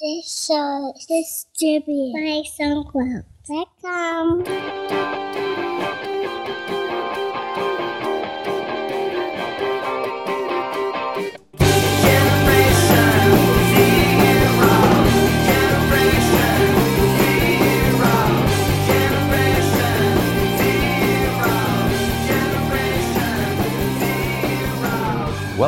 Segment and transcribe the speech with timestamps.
[0.00, 5.43] This show is distributed by SoundCloud.com.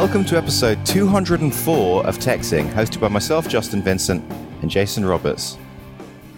[0.06, 4.22] Welcome to episode 204 of TechZing, hosted by myself, Justin Vincent,
[4.62, 5.58] and Jason Roberts.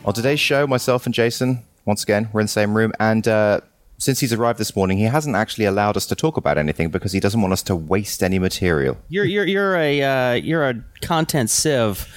[0.07, 3.61] On today's show, myself and Jason, once again, we're in the same room, and uh,
[3.99, 7.13] since he's arrived this morning, he hasn't actually allowed us to talk about anything because
[7.13, 8.97] he doesn't want us to waste any material.
[9.11, 12.09] You're you're you're a uh, you're a content sieve.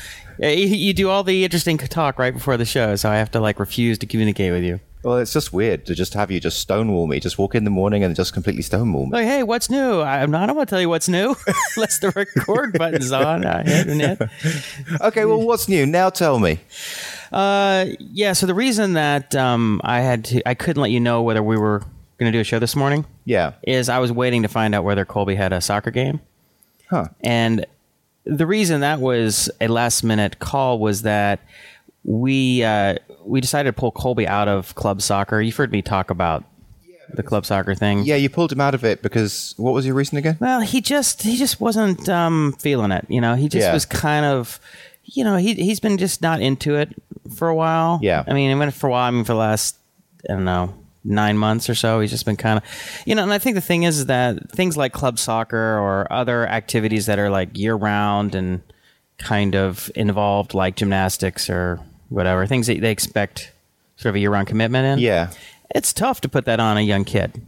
[0.41, 3.30] Uh, You, you do all the interesting talk right before the show, so I have
[3.32, 4.80] to like refuse to communicate with you.
[5.04, 7.72] Well, it's just weird to just have you just stonewall me, just walk in the
[7.72, 9.12] morning and just completely stonewall me.
[9.14, 10.02] Like, hey, what's new?
[10.02, 10.44] I'm not.
[10.44, 11.36] I don't want to tell you what's new
[11.76, 13.46] unless the record button's on.
[13.46, 13.62] I.
[15.02, 15.86] Okay, well, what's new?
[15.88, 16.60] Now tell me.
[17.32, 18.34] Uh, yeah.
[18.34, 21.57] So the reason that um, I had to, I couldn't let you know whether we
[21.57, 21.79] were
[22.20, 23.54] going to do a show this morning Yeah.
[23.63, 26.20] is I was waiting to find out whether Colby had a soccer game.
[26.90, 27.05] Huh.
[27.22, 27.66] And
[28.26, 31.40] the reason that was a last minute call was that
[32.04, 35.41] we uh, we decided to pull Colby out of club soccer.
[35.41, 36.44] You've heard me talk about
[37.13, 38.04] the club soccer thing.
[38.05, 40.38] Yeah, you pulled him out of it because what was your reason again?
[40.40, 43.05] Well, he just he just wasn't um, feeling it.
[43.10, 43.74] You know, he just Yeah.
[43.74, 44.60] was kind of,
[45.04, 46.90] you know, he he's been just not into it
[47.35, 47.99] for a while.
[48.02, 48.24] Yeah.
[48.27, 49.07] I mean, I mean for a while.
[49.07, 49.77] I mean, for the last
[50.29, 52.63] I don't know nine months or so, he's just been kind of,
[53.05, 53.24] you know.
[53.24, 57.07] And I think the thing is, is that things like club soccer or other activities
[57.07, 58.62] that are like year round and
[59.18, 61.79] kind of involved, like gymnastics or
[62.12, 63.51] whatever things that they expect
[63.95, 65.29] sort of a year round commitment in Yeah.
[65.73, 67.41] it's tough to put that on a young kid.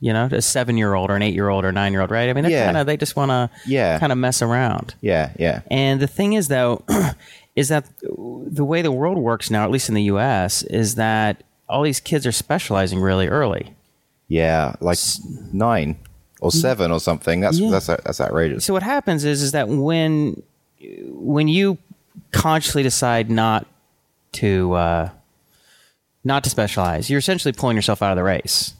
[0.00, 2.10] You know, a seven year old or an eight year old or nine year old,
[2.10, 2.28] right?
[2.28, 2.64] I mean, Yeah.
[2.66, 3.98] kind of they just want to Yeah.
[3.98, 4.94] kind of mess around.
[5.00, 5.60] Yeah, yeah.
[5.70, 6.82] And the thing is, though,
[7.56, 11.42] is that the way the world works now, at least in the U.S., is that
[11.68, 13.74] all these kids are specializing really early.
[14.28, 14.98] Yeah, like
[15.52, 15.96] nine
[16.40, 16.54] or mm.
[16.54, 17.40] seven or something.
[17.40, 17.70] That's Yeah.
[17.70, 18.64] that's that's outrageous.
[18.64, 20.42] So what happens is, is that when
[21.12, 21.78] when you
[22.32, 23.66] consciously decide not
[24.34, 25.10] to uh,
[26.24, 28.74] not to specialize, you're essentially pulling yourself out of the race.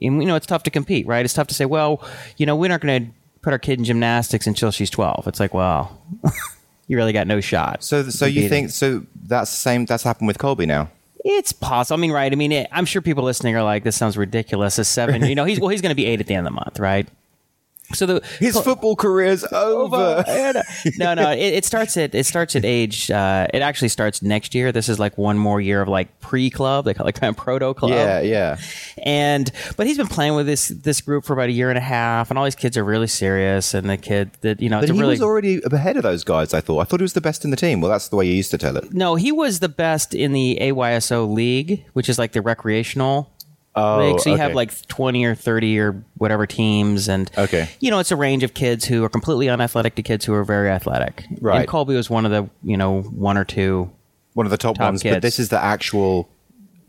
[0.00, 1.24] And you know it's tough to compete, right?
[1.24, 2.02] It's tough to say, well,
[2.36, 3.10] you know, we're not going to
[3.42, 5.28] put our kid in gymnastics until she's 12.
[5.28, 6.00] It's like, well,
[6.88, 7.84] you really got no shot.
[7.84, 10.90] So so you think so that's the same that's happened with Colby now.
[11.24, 11.98] It's possible.
[11.98, 12.30] I mean, right?
[12.30, 15.34] I mean, it, I'm sure people listening are like, "This sounds ridiculous." A seven, you
[15.34, 17.08] know, he's well, he's going to be eight at the end of the month, right?
[17.94, 20.24] So the His football career is over.
[20.98, 21.30] no, no.
[21.30, 23.10] It, it starts at it starts at age.
[23.10, 24.72] Uh, it actually starts next year.
[24.72, 26.84] This is like one more year of like pre club.
[26.84, 27.92] They call it kind of proto club.
[27.92, 28.58] Yeah, yeah.
[28.98, 31.82] And but he's been playing with this this group for about a year and a
[31.82, 33.74] half, and all these kids are really serious.
[33.74, 36.54] And the kid that you know, But he really was already ahead of those guys,
[36.54, 36.80] I thought.
[36.80, 37.80] I thought he was the best in the team.
[37.80, 38.92] Well, that's the way you used to tell it.
[38.92, 43.33] no, he was the best in the AYSO league, which is like the recreational.
[43.76, 44.20] Oh, league.
[44.20, 44.42] So you okay.
[44.42, 47.08] have like 20 or 30 or whatever teams.
[47.08, 47.68] And, Okay.
[47.80, 50.44] you know, it's a range of kids who are completely unathletic to kids who are
[50.44, 51.24] very athletic.
[51.40, 51.60] Right.
[51.60, 53.90] And Colby was one of the, you know, one or two
[54.34, 55.22] one of the top, top ones, but kids.
[55.22, 56.28] this is the actual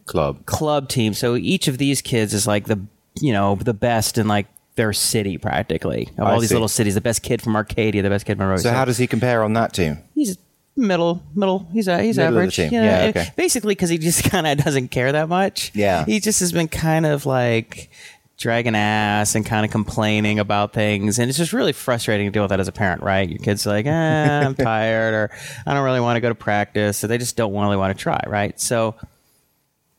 [0.06, 0.46] club.
[0.46, 1.14] club team.
[1.14, 2.80] So each of these kids is like the,
[3.22, 6.10] you know, the best in like their city practically.
[6.18, 6.56] Of I all these see.
[6.56, 8.58] little cities, the best kid from Arcadia, the best kid from Monroe.
[8.58, 10.00] So how does he compare on that team?
[10.14, 10.38] he's
[10.76, 11.68] middle, middle.
[11.72, 12.58] He's a, he's Middle average.
[12.58, 13.28] You know, Yeah, okay.
[13.36, 15.72] Basically, because he just kind of doesn't care that much.
[15.74, 16.06] Yeah.
[16.06, 17.90] he just has been kind of like
[18.38, 22.44] dragging ass and kind of complaining about things, and it's just really frustrating to deal
[22.44, 23.30] with that as a parent, right?
[23.30, 25.36] Your kid's like, eh, I'm tired, or
[25.66, 28.02] I don't really want to go to practice, so they just don't really want to
[28.02, 28.60] try, right?
[28.60, 28.96] So,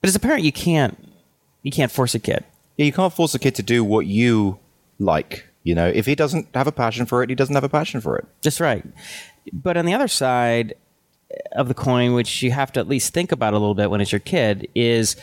[0.01, 0.97] but as a parent, you can't
[1.63, 2.45] you can't force a kid.
[2.77, 4.59] Yeah, you can't force a kid to do what you
[4.99, 5.47] like.
[5.65, 8.01] You know, if he doesn't have a passion for it, he doesn't have a passion
[8.01, 8.25] for it.
[8.43, 8.85] That's right.
[9.53, 10.75] But on the other side
[11.53, 14.01] of the coin, which you have to at least think about a little bit when
[14.01, 15.17] it's your kid, is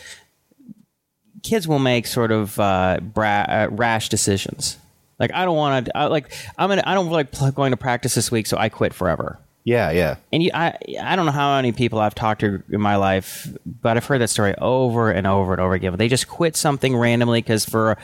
[1.44, 4.78] kids will make sort of uh, bra- uh, rash decisions.
[5.20, 6.10] Like I don't want to.
[6.10, 6.84] Like I'm gonna.
[6.86, 9.40] I don't like going to practice this week, so I quit forever.
[9.64, 10.18] Yeah, yeah.
[10.34, 13.48] And you, I, I don't know how many people I've talked to in my life,
[13.66, 15.92] but I've heard that story over and over and over again.
[15.94, 17.98] But They just quit something randomly because for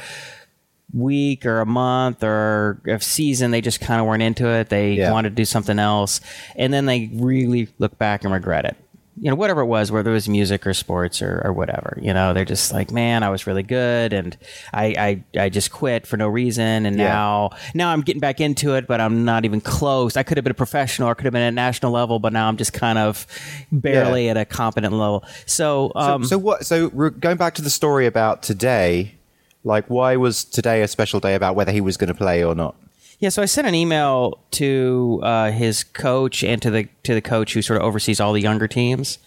[0.93, 4.69] week or a month or a season, they just kind of weren't into it.
[4.69, 5.11] They Yeah.
[5.11, 6.19] wanted to do something else,
[6.55, 8.75] and then they really look back and regret it.
[9.21, 11.99] You know, whatever it was, whether it was music or sports or, or whatever.
[12.01, 14.37] You know, they're just like, man, I was really good, and
[14.73, 17.09] I, I, I just quit for no reason, and Yeah.
[17.09, 20.15] now now I'm getting back into it, but I'm not even close.
[20.15, 22.31] I could have been a professional, or could have been at a national level, but
[22.31, 23.27] now I'm just kind of
[23.73, 24.31] barely Yeah.
[24.31, 25.25] at a competent level.
[25.45, 26.65] So, um, so, so what?
[26.65, 29.15] So we're going back to the story about today.
[29.63, 32.55] Like, why was today a special day about whether he was going to play or
[32.55, 32.75] not?
[33.19, 37.21] Yeah, so I sent an email to uh, his coach and to the to the
[37.21, 39.19] coach who sort of oversees all the younger teams,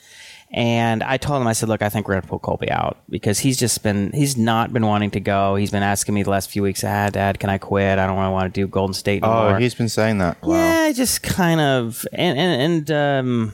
[0.50, 2.96] and I told him I said, "Look, I think we're going to pull Colby out
[3.10, 5.56] because he's just been he's not been wanting to go.
[5.56, 7.98] He's been asking me the last few weeks, ah, Dad, can I quit?
[7.98, 10.40] I don't really want to do Golden State anymore." Oh, he's been saying that.
[10.40, 10.54] Wow.
[10.54, 13.52] Yeah, just kind of, and and, and um,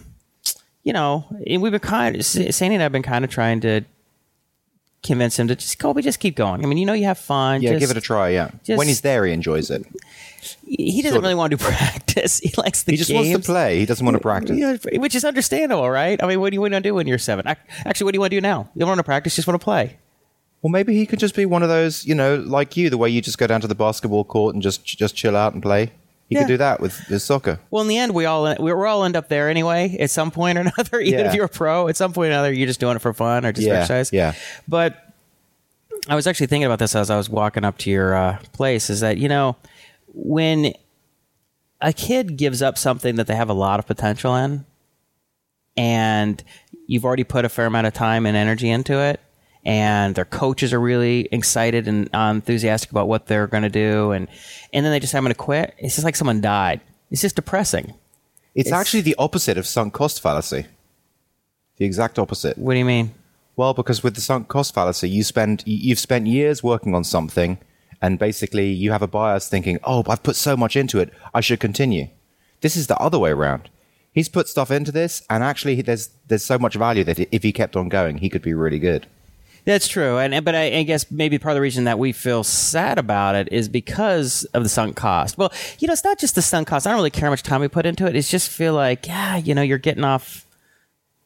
[0.84, 3.82] you know, we've been kind of, Sandy and I've been kind of trying to
[5.02, 6.64] convince him to just Colby, just keep going.
[6.64, 7.62] I mean, you know, you have fun.
[7.62, 8.30] Yeah, just- give it a try.
[8.30, 9.84] Yeah, just- when he's there, he enjoys it.
[10.64, 11.22] He doesn't sort of.
[11.22, 12.38] really want to do practice.
[12.38, 13.28] He likes the He just games.
[13.30, 13.78] wants to play.
[13.80, 14.86] He doesn't want to practice.
[14.94, 16.22] Which is understandable, right?
[16.22, 17.46] I mean, what do you want to do when you're seven?
[17.46, 18.70] Actually, what do you want to do now?
[18.74, 19.96] You don't want to practice, just want to play.
[20.62, 23.08] Well, maybe he could just be one of those, you know, like you, the way
[23.08, 25.92] you just go down to the basketball court and just just chill out and play.
[26.28, 26.42] He Yeah.
[26.42, 27.58] could do that with his soccer.
[27.70, 30.30] Well, in the end, we all we we're all end up there anyway at some
[30.30, 31.00] point or another.
[31.00, 31.28] Even Yeah.
[31.28, 33.46] if you're a pro, at some point or another, you're just doing it for fun
[33.46, 34.12] or just Yeah, exercise.
[34.12, 34.34] yeah.
[34.66, 34.96] But
[36.08, 38.90] I was actually thinking about this as I was walking up to your uh, place.
[38.90, 39.56] Is that you know
[40.12, 40.74] when
[41.80, 44.64] a kid gives up something that they have a lot of potential in,
[45.76, 46.42] and
[46.86, 49.20] you've already put a fair amount of time and energy into it,
[49.64, 54.12] and their coaches are really excited and uh, enthusiastic about what they're going to do,
[54.12, 54.28] and
[54.72, 55.74] and then they just I'm going to quit.
[55.78, 56.80] It's just like someone died.
[57.10, 57.94] It's just depressing.
[58.54, 60.66] It's, It's- actually the opposite of sunk cost fallacy.
[61.76, 62.58] The exact opposite.
[62.58, 63.14] What do you mean?
[63.56, 67.58] Well, because with the sunk cost fallacy, you spend you've spent years working on something,
[68.00, 71.40] and basically you have a bias thinking, "Oh, I've put so much into it, I
[71.40, 72.08] should continue."
[72.60, 73.68] This is the other way around.
[74.12, 77.52] He's put stuff into this, and actually, there's there's so much value that if he
[77.52, 79.06] kept on going, he could be really good.
[79.68, 82.42] That's true, and but I, I guess maybe part of the reason that we feel
[82.42, 85.36] sad about it is because of the sunk cost.
[85.36, 86.86] Well, you know, it's not just the sunk cost.
[86.86, 88.16] I don't really care how much time we put into it.
[88.16, 90.46] It's just feel like, yeah, you know, you're getting off,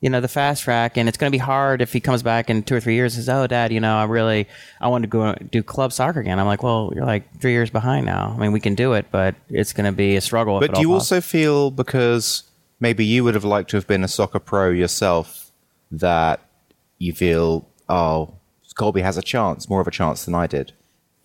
[0.00, 2.50] you know, the fast track, and it's going to be hard if he comes back
[2.50, 4.48] in two or three years and says, "Oh, Dad, you know, I really,
[4.80, 7.70] I want to go do club soccer again." I'm like, "Well, you're like three years
[7.70, 8.34] behind now.
[8.36, 10.80] I mean, we can do it, but it's going to be a struggle." But do
[10.80, 12.42] you also feel because
[12.80, 15.52] maybe you would have liked to have been a soccer pro yourself
[15.92, 16.40] that
[16.98, 18.34] you feel, oh,
[18.74, 20.72] Colby has a chance, more of a chance than I did?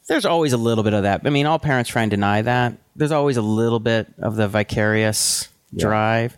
[0.07, 1.21] There's always a little bit of that.
[1.25, 2.73] I mean, all parents try and deny that.
[2.95, 6.37] There's always a little bit of the vicarious drive.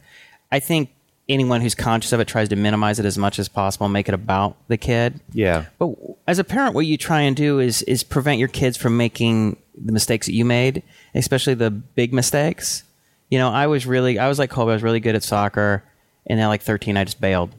[0.51, 0.89] I think
[1.27, 4.13] anyone who's conscious of it tries to minimize it as much as possible, make it
[4.13, 5.19] about the kid.
[5.31, 5.65] Yeah.
[5.77, 5.95] But
[6.27, 9.57] as a parent, what you try and do is is prevent your kids from making
[9.75, 10.83] the mistakes that you made,
[11.15, 12.83] especially the big mistakes.
[13.29, 15.83] You know, I was really, I was like Colby, I was really good at soccer,
[16.25, 17.51] and then like 13, I just bailed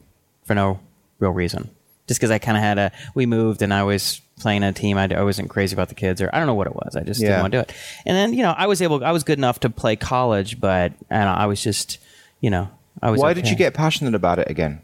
[0.43, 0.79] for no
[1.19, 1.69] real reason,
[2.11, 2.91] just because I kind of had a.
[3.15, 4.97] We moved, and I was playing a team.
[4.97, 6.97] I, I wasn't crazy about the kids, or I don't know what it was.
[6.97, 7.29] I just Yeah.
[7.29, 7.73] didn't want to do it.
[8.05, 10.91] And then you know, I was able, I was good enough to play college, but
[11.09, 11.99] I, don't know, I was just,
[12.41, 12.69] you know,
[13.01, 13.21] I was.
[13.21, 13.51] Why did okay.
[13.51, 14.81] you get passionate about it again?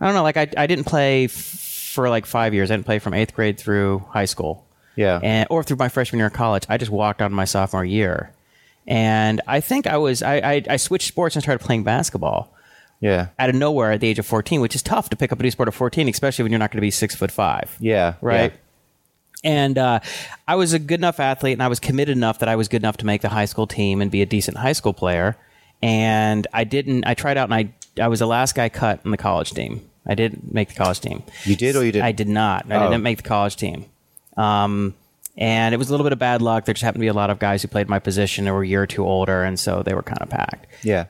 [0.00, 0.24] I don't know.
[0.24, 2.72] Like I, I didn't play f- for like five years.
[2.72, 4.66] I didn't play from eighth grade through high school.
[4.96, 5.20] Yeah.
[5.22, 6.64] And or through my freshman year of college.
[6.68, 8.32] I just walked on my sophomore year,
[8.88, 12.52] and I think I was I, I I switched sports and started playing basketball
[13.00, 13.28] Yeah.
[13.38, 15.42] out of nowhere at the age of fourteen, which is tough to pick up a
[15.42, 17.74] new sport at fourteen, especially when you're not going to be six foot five.
[17.80, 18.14] Yeah.
[18.20, 18.52] Right.
[18.52, 18.56] yeah.
[19.42, 20.00] And uh,
[20.46, 22.82] I was a good enough athlete, and I was committed enough that I was good
[22.82, 25.36] enough to make the high school team and be a decent high school player.
[25.80, 27.06] And I didn't.
[27.06, 29.88] I tried out, and I I was the last guy cut in the college team.
[30.06, 31.22] I didn't make the college team.
[31.44, 32.04] You did or you didn't?
[32.04, 32.70] I did not.
[32.70, 32.90] I Oh.
[32.90, 33.86] didn't make the college team.
[34.36, 34.94] Um,
[35.38, 36.66] and it was a little bit of bad luck.
[36.66, 38.62] There just happened to be a lot of guys who played my position who were
[38.62, 40.66] a year or two older, and so they were kind of packed.
[40.82, 41.06] Yeah.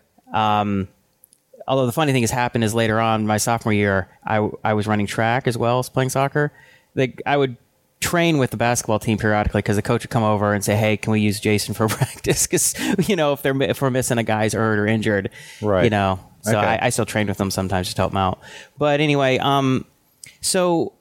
[1.70, 4.88] Although the funny thing has happened is later on, my sophomore year, I, I was
[4.88, 6.52] running track as well as playing soccer.
[6.94, 7.56] They, I would
[8.00, 10.96] train with the basketball team periodically because the coach would come over and say, "Hey,
[10.96, 12.48] can we use Jason for practice?
[12.48, 12.74] Because
[13.08, 15.30] you know if they're if we're missing a guy's hurt or injured,
[15.62, 15.84] Right.
[15.84, 16.66] You know, so Okay.
[16.66, 18.40] I, I still trained with them sometimes just to help them out.
[18.76, 19.84] But anyway, um,
[20.40, 20.94] so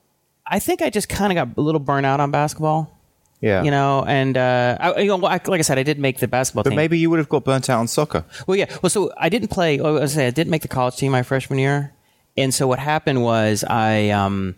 [0.46, 2.96] I think I just kind of got a little burnt out on basketball.
[3.40, 3.62] Yeah.
[3.62, 6.62] You know, and uh, I, you know, like I said, I did make the basketball
[6.62, 6.76] But team.
[6.76, 8.24] maybe you would have got burnt out on soccer.
[8.46, 8.66] Well, yeah.
[8.82, 9.80] Well, so I didn't play.
[9.80, 11.92] I was say I didn't make the college team my freshman year,
[12.36, 14.56] and so what happened was I, um,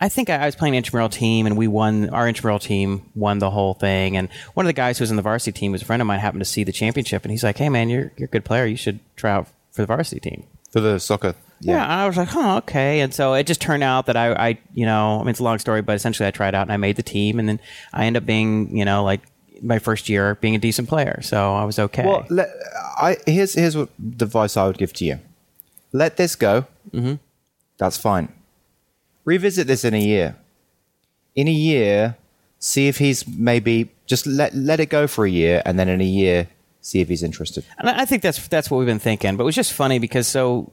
[0.00, 2.10] I think I, I was playing an intramural team, and we won.
[2.10, 5.16] Our intramural team won the whole thing, and one of the guys who was in
[5.16, 6.18] the varsity team was a friend of mine.
[6.18, 8.66] Happened to see the championship, and he's like, "Hey, man, you're you're a good player.
[8.66, 11.34] You should try out for the varsity team." For the soccer.
[11.60, 11.82] Yeah.
[11.82, 13.00] and I was like, huh, okay.
[13.00, 15.44] And so it just turned out that I, I, you know, I mean, it's a
[15.44, 17.60] long story, but essentially I tried out and I made the team, and then
[17.92, 19.22] I ended up being, you know, like
[19.62, 21.20] my first year being a decent player.
[21.22, 22.06] So I was okay.
[22.06, 22.48] Well, let,
[22.96, 25.18] I, here's here's what the advice I would give to you.
[25.92, 26.66] Let this go.
[26.92, 27.14] Mm-hmm.
[27.78, 28.32] That's fine.
[29.24, 30.36] Revisit this in a year.
[31.34, 32.16] In a year,
[32.58, 36.00] see if he's maybe just let let it go for a year, and then in
[36.00, 36.48] a year,
[36.80, 37.64] see if he's interested.
[37.78, 39.36] And I think that's that's what we've been thinking.
[39.36, 40.72] But it was just funny because so,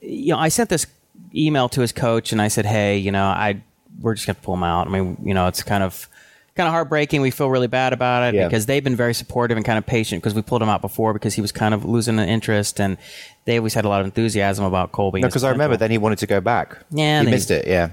[0.00, 0.86] you know, I sent this
[1.34, 3.62] email to his coach and I said, hey, you know, I
[4.00, 4.86] we're just gonna pull him out.
[4.86, 6.08] I mean, you know, it's kind of
[6.56, 7.20] kind of heartbreaking.
[7.20, 8.46] We feel really bad about it Yeah.
[8.48, 11.12] because they've been very supportive and kind of patient because we pulled him out before
[11.12, 12.96] because he was kind of losing an interest and
[13.44, 15.20] they always had a lot of enthusiasm about Colby.
[15.20, 16.78] No, because I remember then he wanted to go back.
[16.90, 17.66] Yeah, he missed it.
[17.68, 17.90] Yeah,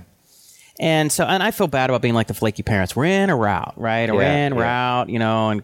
[0.79, 2.95] And so, and I feel bad about being like the flaky parents.
[2.95, 4.09] We're in or out, right?
[4.09, 4.99] Or we're Yeah, in, we're yeah.
[4.99, 5.49] out, you know.
[5.49, 5.63] And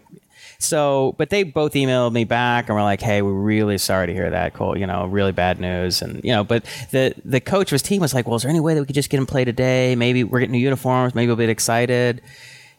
[0.64, 4.12] so, but they both emailed me back and were like, "Hey, we're really sorry to
[4.12, 4.76] hear that, Cole.
[4.76, 8.00] You know, really bad news." And you know, but the the coach of his team
[8.00, 9.94] was like, "Well, is there any way that we could just get him play today?
[9.94, 11.14] Maybe we're getting new uniforms.
[11.14, 12.20] Maybe we'll be excited."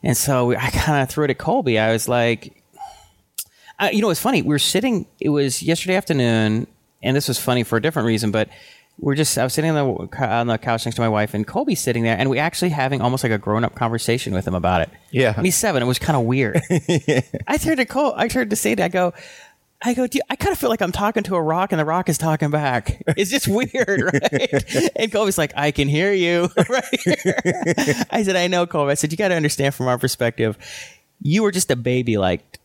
[0.04, 1.80] And so I kind of threw it at Colby.
[1.80, 2.62] I was like,
[3.80, 4.42] uh, you know, it's funny.
[4.42, 5.06] We were sitting.
[5.20, 6.68] It was yesterday afternoon,
[7.04, 8.32] and this was funny for a different reason.
[8.32, 8.50] But
[8.98, 9.38] we're just.
[9.38, 12.04] I was sitting on the on the couch next to my wife, and Colby's sitting
[12.04, 14.90] there, and we actually having almost like a grown up conversation with him about it.
[15.12, 15.34] Yeah.
[15.36, 15.84] and he's seven.
[15.84, 16.62] It was kind of weird.
[17.48, 18.14] I turned to Cole.
[18.16, 18.84] I turned to Sandy.
[18.84, 19.14] I go.
[19.84, 21.80] I go, "Do you- I kind of feel like I'm talking to a rock and
[21.80, 23.04] the rock is talking back.
[23.18, 24.92] It's just weird, right?
[24.96, 26.50] and Colby's like, I can hear you.
[26.70, 28.08] right?
[28.12, 28.92] I said, I know, Colby.
[28.92, 30.58] I said, you got to understand from our perspective,
[31.22, 32.60] you were just a baby, like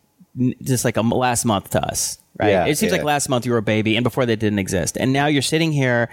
[0.62, 2.50] just like a last month to us, right?
[2.50, 2.98] Yeah, it seems yeah.
[2.98, 5.42] like last month you were a baby, and before that didn't exist, and now you're
[5.42, 6.08] sitting here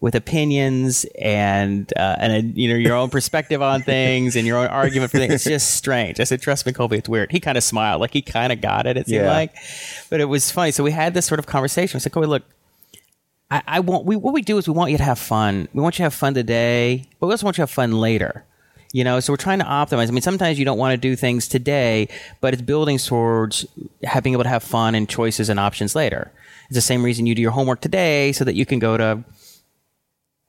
[0.00, 4.58] with opinions and uh, and a, you know your own perspective on things and your
[4.58, 5.34] own argument for things.
[5.34, 6.20] It's just strange.
[6.20, 7.30] I said, trust me, Colby, it's weird.
[7.30, 8.96] He kind of smiled, like he kind of got it.
[8.96, 9.30] It seemed Yeah.
[9.32, 9.54] like,
[10.08, 10.70] but it was funny.
[10.70, 11.98] So we had this sort of conversation.
[11.98, 12.42] I said, Colby, look.
[13.52, 15.68] I, I want we what we do is we want you to have fun.
[15.74, 17.92] We want you to have fun today, but we also want you to have fun
[17.92, 18.44] later.
[18.92, 20.08] You know, so we're trying to optimize.
[20.08, 22.08] I mean, sometimes you don't want to do things today,
[22.40, 23.64] but it's building towards
[24.02, 26.32] having able to have fun and choices and options later.
[26.66, 29.24] It's the same reason you do your homework today so that you can go to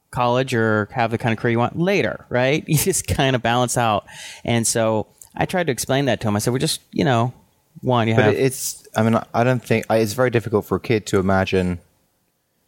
[0.10, 2.64] college or have the kind of career you want later, right?
[2.68, 4.06] You just kind of balance out.
[4.44, 6.36] And so I tried to explain that to him.
[6.36, 7.34] I said, we're just, you know,
[7.82, 8.34] one, you but have.
[8.36, 8.88] it's.
[8.96, 11.80] I mean, I don't think it's very difficult for a kid to imagine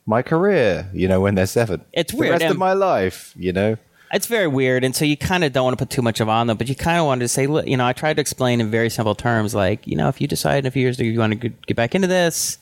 [0.05, 0.89] my career.
[0.93, 3.33] You know, when they're seven, It's the weird, rest of my life.
[3.37, 3.77] You know,
[4.13, 6.29] it's very weird, and so you kind of don't want to put too much of
[6.29, 8.21] on them, but you kind of wanted to say, look, you know, I tried to
[8.21, 10.97] explain in very simple terms, like, you know, if you decide in a few years
[10.97, 12.59] that you want to get back into this,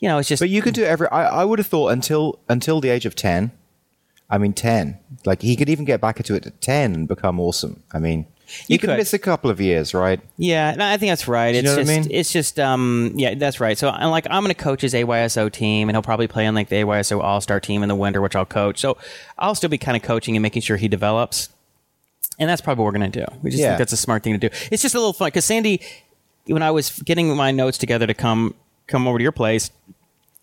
[0.00, 0.40] you know, it's just.
[0.40, 1.08] but you could do every.
[1.08, 3.52] I, I would have thought until until the age of ten.
[4.28, 4.98] I mean, ten.
[5.24, 7.82] Like he could even get back into it at ten and become awesome.
[7.92, 8.96] I mean, you, You could could.
[8.98, 10.20] miss a couple of years, right?
[10.38, 11.54] Yeah, no, I think that's right.
[11.54, 12.18] you It's know what I just, mean?
[12.18, 13.76] it's just, um, yeah, that's right.
[13.76, 16.54] So, I'm like, I'm going to coach his AYSO team, and he'll probably play on
[16.54, 18.78] like the AYSO All Star team in the winter, which I'll coach.
[18.78, 18.96] So,
[19.38, 21.48] I'll still be kind of coaching and making sure he develops,
[22.38, 23.38] and that's probably what we're going to do.
[23.42, 23.68] We just Yeah.
[23.70, 24.54] think that's a smart thing to do.
[24.70, 25.80] It's just a little fun because Sandy,
[26.46, 28.54] when I was getting my notes together to come
[28.86, 29.70] come over to your place,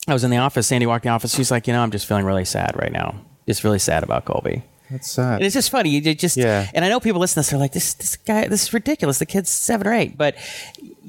[0.07, 0.67] I was in the office.
[0.67, 1.33] Sandy walked in the office.
[1.33, 3.15] She's like, you know, I'm just feeling really sad right now.
[3.47, 4.63] Just really sad about Colby.
[4.91, 5.35] That's sad.
[5.35, 5.89] And it's just funny.
[5.89, 6.67] You just Yeah.
[6.73, 7.49] And I know people listen to this.
[7.49, 10.35] They're like, "This this guy, this is ridiculous." The kid's seven or eight, but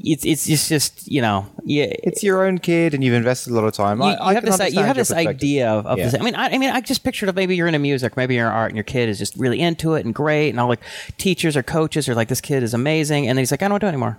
[0.02, 1.87] it's it's just just you know, yeah.
[2.02, 3.99] it's your own kid, and you've invested a lot of time.
[3.99, 6.04] You, I, you I have this you have this idea of, of Yeah.
[6.11, 6.21] this.
[6.21, 8.47] I mean, I, I mean, I just pictured if maybe you're into music, maybe you're
[8.47, 10.81] in art, and your kid is just really into it and great, and all like
[11.19, 13.73] teachers or coaches are like, "This kid is amazing," and then he's like, "I don't
[13.73, 14.19] want to do it anymore."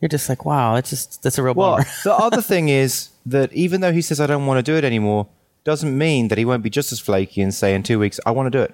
[0.00, 3.08] You're just like, "Wow, that's just that's a real Well, bummer." the other thing is
[3.24, 5.26] that even though he says I don't want to do it anymore,
[5.66, 8.30] doesn't mean that he won't be just as flaky and say in two weeks I
[8.30, 8.72] want to do it.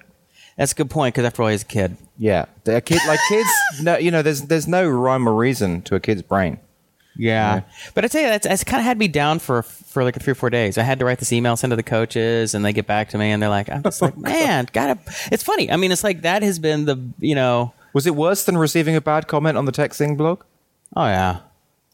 [0.55, 1.97] that's a good point because after all, he's a kid.
[2.17, 3.49] Yeah, a kid like kids.
[3.81, 6.59] no, you know, there's there's no rhyme or reason to a kid's brain.
[7.15, 7.61] Yeah.
[7.93, 10.31] But I tell you, that's, that's kind of had me down for for like three
[10.31, 10.77] or four days.
[10.77, 13.17] I had to write this email, send to the coaches, and they get back to
[13.17, 14.97] me, and they're like, "I'm just like, man, gotta."
[15.31, 15.71] It's funny.
[15.71, 17.73] I mean, it's like that has been the you know.
[17.93, 20.43] Was it worse than receiving a bad comment on the TechZing blog?
[20.95, 21.39] Oh yeah.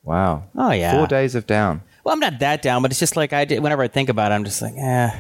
[0.03, 0.45] Wow.
[0.55, 0.97] Oh, yeah.
[0.97, 1.81] Four days of down.
[2.09, 3.61] Well, I'm not that down, but it's just like I did.
[3.61, 5.11] Whenever I think about it, I'm just like, eh.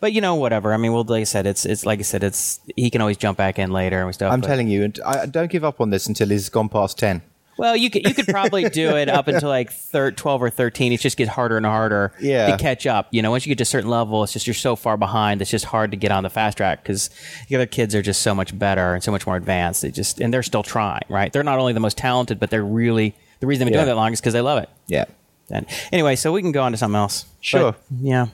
[0.00, 0.72] But you know, whatever.
[0.72, 3.18] I mean, well, like I said, it's it's like I said, it's he can always
[3.18, 4.32] jump back in later and stuff.
[4.32, 6.98] I'm but- telling you, and I don't give up on this until he's gone past
[6.98, 7.20] ten.
[7.58, 10.90] Well, you could you could probably do it up until like thir- twelve or thirteen.
[10.94, 12.46] It just gets harder and harder Yeah.
[12.46, 13.08] to catch up.
[13.10, 15.42] You know, once you get to a certain level, it's just you're so far behind.
[15.42, 17.10] It's just hard to get on the fast track because
[17.50, 19.82] the other kids are just so much better and so much more advanced.
[19.82, 21.02] They just and they're still trying.
[21.10, 21.30] Right?
[21.30, 23.84] They're not only the most talented, but they're really the reason they've been Yeah.
[23.84, 24.70] doing that long is because they love it.
[24.86, 25.04] Yeah.
[25.50, 27.26] And anyway, so we can go on to something else.
[27.40, 27.72] Sure.
[27.72, 28.26] But, yeah.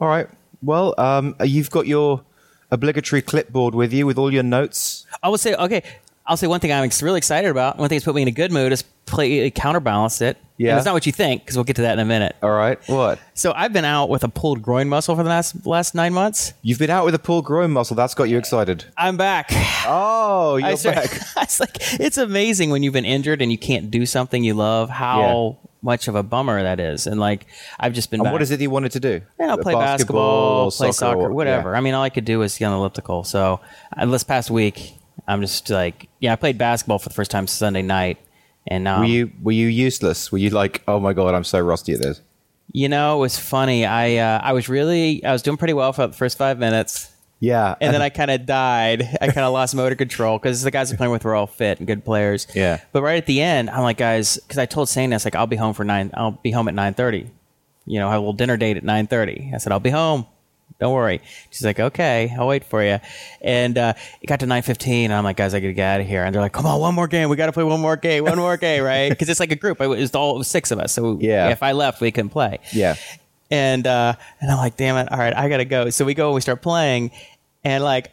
[0.00, 0.28] All right.
[0.62, 2.22] Well, um, you've got your
[2.70, 5.06] obligatory clipboard with you with all your notes.
[5.22, 5.82] I will say, okay,
[6.26, 7.78] I'll say one thing I'm really excited about.
[7.78, 10.36] One thing that's put me in a good mood is play counterbalanced it.
[10.58, 10.70] Yeah.
[10.70, 12.34] And it's not what you think because we'll get to that in a minute.
[12.42, 12.78] All right.
[12.88, 13.20] What?
[13.34, 16.54] So I've been out with a pulled groin muscle for the last last nine months.
[16.62, 17.94] You've been out with a pulled groin muscle.
[17.94, 18.84] That's got you excited.
[18.96, 19.50] I'm back.
[19.86, 21.10] Oh, you're I back.
[21.36, 24.88] it's like it's amazing when you've been injured and you can't do something you love.
[24.88, 27.06] How much of a bummer that is.
[27.06, 27.46] And like
[27.80, 28.20] I've just been.
[28.20, 29.14] What is it you wanted to do?
[29.40, 31.70] You know, Uh, play basketball, or play soccer, or- whatever.
[31.72, 31.78] yeah.
[31.78, 33.24] I mean, all I could do was get on the elliptical.
[33.24, 33.60] So
[33.96, 34.92] uh, this past week,
[35.26, 38.18] I'm just like, yeah, I played basketball for the first time Sunday night,
[38.66, 40.30] and now Were you were you useless?
[40.30, 42.20] Were you like, oh my god, I'm so rusty at this?
[42.72, 43.86] You know, it was funny.
[43.86, 47.10] I uh, I was really I was doing pretty well for the first five minutes,
[47.38, 47.74] Yeah.
[47.80, 49.02] and then I kind of died.
[49.20, 51.78] I kind of lost motor control because the guys I'm playing with were all fit
[51.78, 52.46] and good players.
[52.54, 52.80] Yeah.
[52.92, 55.46] But right at the end, I'm like, guys, because I told Sandy this, like, I'll
[55.46, 56.10] be home for nine.
[56.14, 57.30] I'll be home at nine thirty.
[57.84, 59.50] You know, I little dinner date at nine thirty.
[59.54, 60.26] I said, I'll be home.
[60.78, 61.22] Don't worry.
[61.50, 62.98] She's like, okay, I'll wait for you.
[63.40, 66.00] And uh, it got to nine fifteen, and I'm like, guys, I gotta get out
[66.02, 66.24] of here.
[66.24, 67.28] And they're like, come on, one more game.
[67.30, 68.24] We got to play one more game.
[68.24, 69.08] One more game, right?
[69.08, 69.80] Because it's like a group.
[69.80, 70.92] It was all it was six of us.
[70.92, 71.48] So Yeah.
[71.50, 72.58] if I left, we couldn't play.
[72.72, 72.96] Yeah.
[73.50, 75.90] And uh, and I'm like, damn it, all right, I gotta go.
[75.90, 77.12] So we go and we start playing,
[77.62, 78.10] and like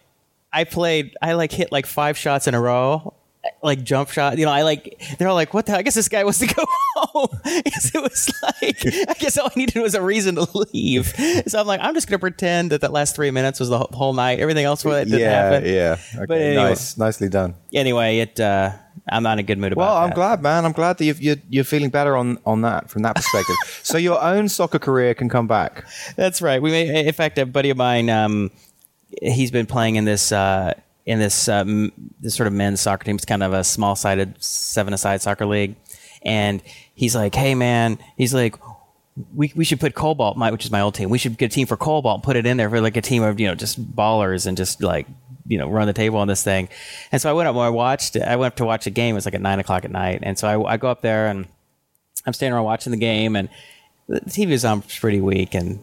[0.52, 3.16] I played, I like hit like five shots in a row,
[3.64, 4.38] like jump shot.
[4.38, 5.72] You know, I like they're all like, what the?
[5.72, 5.80] hell?
[5.80, 6.64] I guess this guy wants to go
[6.96, 7.28] home.
[7.96, 11.14] It was like, I guess all I needed was a reason to leave.
[11.48, 13.90] So I'm like, I'm just gonna pretend that that last three minutes was the whole-
[13.92, 14.40] whole night.
[14.40, 15.30] Everything else was didn't yeah.
[15.52, 15.70] happen.
[15.74, 15.98] Yeah.
[16.16, 16.26] Okay.
[16.28, 16.64] But anyway.
[16.64, 16.98] nice.
[16.98, 17.56] Nicely done.
[17.74, 18.40] Anyway, it.
[18.40, 18.74] Uh,
[19.10, 20.16] I'm not in a good mood about Well, I'm that.
[20.16, 20.64] glad, man.
[20.66, 23.56] I'm glad that you've, you're you're feeling better on on that from that perspective.
[23.84, 25.86] so your own soccer career can come back.
[26.16, 26.62] That's right.
[26.62, 28.50] We may, in fact, a buddy of mine, um,
[29.22, 30.74] he's been playing in this uh,
[31.06, 31.92] in this um,
[32.22, 33.16] this sort of men's soccer team.
[33.16, 35.76] It's kind of a small sided seven aside soccer league,
[36.22, 36.62] and
[36.96, 38.56] he's like, "Hey, man," he's like.
[39.36, 41.12] We, we should put Cobalt, my, which is my old team.
[41.12, 43.02] We should get a team for Cobalt, and put it in there for like a
[43.02, 45.06] team of you know just ballers and just like
[45.48, 46.70] you know run the table on this thing.
[47.12, 48.18] And so I went up, I watched.
[48.18, 49.16] I went up to watch the game.
[49.16, 51.28] It was like at nine o'clock at night, and so I, I go up there
[51.28, 51.48] and
[52.26, 53.50] I'm standing around watching the game, and
[54.08, 55.80] the TV is on pretty weak, and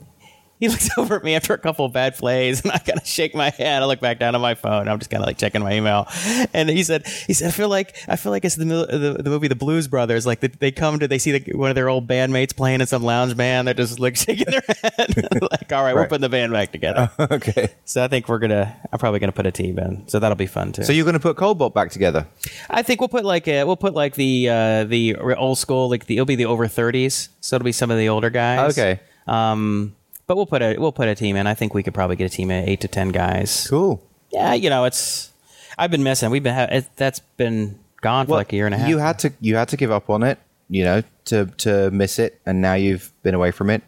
[0.61, 3.07] he looks over at me after a couple of bad plays, and I kind of
[3.07, 3.83] shake my head.
[3.83, 4.87] I look back down at my phone.
[4.87, 6.07] I'm just kind of like checking my email,
[6.53, 9.31] and he said, "He said I feel like I feel like it's the the, the
[9.31, 10.27] movie The Blues Brothers.
[10.27, 12.87] Like the, they come to they see the, one of their old bandmates playing in
[12.87, 13.67] some lounge band.
[13.67, 17.11] They're just like shaking their head, like, all right, we're putting the band back together.
[17.19, 17.71] okay.
[17.87, 18.77] so I think we're gonna.
[18.93, 20.07] I'm probably gonna put a team in.
[20.09, 20.85] So that'll be fun too.
[20.85, 22.27] So you're going to put Cobalt back together.
[22.69, 26.07] I think we'll put like a, we'll put like the uh, the old school like
[26.07, 28.79] the it'll be the over thirties, so it'll be some of the older guys.
[28.79, 29.01] Okay.
[29.27, 29.95] Um,
[30.31, 31.49] but we'll put a we'll put a team in.
[31.49, 33.67] I think we could probably get a team of eight to ten guys.
[33.69, 34.01] Cool.
[34.31, 35.33] Yeah, you know it's
[35.77, 36.31] I've been missing.
[36.31, 38.89] We've been ha- it, that's been gone for Well, like a year and a half.
[38.89, 42.21] You had to you had to give up on it, you know, to to miss
[42.21, 43.83] it, and now you've been away from it.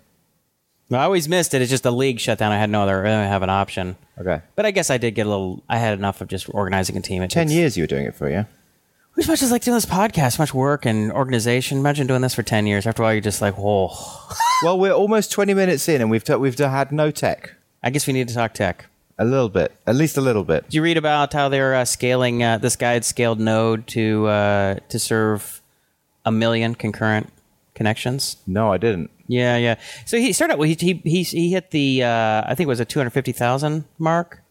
[0.90, 1.62] No, I always missed it.
[1.62, 2.50] It's just the league shut down.
[2.50, 3.06] I had no other.
[3.06, 3.94] I didn't have an option.
[4.18, 4.42] Okay.
[4.56, 5.62] But I guess I did get a little.
[5.68, 7.22] I had enough of just organizing a team.
[7.22, 8.46] It Ten takes- years you were doing it for, yeah.
[9.18, 11.78] As much as like doing this podcast, much work and organization.
[11.78, 12.86] Imagine doing this for ten years.
[12.86, 13.90] After a while, you're just like, whoa.
[14.64, 17.54] Well, we're almost twenty minutes in, and we've t- we've had no tech.
[17.82, 18.86] I guess we need to talk tech.
[19.18, 20.64] A little bit, at least a little bit.
[20.66, 22.44] Did you read about how they're uh, scaling?
[22.44, 25.60] Uh, this guy had scaled Node to uh, to serve
[26.24, 27.32] a million concurrent
[27.74, 28.36] connections.
[28.46, 29.10] No, I didn't.
[29.26, 29.76] Yeah, yeah.
[30.06, 30.58] So he started.
[30.58, 33.10] Well, he he he, he hit the uh, I think it was a two hundred
[33.10, 34.42] fifty thousand mark,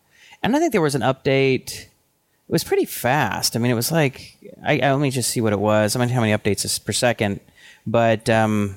[0.43, 1.85] and I think there was an update.
[2.51, 3.55] It was pretty fast.
[3.55, 5.95] I mean, it was like I, I let me just see what it was.
[5.95, 7.39] I mean, how many updates is per second,
[7.87, 8.75] but um,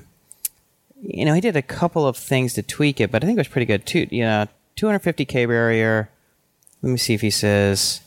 [1.02, 3.40] you know, he did a couple of things to tweak it, but I think it
[3.40, 4.12] was pretty good.
[4.12, 6.08] You know, two hundred fifty k barrier.
[6.82, 8.00] Let me see if he says.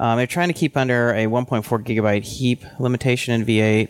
[0.00, 3.88] Um, they're trying to keep under a 1.4 gigabyte heap limitation in V8,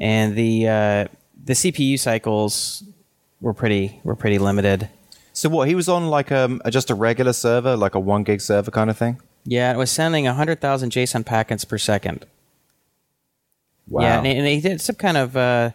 [0.00, 1.08] and the uh,
[1.44, 2.82] the CPU cycles
[3.40, 4.88] were pretty were pretty limited.
[5.32, 5.68] So what?
[5.68, 8.90] He was on like um just a regular server, like a one gig server kind
[8.90, 9.20] of thing.
[9.44, 12.26] Yeah, it was sending 100,000 JSON packets per second.
[13.88, 14.02] Wow.
[14.02, 15.70] Yeah, and, and he did some kind of uh,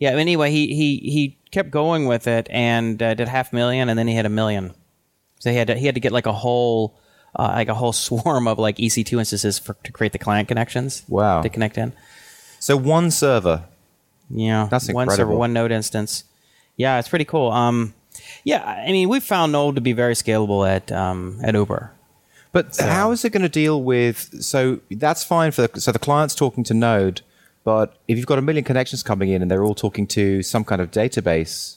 [0.00, 0.10] yeah.
[0.10, 4.08] Anyway, he he he kept going with it and uh, did half million, and then
[4.08, 4.74] he hit a million.
[5.38, 6.98] So he had to, he had to get like a whole
[7.36, 11.04] uh, like a whole swarm of like EC2 instances for to create the client connections.
[11.08, 11.42] Wow.
[11.42, 11.92] to connect in.
[12.58, 13.64] so one server.
[14.30, 15.06] Yeah, That's incredible.
[15.06, 16.24] one server, one node instance.
[16.76, 17.50] Yeah, it's pretty cool.
[17.50, 17.92] Um,
[18.44, 21.92] yeah, I mean, we found Node to be very scalable at um, at Uber.
[22.52, 24.42] But how is it going to deal with?
[24.42, 27.22] So that's fine for the, so the client's talking to Node,
[27.64, 30.64] but if you've got a million connections coming in and they're all talking to some
[30.64, 31.76] kind of database,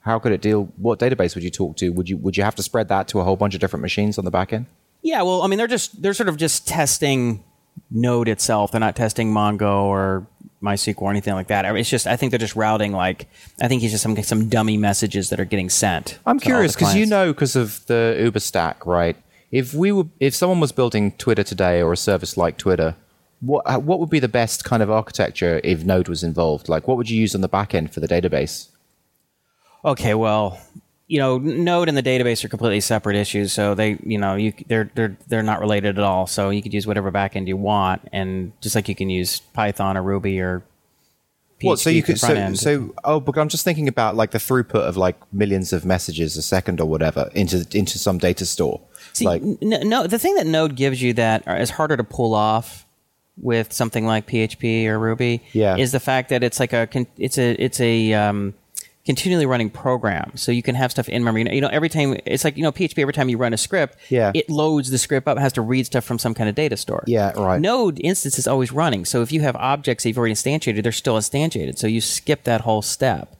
[0.00, 0.64] how could it deal?
[0.76, 1.90] What database would you talk to?
[1.90, 4.18] Would you would you have to spread that to a whole bunch of different machines
[4.18, 4.66] on the back end?
[5.02, 7.44] Yeah, well, I mean, they're just they're sort of just testing
[7.90, 8.72] Node itself.
[8.72, 10.26] They're not testing Mongo or
[10.62, 11.64] MySQL or anything like that.
[11.76, 13.28] It's just I think they're just routing like
[13.60, 16.18] I think it's just some some dummy messages that are getting sent.
[16.26, 19.16] I'm curious because you know because of the Uber stack, right?
[19.50, 22.94] If we were, if someone was building Twitter today or a service like Twitter,
[23.40, 26.68] what uh, what would be the best kind of architecture if Node was involved?
[26.68, 28.68] Like, what would you use on the back end for the database?
[29.84, 30.60] Okay, well,
[31.10, 34.52] you know, Node and the database are completely separate issues, so they, you know, you
[34.68, 36.26] they're they're they're not related at all.
[36.26, 39.96] So you could use whatever backend you want, and just like you can use Python
[39.96, 40.62] or Ruby or
[41.60, 41.78] PHP What?
[41.80, 42.58] So you could so end.
[42.58, 46.36] so oh, but I'm just thinking about like the throughput of like millions of messages
[46.36, 48.80] a second or whatever into into some data store.
[49.12, 52.34] See, like, n- no, the thing that Node gives you that is harder to pull
[52.34, 52.86] off
[53.36, 55.76] with something like PHP or Ruby Yeah.
[55.76, 58.54] is the fact that it's like a it's a it's a um,
[59.06, 60.32] continually running program.
[60.36, 61.40] So you can have stuff in memory.
[61.40, 63.54] You know, you know, every time it's like, you know, PHP, every time you run
[63.54, 64.30] a script, Yeah.
[64.34, 67.02] it loads the script up, has to read stuff from some kind of data store.
[67.06, 67.58] Yeah, right.
[67.60, 69.06] Node instance is always running.
[69.06, 71.78] So if you have objects that you've already instantiated, they're still instantiated.
[71.78, 73.34] So you skip that whole step.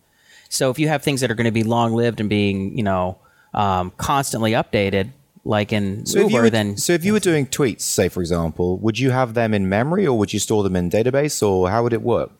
[0.49, 2.83] So if you have things that are going to be long lived and being, you
[2.83, 3.19] know,
[3.53, 5.11] um, constantly updated,
[5.45, 8.09] like in So if, you Uber, were, then so if you were doing tweets, say
[8.09, 11.43] for example, would you have them in memory or would you store them in database
[11.47, 12.31] or how would it work?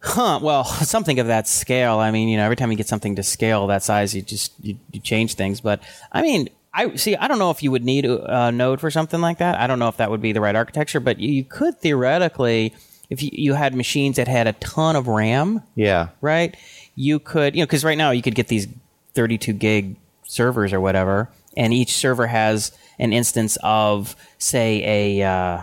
[0.00, 0.38] Huh.
[0.42, 1.98] Well, something of that scale.
[1.98, 4.52] I mean, you know, every time you get something to scale that size, you just
[4.62, 5.60] you, you change things.
[5.60, 7.16] But I mean, I see.
[7.16, 9.58] I don't know if you would need a, a node for something like that.
[9.58, 11.00] I don't know if that would be the right architecture.
[11.00, 12.74] But you, you could theoretically,
[13.10, 16.08] if you, you had machines that had a ton of RAM, Yeah.
[16.20, 16.54] right?
[16.94, 18.68] You could, you know, because right now you could get these
[19.14, 19.96] 32 gig
[20.28, 25.62] servers or whatever, and each server has an instance of, say, a uh,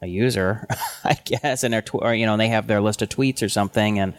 [0.00, 0.66] a user,
[1.04, 3.48] I guess, and their tw- or, you know, they have their list of tweets or
[3.48, 4.14] something, and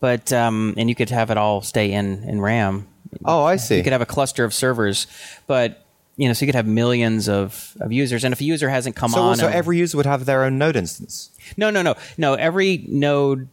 [0.00, 2.86] but um, and you could have it all stay in in RAM.
[3.24, 3.76] Oh, I see.
[3.76, 5.06] You could have a cluster of servers,
[5.46, 5.80] but
[6.16, 8.94] you know, so you could have millions of, of users, and if a user hasn't
[8.96, 11.30] come so on, and- every user would have their own node instance.
[11.56, 12.34] no, no, no, no.
[12.34, 13.48] Every node,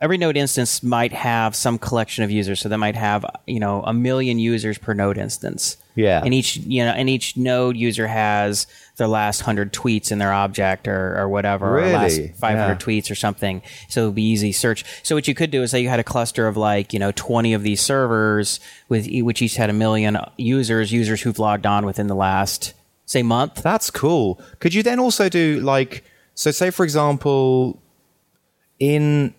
[0.00, 2.60] every node instance might have some collection of users.
[2.60, 5.78] So they might have, you know, a million users per node instance.
[5.94, 6.20] Yeah.
[6.22, 10.32] And each, you know, and each node user has their last hundred tweets in their
[10.32, 12.74] object or, or whatever, or last 500 Yeah.
[12.74, 13.62] tweets or something.
[13.88, 14.84] So it'll be easy search.
[15.02, 17.12] So what you could do is say you had a cluster of like, you know,
[17.12, 21.86] 20 of these servers with which each had a million users, users who've logged on
[21.86, 22.74] within the last,
[23.06, 23.62] say, month.
[23.62, 24.38] That's cool.
[24.60, 26.04] Could you then also do like
[26.34, 27.80] so say for example
[28.78, 29.32] in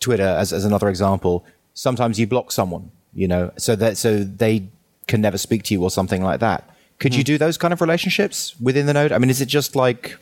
[0.00, 4.68] Twitter as as another example, sometimes you block someone, you know, so that so they
[5.06, 6.68] can never speak to you or something like that.
[6.98, 7.26] Could you hmm.
[7.26, 9.12] do those kind of relationships within the node?
[9.12, 10.16] I mean, is it just like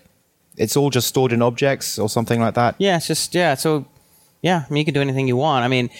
[0.57, 2.75] it's all just stored in objects or something like that?
[2.79, 3.55] Yeah, it's just yeah.
[3.55, 3.87] So
[4.43, 5.65] yeah, I mean, you can do anything you want.
[5.65, 5.91] I mean,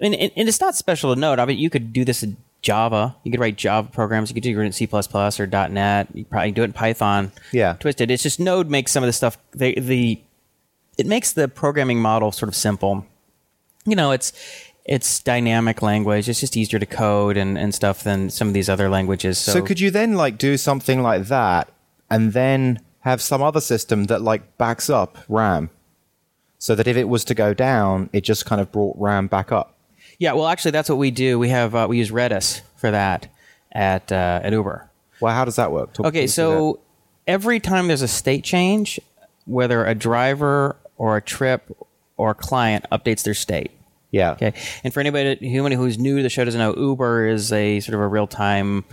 [0.00, 1.38] and, and and it's not special to Node.
[1.38, 3.16] I mean, you could do this in Java.
[3.24, 4.30] You could write Java programs.
[4.30, 6.08] You could do it in C plus or .NET.
[6.14, 7.32] You probably do it in Python.
[7.52, 7.74] Yeah.
[7.74, 8.10] twisted.
[8.10, 9.38] It's just Node makes some of the stuff.
[9.52, 10.20] They, the
[10.98, 13.06] it makes the programming model sort of simple.
[13.86, 14.32] You know, it's
[14.84, 16.28] it's dynamic language.
[16.28, 19.38] It's just easier to code and, and stuff than some of these other languages.
[19.38, 21.70] So, So could you then like do something like that
[22.10, 25.70] and then have some other system that like backs up RAM?
[26.58, 29.50] So that if it was to go down, it just kind of brought RAM back
[29.52, 29.78] up.
[30.18, 31.38] yeah, well, actually, that's what we do.
[31.38, 33.28] We have uh, we use Redis for that
[33.72, 34.90] at uh, at Uber.
[35.20, 35.92] Well, how does that work?
[35.94, 36.56] Talk- Okay, talk through that.
[36.58, 36.80] so
[37.26, 39.00] every time there's a state change,
[39.46, 41.74] whether a driver or a trip
[42.20, 43.70] or client updates their state.
[44.10, 44.52] yeah, Okay,
[44.84, 47.94] and for anybody human who's new to the show doesn't know, Uber is a sort
[47.94, 48.84] of a real time.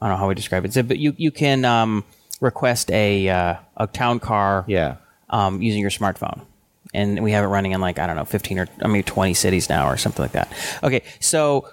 [0.00, 2.04] I don't know how we describe it, but you you can um,
[2.40, 4.96] request a uh, a town car yeah,
[5.30, 6.42] um, using your smartphone.
[6.94, 9.32] And we have it running in like, I don't know, 15 or I mean 20
[9.32, 10.52] cities now or something like that.
[10.82, 11.68] Okay, so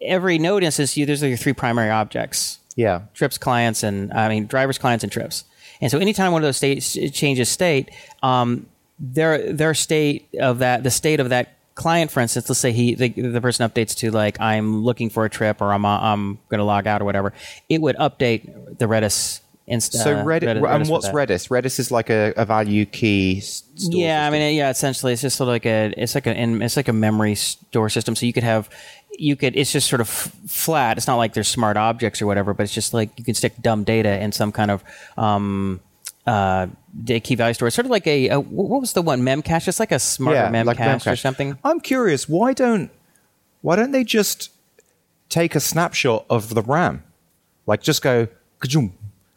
[0.00, 3.02] every node instance, you, there's like your three primary objects yeah.
[3.12, 5.44] trips clients and I mean drivers clients and trips.
[5.80, 7.90] And so anytime one of those states changes state,
[8.22, 8.66] um,
[8.98, 12.94] their their state of that the state of that client, for instance, let's say he
[12.94, 16.58] the, the person updates to like I'm looking for a trip or I'm I'm going
[16.58, 17.32] to log out or whatever,
[17.68, 20.02] it would update the Redis instance.
[20.02, 21.08] So Reddit, and what's.
[21.08, 21.48] Redis?
[21.48, 23.42] Redis is like a, a value key.
[23.76, 24.70] Yeah, I mean, yeah.
[24.70, 27.88] Essentially, it's just sort of like a, it's like a, it's like a memory store
[27.88, 28.16] system.
[28.16, 28.68] So you could have,
[29.18, 30.96] you could, it's just sort of f- flat.
[30.96, 33.54] It's not like there's smart objects or whatever, but it's just like you can stick
[33.60, 34.82] dumb data in some kind of
[35.16, 35.80] um,
[36.26, 36.66] uh,
[37.06, 37.68] key value store.
[37.68, 39.68] It's sort of like a, a what was the one memcache?
[39.68, 41.58] It's like a smarter yeah, memcache like or something.
[41.64, 42.28] I'm curious.
[42.28, 42.90] Why don't
[43.60, 44.50] why don't they just
[45.28, 47.02] take a snapshot of the RAM,
[47.66, 48.28] like just go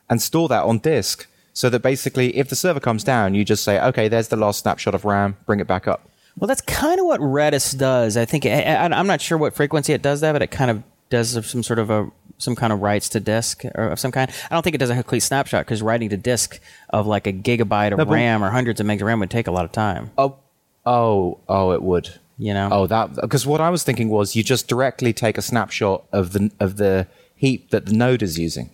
[0.10, 3.63] and store that on disk, so that basically, if the server comes down, you just
[3.63, 6.10] say, okay, there's the last snapshot of RAM, bring it back up.
[6.38, 8.15] Well, that's kind of what Redis does.
[8.15, 10.84] I think I, I'm not sure what frequency it does that, but it kind of
[11.12, 14.32] does some sort of a some kind of writes to disk or of some kind.
[14.50, 17.34] I don't think it does a complete snapshot because writing to disk of like a
[17.34, 19.71] gigabyte of but- RAM or hundreds of megs of RAM would take a lot of
[19.71, 20.10] time.
[20.17, 20.38] Oh,
[20.86, 22.17] oh, oh, it would.
[22.39, 22.69] You know?
[22.71, 26.34] Oh, that because what I was thinking was you just directly take a snapshot of
[26.34, 28.71] the of the heap that the node is using.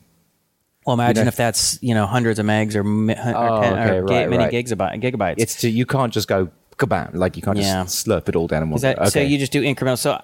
[0.86, 3.74] Well, imagine know- if that's you know hundreds of megs or, mi- or, Oh, 10,
[3.74, 4.54] okay, or ga- right, many right.
[4.54, 5.36] gigabyte, gigabytes.
[5.40, 7.84] It's to you can't just go kabam like you can't Yeah.
[7.84, 8.80] just slurp it all down in one.
[8.80, 8.98] That.
[9.00, 9.10] Okay.
[9.10, 9.98] So you just do incremental.
[9.98, 10.22] So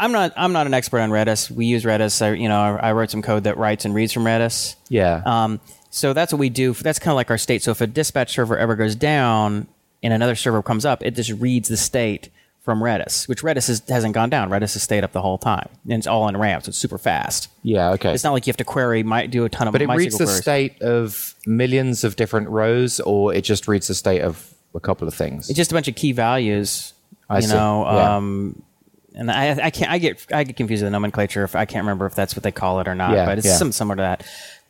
[0.00, 1.50] I'm not I'm not an expert on Redis.
[1.50, 2.20] We use Redis.
[2.22, 4.74] I, you know, I, I wrote some code that writes and reads from Redis.
[4.88, 5.22] yeah.
[5.24, 5.60] Um,
[5.90, 6.72] so that's what we do.
[6.72, 7.62] That's kind of like our state.
[7.62, 9.66] So if a dispatch server ever goes down
[10.02, 12.30] and another server comes up, it just reads the state
[12.62, 14.50] from Redis, which Redis is, hasn't gone down.
[14.50, 16.98] Redis has stayed up the whole time, and it's all in RAM, so it's super
[16.98, 17.48] fast.
[17.62, 17.90] yeah.
[17.92, 18.12] Okay.
[18.14, 19.72] It's not like you have to query, might do a ton of.
[19.72, 20.42] But it MySQL reads the queries.
[20.42, 25.08] state of millions of different rows, or it just reads the state of a couple
[25.08, 25.48] of things.
[25.50, 26.92] It's just a bunch of key values.
[27.28, 27.54] I you see.
[27.54, 28.16] know, Yeah.
[28.16, 28.62] um,
[29.14, 29.90] and I, I can't.
[29.90, 31.44] I get I get confused with the nomenclature.
[31.44, 33.46] If I can't remember if that's what they call it or not, Yeah, but it's
[33.46, 33.56] yeah.
[33.56, 34.26] something similar to that.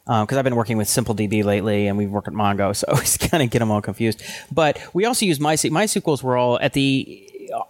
[0.07, 3.17] Because I've been working with SimpleDB lately, and we've worked at Mongo, so I always
[3.17, 4.23] kind of get them all confused.
[4.51, 5.71] But we also use MySQL.
[5.71, 7.27] MySQLs were all at the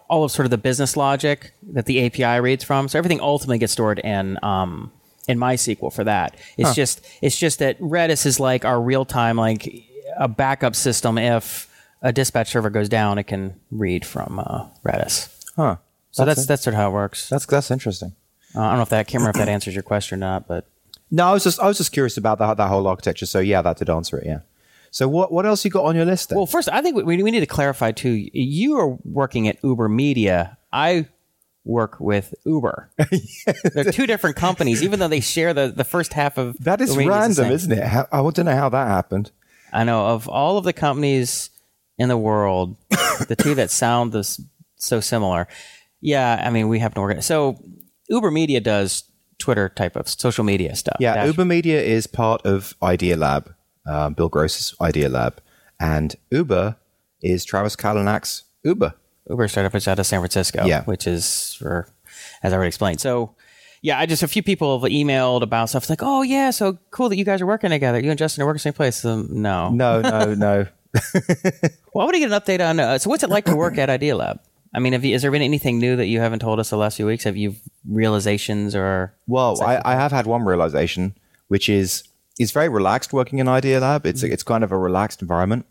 [0.08, 2.88] all of sort of the business logic that the API reads from.
[2.88, 4.90] So everything ultimately gets stored in um,
[5.28, 6.36] in MySQL for that.
[6.56, 9.68] It's just it's just that Redis is like our real time like
[10.16, 11.18] a backup system.
[11.18, 11.68] If
[12.02, 15.28] a dispatch server goes down, it can read from uh, Redis.
[15.56, 15.76] Huh.
[16.12, 17.28] So that's That's that's, sort of how it works.
[17.28, 18.14] That's that's interesting.
[18.54, 20.48] Uh, I don't know if that can't remember if that answers your question or not,
[20.48, 20.66] but
[21.10, 23.26] No, I was just I was just curious about that that whole architecture.
[23.26, 24.26] So yeah, that did answer it.
[24.26, 24.40] Yeah.
[24.90, 26.36] So what what else you got on your list then?
[26.36, 28.28] well, first I think we, we need to clarify too.
[28.32, 30.56] You are working at UberMedia.
[30.72, 31.06] I
[31.64, 32.90] work with Uber.
[33.74, 36.90] They're two different companies, even though they share the, the first half of that is
[36.90, 37.84] the wages the random, isn't it?
[37.84, 39.30] How, I want to know how that happened.
[39.72, 41.50] I know of all of the companies
[41.98, 42.76] in the world,
[43.28, 44.40] the two that sound this
[44.76, 45.46] so similar.
[46.00, 47.22] Yeah, I mean we have to work.
[47.22, 47.58] So
[48.10, 49.04] UberMedia does
[49.38, 50.96] Twitter type of social media stuff.
[51.00, 53.54] Yeah, Dash- UberMedia is part of Idealab,
[53.86, 55.38] um, Bill Gross's Idealab,
[55.78, 56.76] and Uber
[57.22, 58.94] is Travis Kalanick's Uber.
[59.28, 60.64] Uber startup is out of San Francisco.
[60.66, 60.84] Yeah.
[60.84, 61.88] which is for
[62.42, 63.00] as I already explained.
[63.00, 63.34] So.
[63.82, 67.08] Yeah, I just a few people have emailed about stuff like, "Oh yeah, so cool
[67.08, 67.98] that you guys are working together.
[67.98, 70.66] You and Justin are working the same place." Um, no, No, no, no.
[71.94, 72.78] Well, I want to get an update on.
[72.78, 74.40] Uh, so, what's it like to work at Idealab?
[74.72, 76.76] I mean, have you, has there been anything new that you haven't told us the
[76.76, 77.24] last few weeks?
[77.24, 77.56] Have you
[77.88, 79.14] realizations or?
[79.26, 81.16] Well, I, I have had one realization,
[81.48, 82.04] which is
[82.38, 84.06] it's very relaxed working in Idealab.
[84.06, 84.32] It's mm-hmm.
[84.32, 85.66] it's kind of a relaxed environment.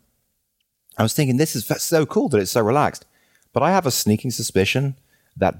[0.98, 3.06] I was thinking this is so cool that it's so relaxed,
[3.52, 4.96] but I have a sneaking suspicion
[5.36, 5.56] that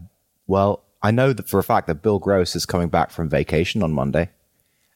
[0.47, 3.83] well, I know that for a fact that Bill Gross is coming back from vacation
[3.83, 4.29] on Monday,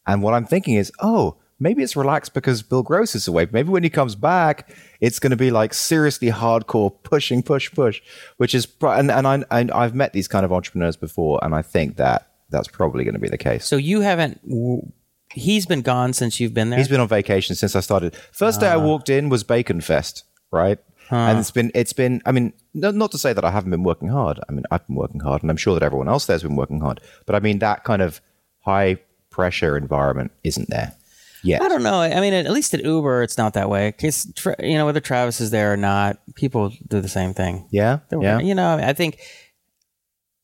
[0.06, 3.48] and what I'm thinking is, oh, maybe it's relaxed because Bill Gross is away.
[3.50, 4.74] Maybe when he comes back,
[5.04, 8.00] it's going to be like seriously hardcore pushing, push, push,
[8.38, 11.60] which is and and I and I've met these kind of entrepreneurs before, and I
[11.60, 13.66] think that that's probably going to be the case.
[13.66, 14.42] So you haven't.
[14.48, 14.90] w-
[15.30, 16.78] He's been gone since you've been there.
[16.78, 18.14] He's been on vacation since I started.
[18.30, 18.86] First day I ah.
[18.86, 20.78] walked in was Bacon Fest, right?
[21.10, 22.22] And it's been it's been.
[22.24, 24.38] I mean, no, not to say that I haven't been working hard.
[24.48, 26.80] I mean, I've been working hard, and I'm sure that everyone else there's been working
[26.80, 27.00] hard.
[27.26, 28.20] But I mean, that kind of
[28.60, 28.98] high
[29.30, 30.94] pressure environment isn't there
[31.44, 31.62] yet.
[31.62, 32.00] I don't know.
[32.00, 33.90] I mean, at least at Uber, it's not that way.
[33.90, 37.68] Because you know, whether Travis is there or not, people do the same thing.
[37.70, 38.40] Yeah, They're yeah.
[38.40, 39.18] You know, I think,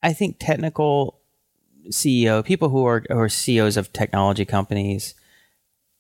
[0.03, 1.21] I think technical
[1.89, 5.15] CEO, people who are who are CEOs of technology companies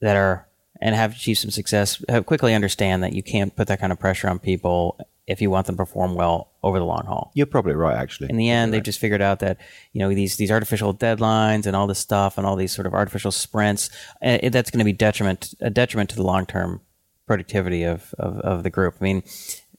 [0.01, 0.47] that are
[0.81, 3.99] and have achieved some success, have quickly understand that you can't put that kind of
[3.99, 7.31] pressure on people if you want them to perform well over the long haul.
[7.35, 8.29] You're probably right, actually.
[8.31, 9.59] In the end, they've just figured out that
[9.93, 12.95] you know these these artificial deadlines and all this stuff and all these sort of
[12.95, 13.89] artificial sprints
[14.23, 16.81] uh, that's going to be detriment a detriment to the long term
[17.27, 18.97] productivity of, of of the group.
[19.01, 19.23] I mean,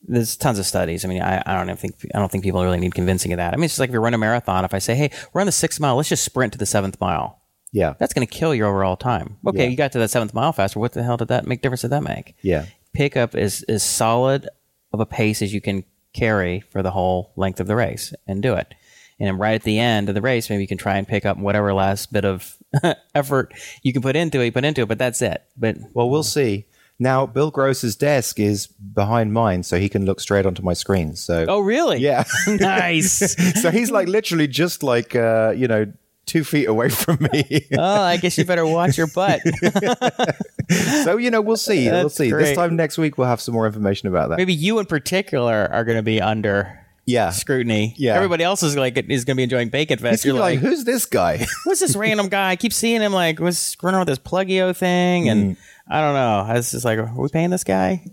[0.08, 1.06] there's tons of studies.
[1.06, 3.38] I mean, I, I don't even think I don't think people really need convincing of
[3.38, 3.54] that.
[3.54, 4.65] I mean, it's just like if you run a marathon.
[4.65, 7.00] If I say, hey, we're on the sixth mile, let's just sprint to the seventh
[7.00, 7.39] mile.
[7.72, 9.38] yeah, That's going to kill your overall time.
[9.46, 9.70] Okay, Yeah.
[9.70, 10.80] you got to that seventh mile faster.
[10.80, 11.82] What the hell did that make difference?
[11.82, 12.36] Did that make?
[12.41, 14.50] yeah, pickup is as solid
[14.91, 18.41] of a pace as you can carry for the whole length of the race and
[18.41, 18.74] do it.
[19.19, 21.26] And then right at the end of the race, maybe you can try and pick
[21.26, 22.58] up whatever last bit of
[23.15, 25.43] effort you can put into it, you put into it, but that's it.
[25.56, 26.65] But Well, we'll see.
[27.02, 31.15] Now, Bill Gross's desk is behind mine, so he can look straight onto my screen.
[31.15, 31.97] So, oh, really?
[31.97, 32.26] yeah.
[32.47, 33.36] nice.
[33.62, 35.91] so he's like literally just like uh, you know
[36.25, 37.65] two feet away from me.
[37.77, 39.41] oh, I guess you better watch your butt.
[41.03, 41.86] so you know we'll see.
[41.89, 42.31] we'll That's see.
[42.31, 44.38] This time next week we'll have some more information about that.
[44.38, 47.31] maybe you in particular are going to be under Yeah.
[47.31, 47.93] scrutiny.
[47.97, 48.15] Yeah.
[48.15, 50.23] Everybody else is like is going to be enjoying Bacon Fest.
[50.23, 51.45] He's You're like, like, who's this guy?
[51.65, 52.51] what's this random guy?
[52.51, 55.57] I keep seeing him like was around with this Pluggio thing, and
[55.89, 56.45] I don't know.
[56.47, 58.05] I was just like, are we paying this guy?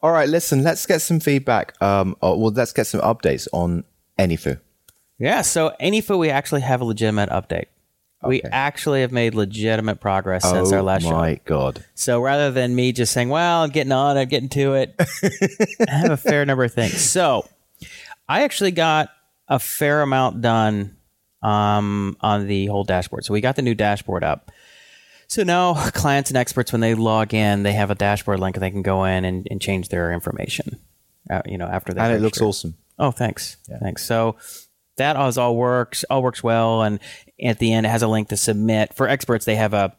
[0.00, 0.62] All right, listen.
[0.62, 1.80] Let's get some feedback.
[1.82, 3.84] Um, oh, well, let's get some updates on
[4.18, 4.58] AnyFu.
[5.18, 7.66] Yeah, so AnyFu, we actually have a legitimate update.
[8.24, 11.08] We actually have made legitimate progress since oh our last show.
[11.08, 11.84] Oh my god!
[11.94, 14.94] So rather than me just saying, well, I'm getting on, I'm getting to it,
[15.88, 17.00] I have a fair number of things.
[17.00, 17.48] So
[18.28, 19.10] I actually got
[19.48, 20.96] a fair amount done
[21.42, 23.24] um, on the whole dashboard.
[23.24, 24.52] So we got the new dashboard up.
[25.26, 28.62] So now clients and experts, when they log in, they have a dashboard link and
[28.62, 30.78] they can go in and, and change their information.
[31.28, 32.74] Uh, you know, after that, And it looks awesome.
[32.98, 33.56] Oh, thanks.
[33.80, 34.04] Thanks.
[34.04, 34.36] So
[34.96, 36.82] that all, all works, all works well.
[36.82, 37.00] And
[37.42, 38.94] at the end, it has a link to submit.
[38.94, 39.96] For experts, they have a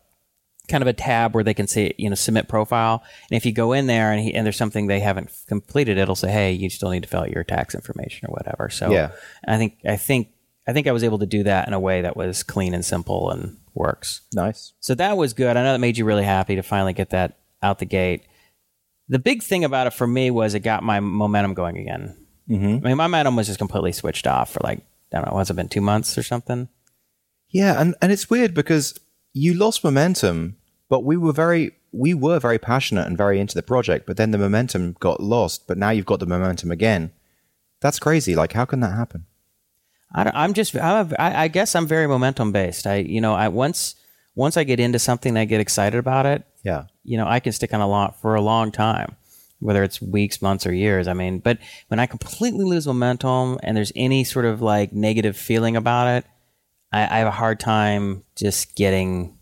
[0.70, 3.04] kind of a tab where they can say, you know, submit profile.
[3.30, 6.16] And if you go in there and, he, and there's something they haven't completed, it'll
[6.16, 8.70] say, hey, you still need to fill out your tax information or whatever.
[8.70, 9.12] So Yeah.
[9.46, 10.30] I think, I think,
[10.66, 12.86] I think I was able to do that in a way that was clean and
[12.86, 14.22] simple and works.
[14.34, 14.74] Nice.
[14.80, 15.58] So that was good.
[15.58, 18.24] I know that made you really happy to finally get that out the gate.
[19.10, 22.16] The big thing about it for me was it got my momentum going again.
[22.50, 22.86] Mm-hmm.
[22.86, 24.80] I mean, my momentum was just completely switched off for like
[25.14, 26.70] I don't know, what's it been two months or something?
[27.50, 29.00] Yeah, and, and it's weird because
[29.32, 30.58] you lost momentum,
[30.90, 34.32] but we were very we were very passionate and very into the project, but then
[34.32, 37.12] the momentum got lost, but now you've got the momentum again.
[37.82, 38.36] That's crazy.
[38.36, 39.26] Like how can that happen?
[40.16, 42.88] I am just I'm a, I, I guess I'm very momentum based.
[42.88, 43.96] I you know I once
[44.36, 46.44] once I get into something, I get excited about it.
[46.64, 46.86] Yeah.
[47.04, 49.16] You know, I can stick on a lot for a long time,
[49.64, 51.08] whether it's weeks, months, or years.
[51.08, 55.38] I mean, but when I completely lose momentum and there's any sort of like negative
[55.38, 56.26] feeling about it,
[56.92, 59.38] I, I have a hard time just getting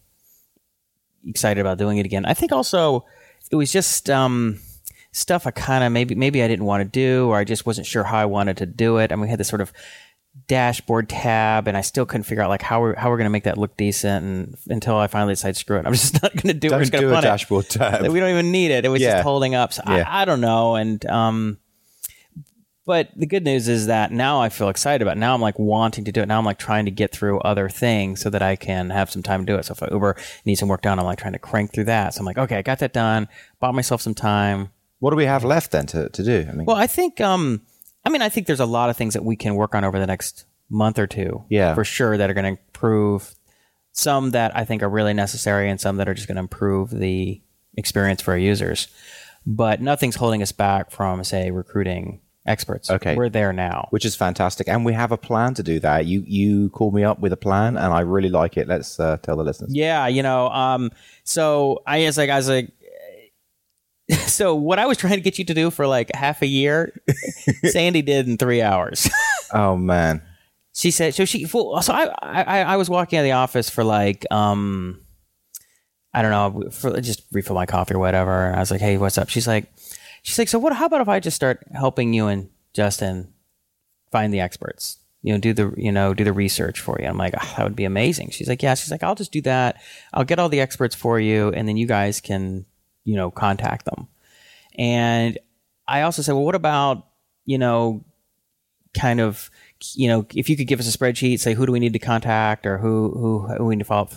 [1.25, 2.25] excited about doing it again.
[2.25, 3.05] I think also
[3.51, 4.59] it was just um,
[5.11, 7.87] stuff I kind of maybe maybe I didn't want to do, or I just wasn't
[7.87, 9.11] sure how I wanted to do it.
[9.11, 9.73] Mean, we had this sort of
[10.47, 13.43] dashboard tab and I still couldn't figure out like how we're how we're gonna make
[13.43, 16.67] that look decent and until I finally decided screw it I'm just not gonna do
[16.67, 16.69] it.
[16.71, 17.29] Don't just gonna do a punt it.
[17.29, 18.07] dashboard tab.
[18.07, 18.85] We don't even need it.
[18.85, 19.11] It was Yeah.
[19.13, 19.73] just holding up.
[19.73, 20.03] So Yeah.
[20.07, 20.75] I, I don't know.
[20.75, 21.57] And um
[22.85, 25.19] but the good news is that now I feel excited about it.
[25.19, 26.27] Now I'm like wanting to do it.
[26.27, 29.21] Now I'm like trying to get through other things so that I can have some
[29.21, 29.65] time to do it.
[29.65, 32.13] So if Uber needs some work done, I'm like trying to crank through that.
[32.15, 34.69] So I'm like, okay, I got that done, bought myself some time.
[34.99, 36.45] What do we have left then to, to do?
[36.49, 37.61] I mean Well, I think, um,
[38.05, 39.99] I mean, I think there's a lot of things that we can work on over
[39.99, 41.43] the next month or two.
[41.49, 41.75] Yeah.
[41.75, 43.35] For sure that are going to improve
[43.91, 46.89] some that I think are really necessary and some that are just going to improve
[46.89, 47.41] the
[47.77, 48.87] experience for our users.
[49.45, 52.89] But nothing's holding us back from, say, recruiting experts.
[52.89, 53.15] Okay.
[53.15, 53.87] We're there now.
[53.91, 54.67] which is fantastic.
[54.67, 56.05] And we have a plan to do that.
[56.05, 58.67] You you called me up with a plan and I really like it.
[58.67, 59.73] Let's uh, tell the listeners.
[59.73, 60.91] Yeah, you know, um,
[61.23, 62.71] so I was like, I was like,
[64.27, 66.93] so what I was trying to get you to do for like half a year,
[67.63, 69.09] Sandy did in three hours.
[69.53, 70.21] Oh man.
[70.73, 73.69] she said so she well, so I, I I was walking out of the office
[73.69, 75.01] for like um
[76.13, 78.53] I don't know for just refill my coffee or whatever.
[78.55, 79.27] I was like, hey, what's up?
[79.27, 79.65] She's like,
[80.23, 80.71] she's like, so what?
[80.71, 83.33] How about if I just start helping you and Justin
[84.09, 84.99] find the experts?
[85.21, 87.07] You know, do the you know do the research for you.
[87.07, 88.29] I'm like, "Ah, that would be amazing.
[88.29, 88.73] She's like, yeah.
[88.75, 89.81] She's like, I'll just do that.
[90.13, 92.65] I'll get all the experts for you, and then you guys can
[93.03, 94.07] you know contact them.
[94.77, 95.37] And
[95.87, 97.07] I also said, well, what about
[97.45, 98.03] you know
[98.93, 99.49] kind of
[99.95, 101.99] you know if you could give us a spreadsheet say who do we need to
[101.99, 104.13] contact or who who, who we need to follow up,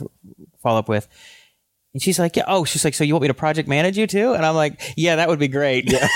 [0.62, 1.08] follow up with?
[1.92, 4.06] And she's like yeah oh she's like so you want me to project manage you
[4.06, 4.34] too?
[4.34, 5.90] And i'm like yeah that would be great.
[5.90, 6.08] Yeah.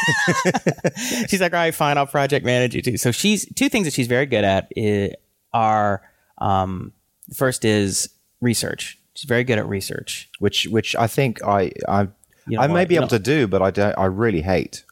[1.29, 2.97] She's like all right fine i'll project manage you too.
[2.97, 4.73] So she's two things that she's very good at
[5.53, 6.03] are
[6.39, 6.93] um
[7.33, 8.99] first is research.
[9.15, 10.29] She's very good at research.
[10.39, 12.09] Which which I think I I
[12.49, 14.85] You don't I may be you able to don't- but I don't I really hate.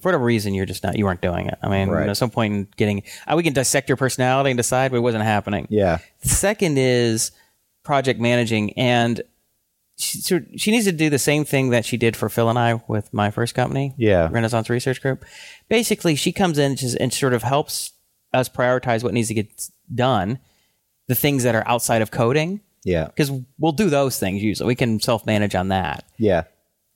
[0.00, 2.08] for whatever reason you're just not you weren't doing it i mean Right.
[2.08, 5.00] at some point in getting uh, we can dissect your personality and decide but it
[5.00, 5.98] wasn't happening Yeah.
[6.22, 7.32] The second is
[7.82, 9.20] project managing, and
[9.98, 12.58] she, so she needs to do the same thing that she did for Phil and
[12.58, 14.28] I with my first company, Yeah.
[14.30, 15.24] Renaissance Research Group.
[15.68, 17.92] Basically, she comes in and, and sort of helps
[18.32, 19.48] us prioritize what needs to get
[19.94, 20.38] done,
[21.08, 23.06] the things that are outside of coding, Yeah.
[23.06, 24.68] because we'll do those things usually.
[24.68, 26.44] We can self manage on that Yeah.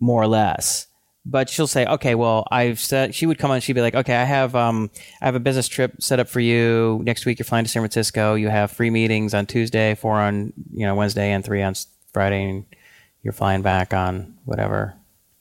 [0.05, 0.87] More or less.
[1.27, 3.61] But she'll say, okay, well, I've said she would come on.
[3.61, 4.91] She'd be like, okay, I have um,
[5.23, 7.39] I have a business trip set up for you next week.
[7.39, 8.35] You're flying to San Francisco.
[8.35, 11.75] You have free meetings on Tuesday, four on you know Wednesday, and three on
[12.13, 12.67] Friday, and
[13.23, 14.95] you're flying back on whatever.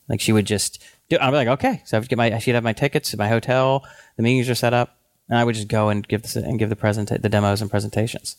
[0.07, 1.17] Like she would just do.
[1.19, 3.85] I'd be like, okay, so I would get my she'd have my tickets my hotel.
[4.15, 4.95] The meetings are set up,
[5.27, 7.69] and I would just go and give this and give the present the demos and
[7.69, 8.37] presentations.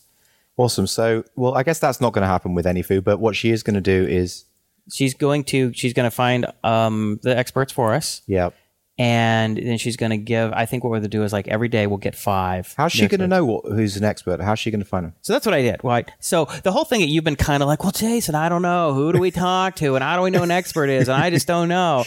[0.57, 0.87] Awesome.
[0.87, 3.61] So well I guess that's not going to happen with AnyFu, but what she is
[3.61, 4.45] going to do is
[4.91, 8.21] She's going to she's going to find um, the experts for us.
[8.27, 8.53] Yep.
[8.97, 10.53] and then she's going to give.
[10.53, 12.73] I think what we're going to do is like every day we'll get five.
[12.77, 14.39] How's she going to know what, who's an expert?
[14.41, 15.13] How's she going to find them?
[15.21, 15.83] So that's what I did.
[15.83, 16.09] Right.
[16.19, 18.93] So the whole thing that you've been kind of like, well, Jason, I don't know.
[18.93, 21.29] Who do we talk to, and how do we know an expert is, and I
[21.29, 22.05] just don't know.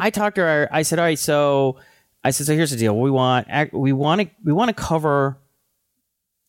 [0.00, 0.68] I talked to her.
[0.70, 1.78] I said, all right, so
[2.22, 2.96] I said, so here's the deal.
[2.98, 5.38] We want we want to we want to cover,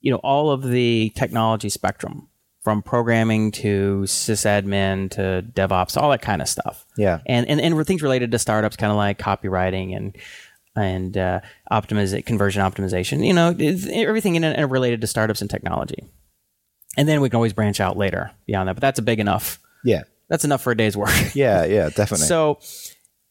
[0.02, 2.28] you know, all of the technology spectrum
[2.64, 7.20] from programming to sysadmin to DevOps, all that kind of stuff Yeah.
[7.26, 10.16] and and, and things related to startups, kind of like copywriting and
[10.76, 13.26] and uh, optimize conversion optimization.
[13.26, 13.50] You know,
[13.94, 16.06] everything in it related to startups and technology.
[16.98, 19.60] And then we can always branch out later beyond that, but that's a big enough.
[19.84, 20.04] Yeah.
[20.30, 21.10] That's enough for a day's work.
[21.34, 22.28] Yeah, yeah, definitely.
[22.28, 22.60] So,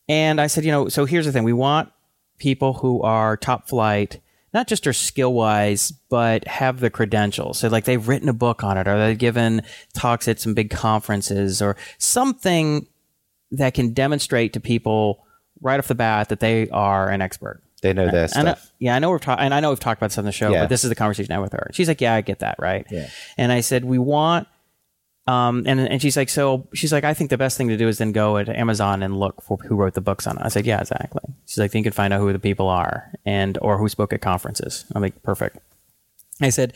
[0.08, 1.90] and I said, you know, so here's the thing: we want
[2.38, 4.20] people who are top flight,
[4.52, 7.58] not just are skill wise, but have the credentials.
[7.58, 9.62] So, like they've written a book on it, or they've given
[9.94, 12.86] talks at some big conferences, or something
[13.52, 15.24] that can demonstrate to people
[15.60, 17.62] right off the bat that they are an expert.
[17.82, 18.72] they know their I know, stuff.
[18.78, 20.50] yeah, I know we've talked, and I know we've talked about this on the show,
[20.52, 20.62] Yeah.
[20.62, 21.70] but this is the conversation I had with her.
[21.72, 23.08] She's like, "Yeah, I get that, right?" Yeah.
[23.38, 24.48] And I said, "We want,"
[25.30, 27.88] um, and and she's like, "So she's like, I think the best thing to do
[27.88, 30.48] is then go to Amazon and look for who wrote the books on it." I
[30.48, 33.58] said, "Yeah, exactly." She's like, "Then you can find out who the people are and
[33.62, 35.58] or who spoke at conferences." I'm like, "Perfect."
[36.42, 36.74] I said,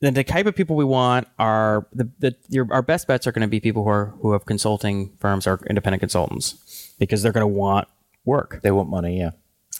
[0.00, 3.32] then the type of people we want are the, the your, our best bets are
[3.32, 7.32] going to be people who are who have consulting firms or independent consultants because they're
[7.32, 7.88] going to want
[8.24, 8.60] work.
[8.62, 9.30] They want money, yeah.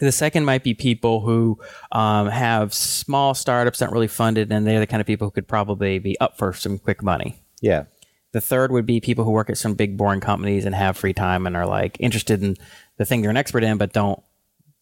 [0.01, 1.59] The second might be people who
[1.91, 5.49] um, have small startups not really funded, and they're the kind of people who could
[5.49, 7.41] probably be up for some quick money.
[7.63, 7.85] Yeah.
[8.37, 11.15] The third would be people who work at some big boring companies and have free
[11.15, 12.59] time and are like interested in
[12.99, 14.23] the thing they're an expert in, but don't.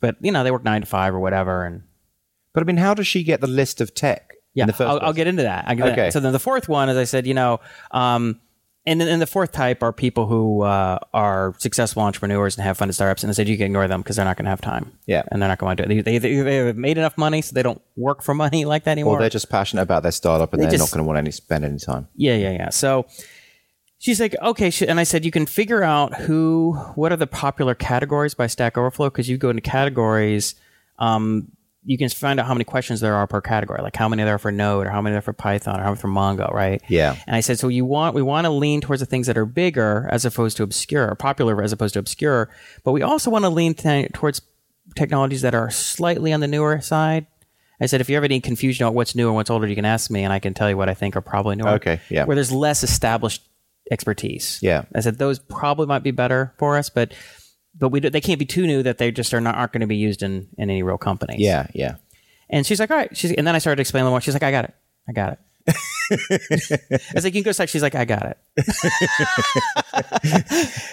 [0.01, 1.85] But you know, they work nine to five or whatever, and
[2.53, 4.89] But I mean, how does she get the list of tech yeah, in the 1st
[4.89, 5.69] I'll, I'll get into that.
[5.77, 6.11] Get Okay.
[6.11, 7.61] So then the fourth one, as I said, you know,
[7.93, 8.41] um,
[8.87, 12.77] and then and the fourth type are people who uh, are successful entrepreneurs and have
[12.77, 14.61] funded startups, and I said you can ignore them because they're not going to have
[14.61, 14.99] time.
[15.07, 15.23] Yeah.
[15.31, 16.05] and they're not going to do it.
[16.05, 18.93] They, they, they have made enough money, so they don't work for money like that
[18.93, 19.19] anymore.
[19.19, 21.31] Or they're just passionate about their startup and They are not going to want any
[21.31, 22.09] spend any time.
[22.17, 22.71] Yeah, yeah, yeah.
[22.71, 23.07] So
[24.05, 24.69] she's like, okay.
[24.69, 28.49] She, and I said, you can figure out who, what are the popular categories by
[28.49, 30.57] Stack Overflow because you go into categories.
[30.99, 31.51] Um,
[31.87, 34.35] you can find out how many questions there are per category, like how many there
[34.35, 36.53] are for Node, or how many there are for Python, or how many for Mongo,
[36.53, 36.83] right?
[36.89, 37.17] Yeah.
[37.27, 39.47] And I said, so you want we want to lean towards the things that are
[39.47, 42.51] bigger as opposed to obscure, or popular as opposed to obscure,
[42.85, 44.43] but we also want to lean t- towards
[44.97, 47.27] technologies that are slightly on the newer side.
[47.81, 49.85] I said, if you ever need confusion about what's new and what's older, you can
[49.85, 51.71] ask me, and I can tell you what I think are probably newer.
[51.71, 52.25] Okay, yeah.
[52.25, 53.43] Where there's less established
[53.91, 54.59] expertise.
[54.63, 54.85] Yeah.
[54.95, 57.13] I said those probably might be better for us, but
[57.77, 59.81] but we do, they can't be too new that they just are not aren't going
[59.81, 61.41] to be used in in any real companies.
[61.41, 61.97] Yeah, yeah.
[62.51, 63.15] And she's like, all right.
[63.17, 64.21] She's, and then I started explaining more.
[64.21, 64.75] She's like, I got it.
[65.09, 65.39] I got it.
[66.11, 67.69] I was like, you can go sec.
[67.69, 68.65] She's like, I got it.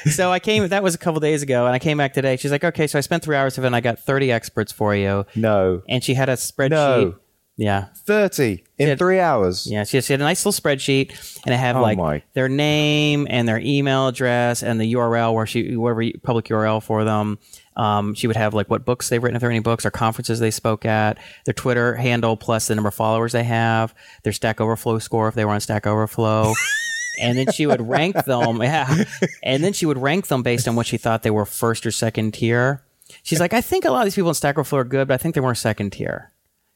[0.11, 2.37] so I came, that was a couple days ago, and I came back today.
[2.37, 4.71] She's like, okay, so I spent three hours of it, and I got 30 experts
[4.71, 5.25] for you.
[5.35, 5.81] No.
[5.89, 6.69] And she had a spreadsheet.
[6.69, 7.15] No.
[7.61, 7.85] Yeah.
[8.07, 8.95] 30 in Yeah.
[8.95, 9.67] three hours.
[9.69, 11.11] Yeah, she, she had a nice little spreadsheet,
[11.45, 12.23] and it had Oh like my.
[12.33, 17.03] their name and their email address and the URL where she, whoever public URL for
[17.03, 17.37] them.
[17.77, 19.91] Um, she would have like what books they've written, if there are any books or
[19.91, 23.93] conferences they spoke at, their Twitter handle plus the number of followers they have,
[24.23, 26.53] their Stack Overflow score if they were on Stack Overflow.
[27.21, 28.61] and then she would rank them.
[28.63, 29.03] Yeah.
[29.43, 31.91] And then she would rank them based on what she thought they were first or
[31.91, 32.83] second tier.
[33.21, 35.13] She's like, I think a lot of these people in Stack Overflow are good, but
[35.13, 36.31] I think they weren't second tier.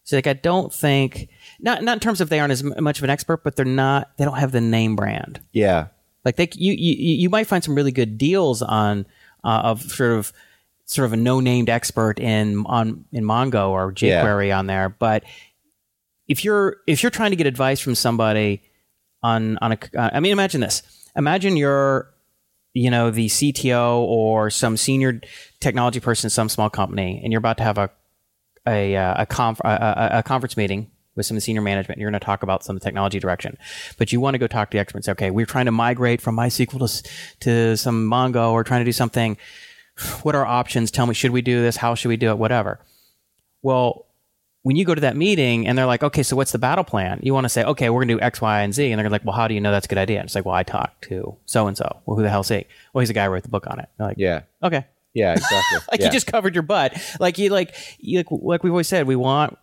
[0.05, 1.29] She's like, I don't think
[1.59, 4.15] not not in terms of they aren't as much of an expert, but they're not.
[4.17, 5.41] They don't have the name brand.
[5.51, 5.87] Yeah.
[6.23, 9.07] Like they, you you you might find some really good deals on
[9.43, 10.31] uh, of sort of
[10.85, 15.23] sort of a no named expert in on in Mongo or jQuery on there, but
[16.27, 18.61] if you're if you're trying to get advice from somebody
[19.23, 20.83] on on a uh, I mean imagine this
[21.15, 22.11] imagine you're
[22.73, 25.21] you know the CTO or some senior
[25.59, 27.89] technology person in some small company and you're about to have a
[28.67, 31.99] a uh, a, conf- a, a, a conference meeting with some senior management.
[31.99, 33.57] You're going to talk about some technology direction,
[33.97, 35.07] but you want to go talk to the experts.
[35.07, 37.09] Okay, we're trying to migrate from MySQL to
[37.41, 38.51] to some Mongo.
[38.51, 39.37] Or trying to do something.
[40.23, 40.91] What are options?
[40.91, 41.77] Tell me, should we do this?
[41.77, 42.37] How should we do it?
[42.37, 42.79] Whatever.
[43.61, 44.05] Well,
[44.63, 47.19] when you go to that meeting and they're like, okay, so what's the battle plan?
[47.23, 48.91] You want to say, okay, we're going to do X, Y, and Z.
[48.91, 50.19] And they're like, well, how do you know that's a good idea?
[50.19, 52.01] And it's like, well, I talked to so and so.
[52.05, 52.65] Well, who the hell's he?
[52.91, 53.87] Well, he's the guy who wrote the book on it.
[53.97, 54.41] They're like, Yeah.
[54.63, 54.85] okay.
[55.15, 55.79] Yeah, exactly.
[55.91, 56.05] Like yeah.
[56.07, 56.93] you just covered your butt.
[57.19, 59.57] Like you like you like like we've always said, we want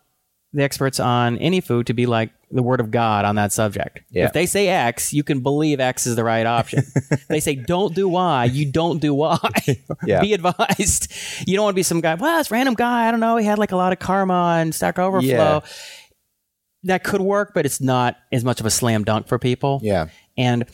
[0.53, 4.01] the experts on AnyFu to be like the word of God on that subject.
[4.11, 4.27] Yeah.
[4.27, 6.85] If they say X, you can believe X is the right option.
[7.29, 9.39] they say don't do Y, you don't do Y.
[10.05, 10.21] Yeah.
[10.21, 11.13] be advised.
[11.47, 13.47] You don't want to be some guy, well, it's random guy, I don't know, he
[13.47, 15.29] had like a lot of karma and Stack Overflow.
[15.29, 15.61] Yeah.
[16.85, 19.81] That could work, but it's not as much of a slam dunk for people.
[19.83, 20.09] Yeah.
[20.37, 20.67] And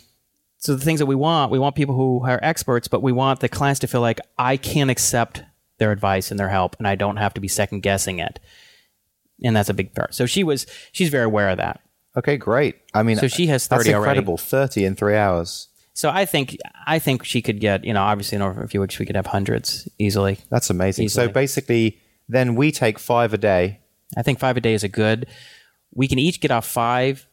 [0.59, 3.41] so the things that we want, we want people who are experts, but we want
[3.41, 5.43] the clients to feel like I can accept
[5.79, 8.41] their advice and their help, and I don't have to be second guessing it.
[9.43, 10.15] And that's a big part.
[10.15, 11.81] So she was, she's very aware of that.
[12.17, 12.75] Okay, great.
[12.93, 14.09] I mean, So she has that's 30 already.
[14.09, 14.37] incredible.
[14.37, 15.69] 30 in three hours.
[15.95, 16.57] So I think,
[16.87, 19.15] I think she could get, you know, obviously in over a few weeks we could
[19.17, 20.39] have hundreds easily.
[20.51, 21.09] That's amazing.
[21.09, 21.99] So basically,
[22.29, 23.81] then we take five a day.
[24.17, 25.27] I think five a day is a good.
[25.93, 27.29] We can each get off five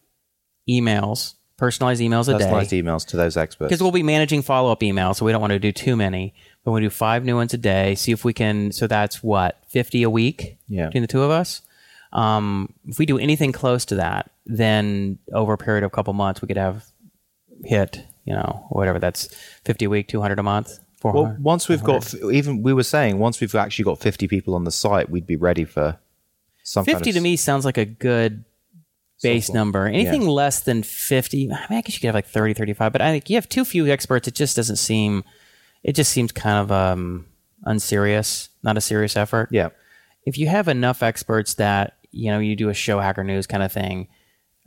[0.69, 2.39] emails, personalized emails a day.
[2.45, 3.69] Personalized emails to those experts.
[3.69, 6.33] because we'll be managing follow up emails, so we don't want to do too many.
[6.63, 7.95] But we do five new ones a day.
[7.95, 8.71] See if we can.
[8.71, 10.87] So that's what fifty a week Yeah.
[10.87, 11.61] between the two of us.
[12.13, 16.13] Um, if we do anything close to that, then over a period of a couple
[16.13, 16.85] months, we could have
[17.63, 19.27] hit you know whatever that's
[19.63, 22.83] fifty a week, two hundred a month, four Well, once we've got, even we were
[22.83, 25.97] saying, once we've actually got 50 people on the site, we'd be ready for
[26.63, 28.43] some kind fifty of to me sounds like a good
[29.23, 29.59] base Something.
[29.59, 29.87] number.
[29.87, 33.01] Anything less than 50, I mean, I guess you could have like 30, 35, but
[33.01, 34.27] I think you have too few experts.
[34.27, 35.23] It just doesn't seem,
[35.83, 37.25] it just seems kind of um,
[37.63, 39.49] unserious, not a serious effort.
[39.51, 39.69] Yeah.
[40.25, 43.61] If you have enough experts that, you know, you do a show hacker news kind
[43.63, 44.07] of thing,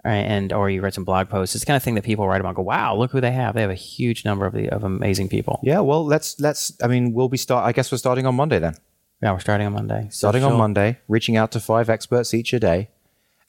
[0.04, 2.40] right, and or you write some blog posts, it's kind of thing that people write
[2.40, 3.54] about go, wow, look who they have.
[3.54, 5.60] They have a huge number of the of amazing people.
[5.62, 5.80] Yeah.
[5.80, 8.74] Well, let's, let's, I mean, we'll be start, I guess we're starting on Monday then.
[9.22, 10.06] Yeah, we're starting on Monday.
[10.10, 12.90] So Starting on she'll- Monday, reaching out to five experts each a day.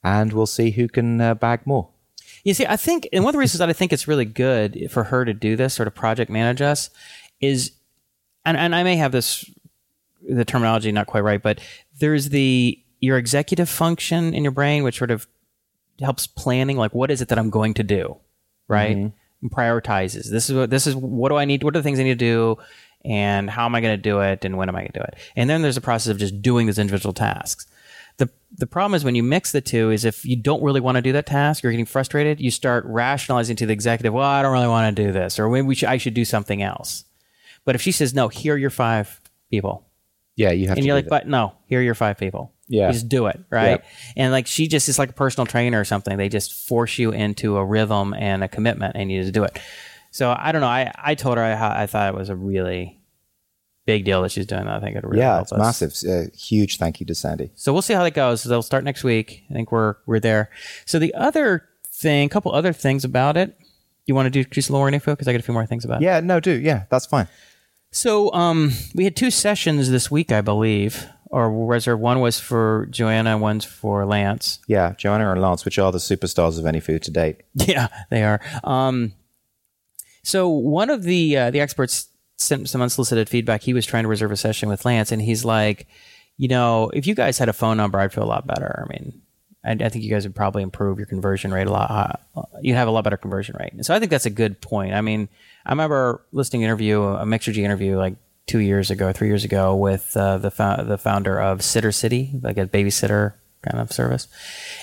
[0.03, 1.89] And we'll see who can uh, bag more.
[2.43, 4.89] You see, I think, and one of the reasons that I think it's really good
[4.91, 6.89] for her to do this, sort of project manage us,
[7.41, 7.71] is,
[8.45, 9.43] and, and I may have this,
[10.27, 11.59] the terminology not quite right, but
[11.99, 15.27] there's the, your executive function in your brain, which sort of
[15.99, 18.17] helps planning, like what is it that I'm going to do,
[18.67, 18.95] right?
[19.41, 20.29] And prioritizes.
[20.29, 22.19] This is what, this is, what do I need, what are the things I need
[22.19, 22.57] to do?
[23.05, 24.43] And how am I going to do it?
[24.43, 25.15] And when am I going to do it?
[25.35, 27.65] And then there's a process of just doing those individual tasks
[28.19, 30.95] the the problem is when you mix the two is if you don't really want
[30.97, 32.39] to do that task, you're getting frustrated.
[32.39, 35.49] You start rationalizing to the executive, well, I don't really want to do this, or
[35.49, 37.05] maybe we should, I should do something else.
[37.65, 39.19] But if she says no, here are your five
[39.51, 39.87] people,
[40.35, 41.09] Yeah, you have and you're like, that.
[41.09, 42.53] but no, here are your five people.
[42.67, 42.87] Yeah.
[42.87, 43.69] you just do it, right?
[43.71, 43.85] Yep.
[44.17, 46.17] And like she just is like a personal trainer or something.
[46.17, 49.57] They just force you into a rhythm and a commitment, and you just do it.
[50.11, 50.67] So I don't know.
[50.67, 52.98] I I told her I I thought it was a really
[53.89, 54.75] big deal that she's doing that.
[54.75, 55.57] I think it really yeah, help it's us.
[55.57, 55.93] massive.
[56.07, 57.49] Uh, huge thank you to Sandy.
[57.55, 58.43] So we'll see how that goes.
[58.43, 59.43] They'll start next week.
[59.49, 60.51] I think we're we're there.
[60.85, 63.57] So the other thing, a couple other things about it.
[64.05, 65.65] You want to do just a little more info because I got a few more
[65.65, 66.05] things about it.
[66.05, 67.27] Yeah, no, do yeah, that's fine.
[67.91, 72.39] So um, we had two sessions this week, I believe, or was there one was
[72.39, 74.59] for Joanna, and one's for Lance.
[74.67, 77.41] Yeah, Joanna and Lance, which are the superstars of AnyFu to date.
[77.55, 78.39] Yeah, they are.
[78.63, 79.13] Um,
[80.21, 82.08] so one of the uh, the experts
[82.39, 83.61] sent some unsolicited feedback.
[83.61, 85.87] He was trying to reserve a session with Lance, and he's like,
[86.37, 88.85] you know, if you guys had a phone number, I'd feel a lot better.
[88.85, 89.21] I mean,
[89.63, 92.21] I, I think you guys would probably improve your conversion rate a lot.
[92.35, 93.73] Uh, you'd have a lot better conversion rate.
[93.73, 94.93] And so I think that's a good point.
[94.93, 95.27] I mean,
[95.65, 98.15] I remember listening to an interview, a Mixergy interview, like
[98.47, 102.31] two years ago, three years ago, with uh, the fou- the founder of Sitter City,
[102.41, 104.29] like a babysitter kind of service,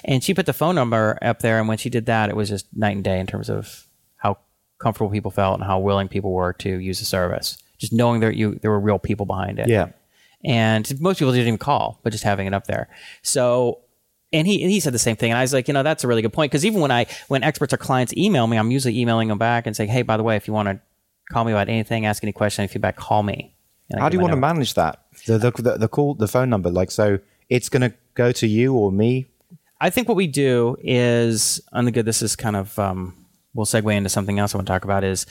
[0.05, 1.59] and she put the phone number up there.
[1.59, 3.86] And when she did that, it was just night and day in terms of
[4.79, 7.59] comfortable people felt and how willing people were to use the service.
[7.79, 9.89] Just knowing that you there were real people behind it Yeah.
[10.45, 12.89] and most people didn't even call, but just having it up there.
[13.23, 13.81] So,
[14.33, 16.05] and he and he said the same thing, and I was like, you know, that's
[16.05, 18.71] a really good point because even when I when experts or clients email me, I'm
[18.71, 20.81] usually emailing them back and saying, hey, by the way, if you want to
[21.33, 23.55] call me about anything, ask any question, any feedback, call me.
[23.99, 25.05] How do you want to manage that?
[25.27, 27.19] The the the, the call the phone number like so
[27.49, 29.27] it's going to go to you or me.
[29.81, 33.26] I think what we do is, on the good, this is kind of, um,
[33.57, 35.27] we'll segue into something else I want to talk about is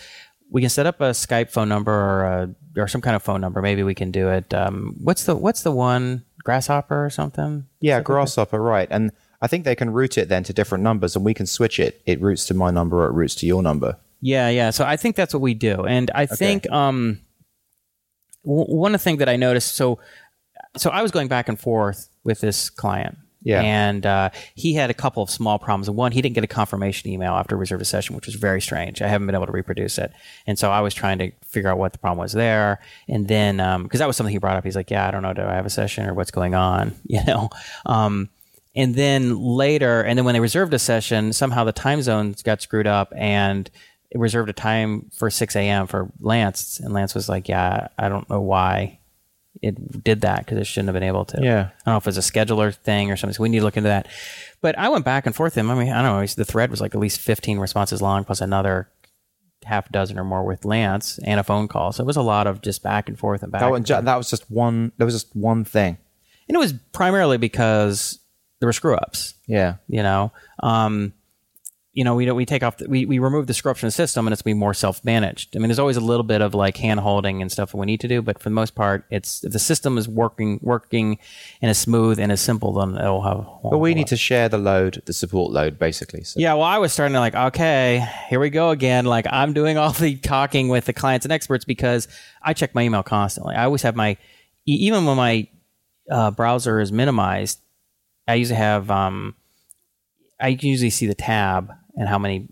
[0.49, 3.41] we can set up a Skype phone number or, a, or some kind of phone
[3.41, 3.61] number.
[3.61, 4.53] Maybe we can do it.
[4.53, 7.65] Um, what's the, what's the one grasshopper or something?
[7.80, 8.88] Yeah, Grasshopper, right?
[8.91, 9.11] And
[9.41, 12.01] I think they can route it then to different numbers, and we can switch it.
[12.05, 13.97] It routes to my number, or it routes to your number.
[14.21, 14.69] Yeah, yeah.
[14.69, 17.19] So I think that's what we do, and I think um,
[18.43, 19.76] w- one of the things that I noticed.
[19.76, 19.99] So,
[20.78, 23.17] so I was going back and forth with this client.
[23.45, 23.61] Yeah.
[23.61, 25.87] And uh, he had a couple of small problems.
[25.87, 29.03] One, he didn't get a confirmation email after reserve a session, which was very strange.
[29.03, 30.11] I haven't been able to reproduce it.
[30.47, 32.81] And so I was trying to figure out what the problem was there.
[33.07, 35.33] And then, because that was something he brought up, he's like, yeah, I don't know,
[35.33, 36.95] do I have a session or what's going on?
[37.07, 37.49] You know?
[37.85, 38.29] Um,
[38.75, 42.61] and then later, and then when they reserved a session, somehow the time zones got
[42.61, 43.69] screwed up and
[44.13, 45.87] reserved a time for 6 a.m.
[45.87, 46.79] for Lance.
[46.79, 48.99] And Lance was like, yeah, I don't know why
[49.66, 51.41] it did that because it shouldn't have been able to.
[51.41, 51.70] Yeah.
[51.86, 53.34] I don't know if it's a scheduler thing or something.
[53.34, 54.07] So we need to look into that.
[54.61, 55.72] But I went back and forth with him.
[55.72, 56.26] I mean, I don't know.
[56.26, 58.89] The thread was like at least 15 responses long, plus another
[59.63, 61.91] half dozen or more with Lance and a phone call.
[61.91, 63.61] So it was a lot of just back and forth and back.
[63.61, 64.91] That, and one, ju- that was just one.
[64.97, 65.97] There was just one thing.
[66.47, 68.20] and it was primarily because
[68.59, 69.34] there were screw ups.
[69.47, 69.76] Yeah.
[69.88, 71.13] You know, um,
[71.95, 73.87] you know, we don't, we take off, the, we, we remove the screw ups from
[73.87, 75.55] the system and it's be more self managed.
[75.55, 77.85] I mean, there's always a little bit of like hand holding and stuff that we
[77.85, 81.17] need to do, but for the most part, it's if the system is working, working
[81.61, 83.47] and is smooth and is simple, then it'll have.
[83.71, 86.25] But we need to share the load, the support load, basically.
[86.25, 86.37] So.
[86.37, 89.05] Yeah, well, I was starting to like, okay, here we go again.
[89.05, 92.09] Like, I'm doing all the talking with the clients and experts because
[92.41, 93.55] I check my email constantly.
[93.55, 94.17] I always have my,
[94.65, 95.47] even when my
[96.11, 97.61] uh, browser is minimized,
[98.27, 99.35] I usually have, um,
[100.41, 102.47] I can usually see the tab and how many,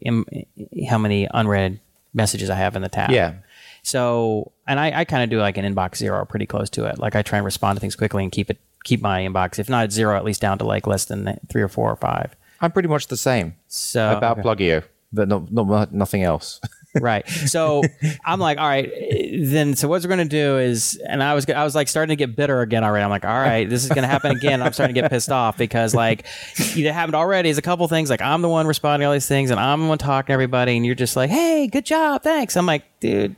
[0.89, 1.79] how many unread
[2.13, 3.11] messages I have in the tab.
[3.11, 3.35] Yeah.
[3.81, 6.99] So, and I, I kind of do like an inbox zero, pretty close to it.
[6.99, 9.69] Like I try and respond to things quickly and keep it, keep my inbox, if
[9.69, 12.35] not at zero, at least down to like less than three or four or five.
[12.61, 14.47] I'm pretty much the same So about okay.
[14.47, 16.61] Pluggio, but not, not nothing else.
[16.99, 17.27] right.
[17.27, 17.81] So
[18.25, 18.91] I'm like, all right,
[19.39, 19.75] then.
[19.75, 22.35] So what we're gonna do is, and I was, I was like starting to get
[22.35, 23.03] bitter again already.
[23.03, 24.61] I'm like, all right, this is gonna happen again.
[24.61, 26.25] I'm starting to get pissed off because like
[26.57, 27.49] it happened already.
[27.49, 29.81] Is a couple things like I'm the one responding to all these things, and I'm
[29.81, 32.55] the one talking to everybody, and you're just like, hey, good job, thanks.
[32.55, 33.35] I'm like, dude.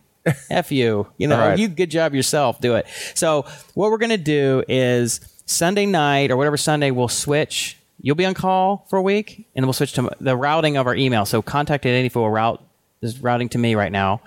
[0.49, 1.59] F you, you know, right.
[1.59, 2.59] you good job yourself.
[2.59, 2.87] Do it.
[3.13, 3.45] So
[3.75, 7.77] what we're gonna do is Sunday night or whatever Sunday we'll switch.
[8.01, 10.95] You'll be on call for a week, and we'll switch to the routing of our
[10.95, 11.25] email.
[11.25, 12.61] So contact at any will route
[13.05, 14.21] is routing to me right now,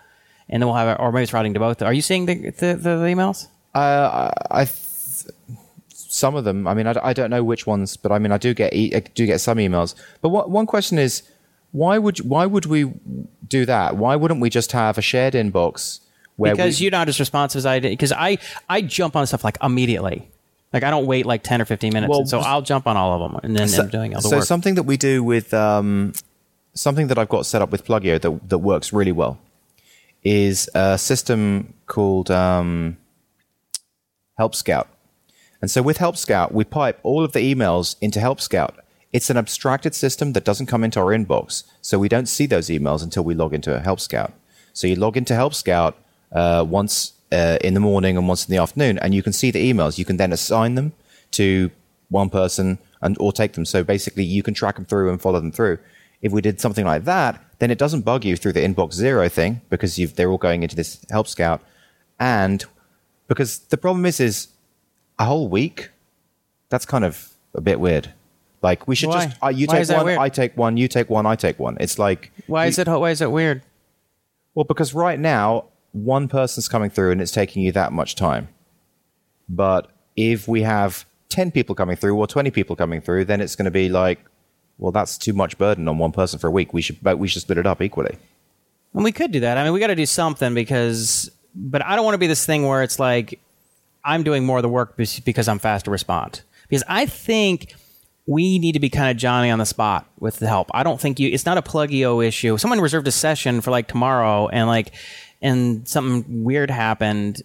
[0.48, 1.82] and then we'll have, or maybe it's routing to both.
[1.82, 3.48] Are you seeing the the, the, the emails?
[3.74, 5.26] Uh, I, I th-
[5.90, 6.66] some of them.
[6.66, 8.94] I mean, I, I don't know which ones, but I mean, I do get e-
[8.94, 9.94] I do get some emails.
[10.22, 11.22] But what, one question is,
[11.72, 12.92] why would why would we
[13.46, 13.96] do that?
[13.96, 16.00] Why wouldn't we just have a shared inbox
[16.36, 17.90] where because we, you're not as responsive as I did.
[17.90, 20.28] Because I I jump on stuff like immediately.
[20.72, 23.22] Like I don't wait like ten or fifteen minutes, Well, so I'll jump on all
[23.22, 24.44] of them, and then I'm doing all the so work.
[24.44, 26.12] something that we do with um,
[26.78, 29.38] something that I've got set up with Pluggio that that works really well
[30.22, 32.96] is a system called um,
[34.36, 34.88] Help Scout.
[35.60, 38.76] And so with Help Scout, we pipe all of the emails into Help Scout.
[39.12, 42.68] It's an abstracted system that doesn't come into our inbox, so we don't see those
[42.68, 44.32] emails until we log into Help Scout.
[44.72, 45.96] So you log into Help Scout
[46.30, 49.50] uh, once uh, in the morning and once in the afternoon, and you can see
[49.50, 49.98] the emails.
[49.98, 50.92] You can then assign them
[51.32, 51.70] to
[52.10, 53.64] one person and or take them.
[53.64, 55.78] So basically, you can track them through and follow them through.
[56.20, 59.28] If we did something like that, then it doesn't bug you through the inbox zero
[59.28, 61.62] thing because you've, they're all going into this Help Scout,
[62.18, 62.64] and
[63.28, 64.48] because the problem is, is
[65.18, 65.90] a whole week.
[66.70, 68.12] That's kind of a bit weird.
[68.60, 69.26] Like we should Why?
[69.26, 70.08] just uh, you Why take one?
[70.18, 71.76] I take one, you take one, I take one.
[71.80, 73.62] It's like why is it why is it weird?
[74.58, 78.48] well, because right now, one person's coming through and it's taking you that much time.
[79.48, 83.54] But if we have 10 people coming through or 20 people coming through, then it's
[83.54, 84.18] going to be like,
[84.78, 86.72] well, that's too much burden on one person for a week.
[86.72, 88.16] We should, but we should split it up equally.
[88.94, 89.58] And we could do that.
[89.58, 92.46] I mean, we got to do something because, but I don't want to be this
[92.46, 93.40] thing where it's like
[94.04, 96.42] I'm doing more of the work because I'm fast to respond.
[96.68, 97.74] Because I think
[98.26, 100.70] we need to be kind of Johnny on the spot with the help.
[100.74, 101.30] I don't think you.
[101.30, 102.58] It's not a pluggio issue.
[102.58, 104.92] Someone reserved a session for like tomorrow, and like,
[105.40, 107.42] and something weird happened.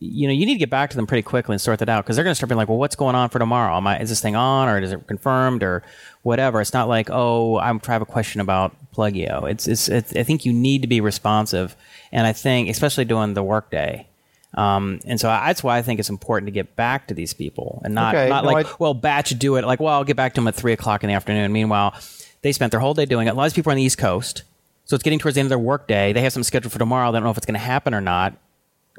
[0.00, 2.04] You know, you need to get back to them pretty quickly and sort that out
[2.04, 3.76] because they're going to start being like, "Well, what's going on for tomorrow?
[3.76, 5.82] Am I is this thing on or is it confirmed or
[6.22, 10.14] whatever?" It's not like, "Oh, I'm I have a question about pluggio." It's, it's it's
[10.14, 11.76] I think you need to be responsive,
[12.12, 14.06] and I think especially during the workday.
[14.54, 17.32] Um, and so I, that's why I think it's important to get back to these
[17.34, 20.04] people and not Okay, not no, like I- well batch do it like well I'll
[20.04, 21.52] get back to them at three o'clock in the afternoon.
[21.52, 21.94] Meanwhile,
[22.42, 23.30] they spent their whole day doing it.
[23.30, 24.42] A lot of people are on the East Coast,
[24.84, 26.12] so it's getting towards the end of their workday.
[26.12, 27.10] They have some scheduled for tomorrow.
[27.10, 28.36] They don't know if it's going to happen or not.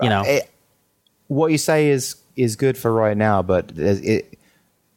[0.02, 0.50] You know, It,
[1.28, 4.38] what you say is is good for right now, but it,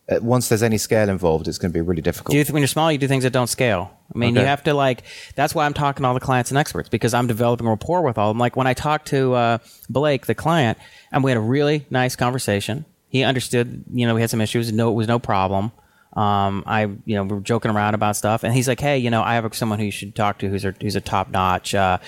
[0.08, 2.32] it, once there's any scale involved, it's going to be really difficult.
[2.32, 3.90] do you, when you're small, you do things that don't scale.
[4.14, 5.02] I mean, you have to like.
[5.34, 8.16] That's why I'm talking to all the clients and experts because I'm developing rapport with
[8.16, 8.38] all of them.
[8.38, 9.58] Like when I talked to uh,
[9.90, 10.78] Blake, the client,
[11.12, 12.86] and we had a really nice conversation.
[13.10, 13.84] He understood.
[13.92, 14.72] You know, we had some issues.
[14.72, 15.72] No, it was no problem.
[16.14, 19.10] Um, I, you know, we were joking around about stuff, and he's like, "Hey, you
[19.10, 21.74] know, I have someone who you should talk to who's a who's a top notch,
[21.74, 21.98] uh,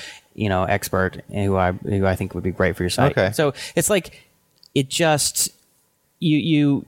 [0.41, 3.33] you know, expert, who I who I think would be great for your site." Okay.
[3.33, 4.21] So it's like,
[4.75, 5.51] it just
[6.19, 6.87] you you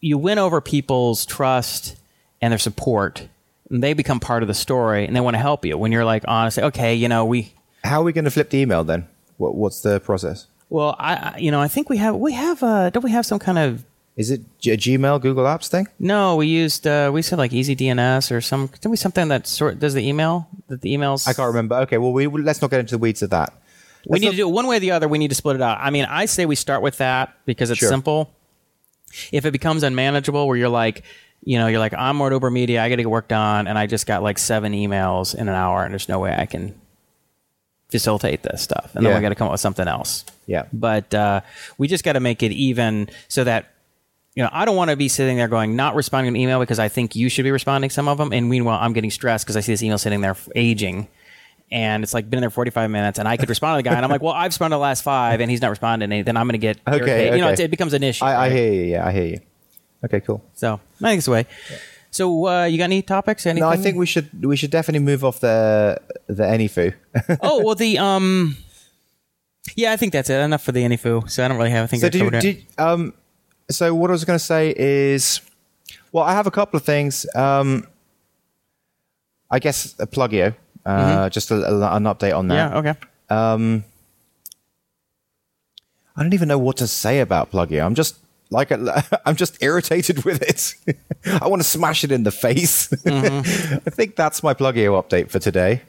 [0.00, 1.96] you win over people's trust
[2.40, 3.28] and their support
[3.70, 6.04] and they become part of the story and they want to help you when you're
[6.04, 7.52] like honestly okay you know we
[7.82, 9.08] How are we going to flip the email then?
[9.38, 10.46] What, what's the process?
[10.70, 13.24] well i I- you know i think we have we have uh don't we have
[13.26, 13.84] some kind of
[14.16, 15.88] Is it a Gmail, Google Apps thing?
[15.98, 19.46] no we used uh we said like easy dns or some did we something that
[19.46, 21.74] sort does the email that the emails I can't remember.
[21.84, 23.52] Okay, well, we let's not get into the weeds of that.
[24.06, 25.34] we Let's need not- to do it one way or the other we need to
[25.34, 27.88] split it out i mean i say we start with that because it's Sure.
[27.88, 28.30] simple
[29.32, 31.02] if it becomes unmanageable where you're like
[31.42, 33.86] you know you're like i'm more uber media i gotta get work done and i
[33.86, 36.74] just got like seven emails in an hour and there's no way i can
[37.90, 39.18] facilitate this stuff and then Yeah.
[39.18, 40.64] we gotta come up with something else Yeah.
[40.72, 41.40] but uh,
[41.78, 43.70] we just got to make it even so that
[44.34, 46.58] you know i don't want to be sitting there going not responding to an email
[46.60, 49.10] because i think you should be responding to some of them and meanwhile i'm getting
[49.10, 51.06] stressed because i see this email sitting there aging
[51.70, 53.94] and it's like been in there 45 minutes and i could respond to the guy
[53.96, 56.26] and i'm like well i've responded to the last five and he's not responding and
[56.26, 57.34] then i'm going to get Okay, irritated.
[57.34, 57.52] you know okay.
[57.52, 58.82] it's, it becomes an issue I, I hear you.
[58.82, 59.40] Yeah, I hear you.
[60.04, 60.44] Okay, cool.
[60.54, 61.46] so i think it's the way
[62.10, 65.04] so uh, you got any topics anything No, I think we should we should definitely
[65.04, 66.94] move off the the anyfu.
[67.40, 68.56] oh well the um
[69.76, 71.86] yeah i think that's it enough for the anyfu so i don't really have i
[71.86, 72.64] think so do you, covered it.
[72.78, 73.14] um
[73.70, 75.40] so what I was going to say is
[76.12, 77.86] well I have a couple of things um
[79.50, 80.54] I guess a pluggio
[80.86, 82.86] uh just a, a- an update on that Mm-hmm.
[82.86, 82.94] yeah okay
[83.30, 83.84] Um,
[86.16, 88.16] I don't even know what to say about pluggio I'm just
[88.50, 88.70] like
[89.26, 90.74] I'm just irritated with it
[91.42, 93.78] I want to smash it in the face Mm-hmm.
[93.86, 95.82] I think that's my pluggio update for today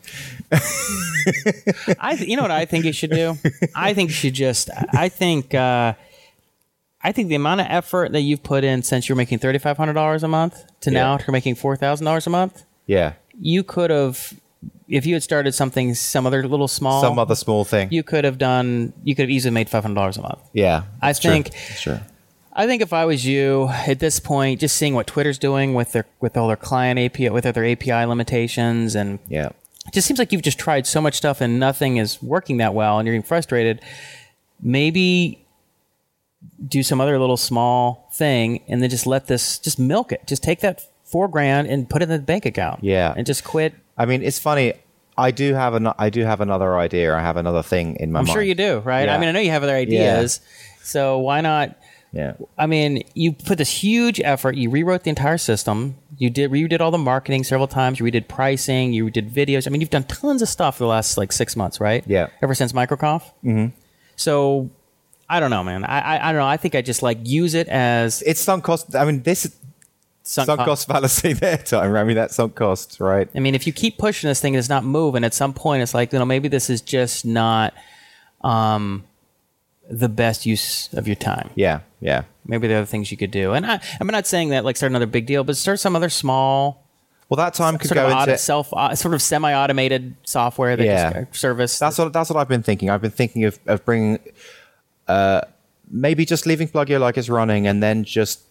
[2.00, 3.36] I, th- you know what I think you should do?
[3.76, 4.70] I think you should just.
[4.94, 5.54] I think.
[5.56, 5.94] Uh,
[7.08, 9.78] I think the amount of effort that you've put in since you're making thirty five
[9.78, 11.02] hundred dollars a month to Yeah.
[11.04, 14.34] now you're making four thousand dollars a month, yeah you could have,
[14.88, 18.24] if you had started something, some other little small, some other small thing you could
[18.24, 18.94] have done.
[19.04, 20.40] You could have easily made five hundred dollars a month.
[20.54, 22.00] yeah I think- true.
[22.58, 25.92] I think if I was you at this point, just seeing what Twitter's doing with
[25.92, 29.50] their with all their client API with their API limitations and yeah
[29.88, 32.74] it just seems like you've just tried so much stuff and nothing is working that
[32.74, 33.82] well and you're getting frustrated
[34.62, 35.45] maybe
[36.68, 40.26] do some other little small thing and then just let this just milk it.
[40.28, 42.84] Just take that four grand and put it in the bank account.
[42.84, 43.14] Yeah.
[43.16, 43.74] and just quit.
[43.98, 44.74] I mean, it's funny.
[45.18, 47.16] I do have an I do have another idea.
[47.16, 48.34] I have another thing in my I'm mind.
[48.34, 49.06] sure you do, right?
[49.06, 49.16] Yeah.
[49.16, 50.42] I mean, I know you have other ideas.
[50.82, 51.78] So why not?
[52.12, 52.34] Yeah.
[52.58, 54.56] I mean, you put this huge effort.
[54.56, 55.96] You rewrote the entire system.
[56.18, 58.00] You did redid all the marketing several times.
[58.00, 58.94] You redid pricing.
[58.94, 59.68] You did videos.
[59.68, 62.04] I mean, you've done tons of stuff for the last like six months, right?
[62.08, 62.28] Yeah.
[62.42, 63.22] Ever since MicroConf.
[63.44, 63.68] Mm-hmm.
[64.16, 64.70] So
[65.30, 65.84] I don't know, man.
[65.84, 66.48] I, I I don't know.
[66.48, 68.96] I think I just like use it as It's sunk cost.
[68.96, 69.44] I mean, this
[70.24, 70.88] sunk sunk cost.
[70.88, 71.96] fallacy there, time.
[71.96, 73.28] I mean, that sunk cost, right?
[73.36, 75.82] I mean, if you keep pushing this thing and it's not moving, at some point
[75.84, 77.74] it's like, you know, maybe this is just not
[78.42, 79.04] um,
[79.90, 81.50] the best use of your time.
[81.56, 82.24] Yeah, yeah.
[82.46, 83.54] Maybe there are other things you could do.
[83.54, 86.10] And I, I'm not saying that like start another big deal, but start some other
[86.10, 86.84] small
[87.30, 90.76] Well, that time could sort go of into auto, self, uh, sort of semi-automated software
[90.76, 91.12] that Yeah.
[91.12, 91.80] just uh, service.
[91.80, 92.90] That's what that's what I've been thinking.
[92.92, 94.20] I've been thinking of of bringing,
[95.08, 95.42] uh,
[95.90, 98.42] maybe just leaving Pluggio like it's running, and then just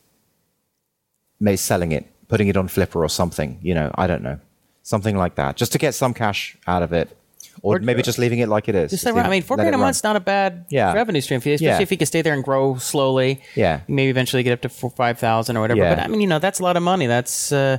[1.40, 3.58] maybe selling it, putting it on Flippa or something.
[3.62, 4.38] You know, I don't know,
[4.82, 7.16] something like that, just to get some cash out of it,
[7.62, 8.90] or, Or- maybe just leaving it like it is.
[8.90, 10.92] Just I mean, four grand a month's not a bad Yeah.
[10.92, 11.82] revenue stream for you, especially Yeah.
[11.82, 13.40] if you can stay there and grow slowly.
[13.54, 13.80] Yeah.
[13.88, 15.80] maybe eventually get up to four, five thousand or whatever.
[15.80, 15.94] Yeah.
[15.94, 17.06] But I mean, you know, that's a lot of money.
[17.06, 17.78] That's uh,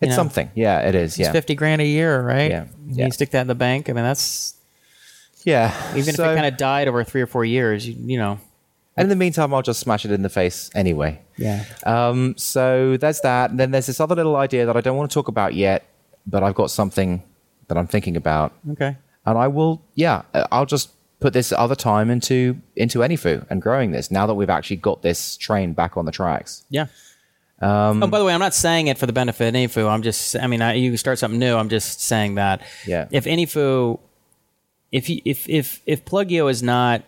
[0.00, 0.50] It's know, something.
[0.54, 1.12] Yeah, it is.
[1.12, 2.50] It's Yeah, fifty grand a year, right?
[2.50, 2.64] Yeah.
[2.88, 3.08] You Yeah.
[3.10, 3.88] stick that in the bank.
[3.88, 4.54] I mean, that's
[5.46, 5.72] yeah.
[5.96, 7.88] even So- if it kind of died over three or four years.
[7.88, 8.38] You, you know.
[8.98, 11.20] and in the meantime, I'll just smash it in the face anyway.
[11.38, 11.64] Yeah.
[11.84, 13.50] Um, so there's that.
[13.50, 15.84] And then there's this other little idea that I don't want to talk about yet,
[16.26, 17.22] but I've got something
[17.68, 18.52] that I'm thinking about.
[18.72, 18.96] Okay.
[19.24, 20.22] And I will, yeah,
[20.52, 24.50] I'll just put this other time into into AnyFu and growing this now that we've
[24.50, 26.64] actually got this train back on the tracks.
[26.70, 26.86] Yeah.
[27.62, 29.88] oh, by the way, I'm not saying it for the benefit of AnyFu.
[29.88, 31.56] I'm just, I mean, I, you can start something new.
[31.56, 33.08] I'm just saying that Yeah.
[33.10, 33.98] if AnyFu,
[34.92, 37.02] if you, if if if Pluggio is not,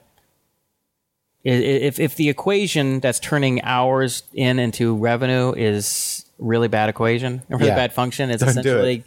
[1.44, 7.60] if if the equation that's turning hours in into revenue is really bad equation and
[7.60, 7.76] really Yeah.
[7.76, 9.04] bad function, it's Don't do essentially.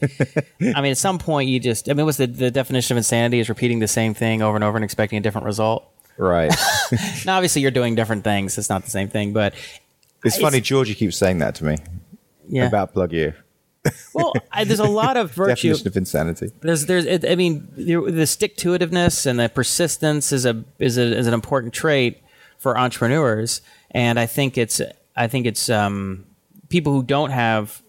[0.76, 3.40] I mean, at some point, you just, I mean, what's the the definition of insanity
[3.40, 5.86] is repeating the same thing over and over and expecting a different result.
[6.18, 6.54] Right.
[7.26, 8.58] Now, obviously, you're doing different things.
[8.58, 9.54] It's not the same thing, but
[10.26, 11.78] it's funny, Georgie keeps saying that to me
[12.50, 12.68] yeah.
[12.68, 13.34] about Pluggio.
[14.14, 15.70] Well, I, there's a lot of virtue.
[15.70, 16.52] Definition of insanity.
[16.62, 20.64] There's, there's, it, I mean, the, the stick to itiveness and the persistence is a
[20.80, 22.22] is a, is an important trait
[22.58, 24.82] for entrepreneurs, and I think it's
[25.16, 26.26] I think it's um,
[26.70, 27.82] people who don't have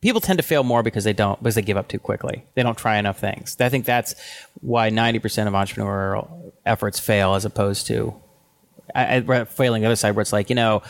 [0.00, 2.44] people tend to fail more because they don't because they give up too quickly.
[2.54, 3.56] They don't try enough things.
[3.60, 4.14] I think that's
[4.60, 8.14] why ninety percent of entrepreneurial efforts fail, as opposed to
[8.94, 10.82] I, I, failing the other side, where it's like you know.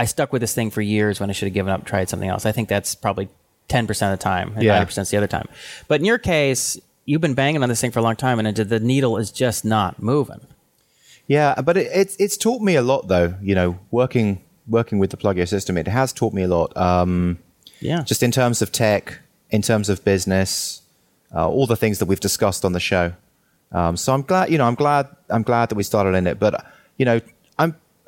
[0.00, 2.28] I stuck with this thing for years when I should have given up tried something
[2.28, 2.46] else.
[2.46, 3.28] I think that's probably
[3.68, 4.82] 10% of the time and Yeah.
[4.84, 5.46] 90% is the other time.
[5.88, 8.56] But in your case, you've been banging on this thing for a long time and
[8.56, 10.40] the needle is just not moving.
[11.26, 13.34] Yeah, but it, it's it's taught me a lot though.
[13.42, 16.76] You know, working working with the Pluggio system, it has taught me a lot.
[16.76, 17.38] Um,
[17.80, 18.02] Yeah.
[18.02, 19.18] just in terms of tech,
[19.50, 20.82] in terms of business,
[21.34, 23.12] uh, all the things that we've discussed on the show.
[23.72, 26.38] Um, so I'm glad, you know, I'm glad, I'm glad that we started in it.
[26.40, 26.52] But
[26.98, 27.20] you know,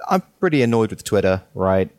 [0.09, 1.91] I'm pretty annoyed with Twitter, right?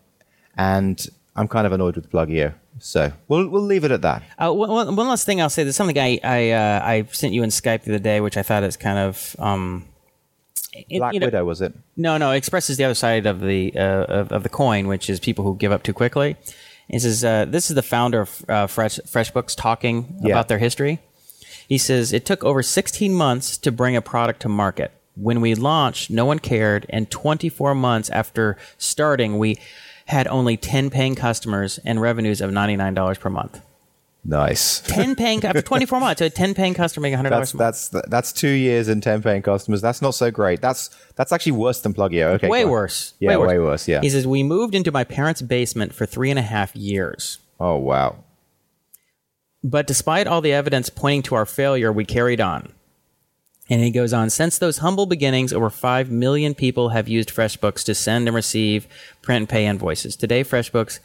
[0.58, 2.54] And I'm kind of annoyed with Pluggio.
[2.80, 4.24] So we'll we'll leave it at that.
[4.38, 5.64] Uh, one, one one last thing I'll say.
[5.64, 8.42] There's something I I, uh, I sent you in Skype the other day, which I
[8.44, 9.86] thought is kind of um,
[10.74, 11.74] it- Black you know- Widow was it?
[11.98, 15.10] No, no, it expresses the other side of the uh, of, of the coin, which
[15.10, 16.36] is people who give up too quickly.
[16.90, 20.32] It says uh, this is the founder of uh, Fresh FreshBooks talking Yeah.
[20.34, 21.00] about their history.
[21.68, 24.92] He says it took over 16 months to bring a product to market.
[25.16, 29.60] When we launched, no one cared, and 24 months after starting, we
[30.06, 33.62] had only 10 paying customers and revenues of $99 per month.
[34.26, 34.80] Nice.
[34.88, 38.48] 10 paying after 24 months, so 10 paying customer making $100 That's that's that's two
[38.48, 39.82] years and ten paying customers.
[39.82, 40.62] That's not so great.
[40.62, 42.36] That's that's actually worse than Pluggio.
[42.36, 43.14] Okay, way worse.
[43.20, 43.88] Yeah, way worse.
[43.88, 44.00] Yeah.
[44.02, 47.40] He says we moved into my parents' basement for three and a half years.
[47.60, 48.24] Oh wow.
[49.62, 52.72] But despite all the evidence pointing to our failure, we carried on.
[53.70, 57.84] And he goes on, since those humble beginnings, over 5 million people have used FreshBooks
[57.86, 58.88] to send and receive
[59.22, 60.18] print and pay invoices.
[60.18, 61.00] Today, FreshBooks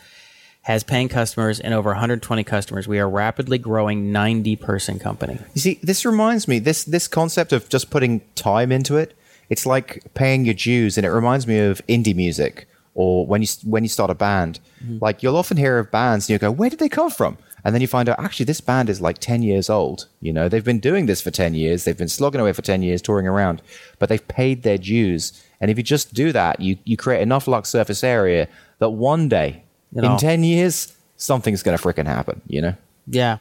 [0.62, 2.88] has paying customers and over 120 customers.
[2.88, 5.38] We are rapidly growing 90 person company.
[5.54, 9.16] You see, this reminds me this this concept of just putting time into it.
[9.48, 13.48] It's like paying your dues, and it reminds me of indie music or when you
[13.64, 14.58] when you start a band.
[14.84, 14.98] Mm-hmm.
[15.00, 17.38] Like you'll often hear of bands, and you go, "Where did they come from?"
[17.68, 20.06] And then you find out actually this band is like ten years old.
[20.22, 21.84] You know, they've been doing this for ten years.
[21.84, 23.60] They've been slogging away for ten years, touring around,
[23.98, 25.44] but they've paid their dues.
[25.60, 28.48] And if you just do that, you you create enough luck surface area
[28.78, 29.64] that one day
[29.94, 30.12] You know.
[30.12, 32.40] in ten years something's going to frickin' happen.
[32.46, 32.74] You know.
[33.06, 33.38] Yeah.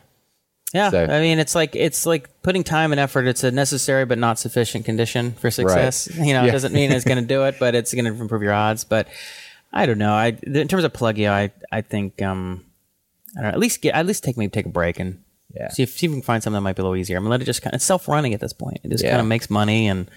[0.73, 3.25] Yeah, So- I mean, it's like it's like putting time and effort.
[3.27, 6.09] It's a necessary but not sufficient condition for success.
[6.27, 8.41] You know, it doesn't mean it's going to do it, but it's going to improve
[8.43, 8.83] your odds.
[8.83, 9.07] But
[9.71, 10.11] I don't know.
[10.13, 12.65] I in terms of pluggio, I I think um,
[13.35, 13.49] I don't know.
[13.55, 15.23] At least get at least take maybe take a break and
[15.53, 15.69] Yeah.
[15.69, 17.17] see if see if we can find something that might be a little easier.
[17.17, 18.79] I mean, let it just kind of it's self running at this point.
[18.83, 19.11] It just Yeah.
[19.11, 20.09] kind of makes money and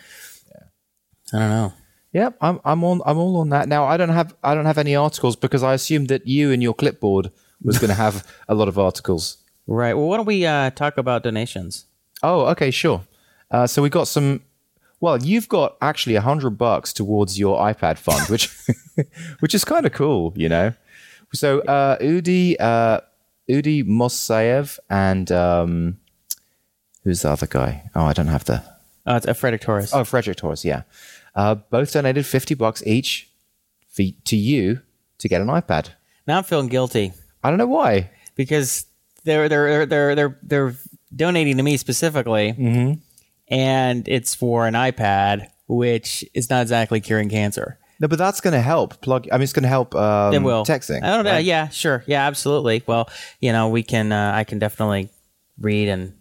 [1.33, 1.73] I don't know.
[2.13, 3.85] Yep, I'm I'm on I'm all on that now.
[3.85, 6.75] I don't have I don't have any articles because I assumed that you and your
[6.75, 7.31] clipboard
[7.63, 9.37] was going to have a lot of articles.
[9.67, 9.95] Right.
[9.95, 11.85] Well, why don't we uh, talk about donations?
[12.23, 13.03] Oh, okay, sure.
[13.51, 14.43] Uh, so we got some.
[14.99, 18.51] Well, you've got actually a hundred bucks towards your iPad fund, which
[19.41, 20.73] which is kind of cool, you know.
[21.33, 23.01] So uh, Udi uh,
[23.49, 25.99] Udi Mosayev and um,
[27.05, 27.89] who's the other guy?
[27.95, 28.63] Oh, I don't have the.
[29.07, 29.93] Uh, it's uh, Frederick Torres.
[29.95, 30.83] Oh, Frederick Torres, yeah.
[31.35, 33.29] Uh, both donated fifty bucks each
[33.89, 34.81] for, to you
[35.19, 35.91] to get an iPad.
[36.27, 37.13] Now I'm feeling guilty.
[37.43, 38.11] I don't know why.
[38.37, 38.87] because
[39.25, 40.75] they're they're they're they're they're
[41.15, 42.95] donating to me specifically, Mm-hmm.
[43.49, 47.79] and it's for an iPad, which is not exactly curing cancer.
[48.01, 49.29] No, but that's going to help plug.
[49.31, 51.03] I mean, it's going to help um, It will texting.
[51.03, 51.33] I don't know.
[51.33, 51.45] right?
[51.45, 52.03] Yeah, sure.
[52.07, 52.83] Yeah, absolutely.
[52.87, 53.09] Well,
[53.41, 54.11] you know, we can.
[54.11, 55.11] Uh, I can definitely
[55.59, 56.15] read and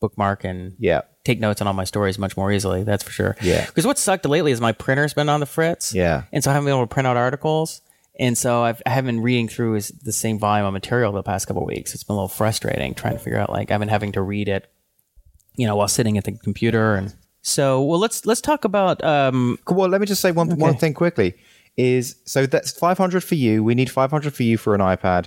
[0.00, 1.00] bookmark and Yeah.
[1.24, 2.82] take notes on all my stories much more easily.
[2.84, 3.36] That's for sure.
[3.40, 3.64] Yeah.
[3.64, 5.94] Because what sucked lately is my printer's been on the fritz.
[5.94, 6.24] Yeah.
[6.30, 7.80] And so I haven't been able to print out articles.
[8.20, 11.22] And so I've, I haven't been reading through is the same volume of material the
[11.22, 11.94] past couple of weeks.
[11.94, 14.48] It's been a little frustrating trying to figure out like I've been having to read
[14.48, 14.70] it,
[15.56, 16.94] you know, while sitting at the computer.
[16.96, 17.14] And
[17.46, 20.94] so, well, let's let's talk about um, Well, let me just say one one thing
[20.94, 21.34] quickly.
[21.76, 23.62] Is so that's five hundred for you.
[23.62, 25.26] We need five hundred for you for an iPad,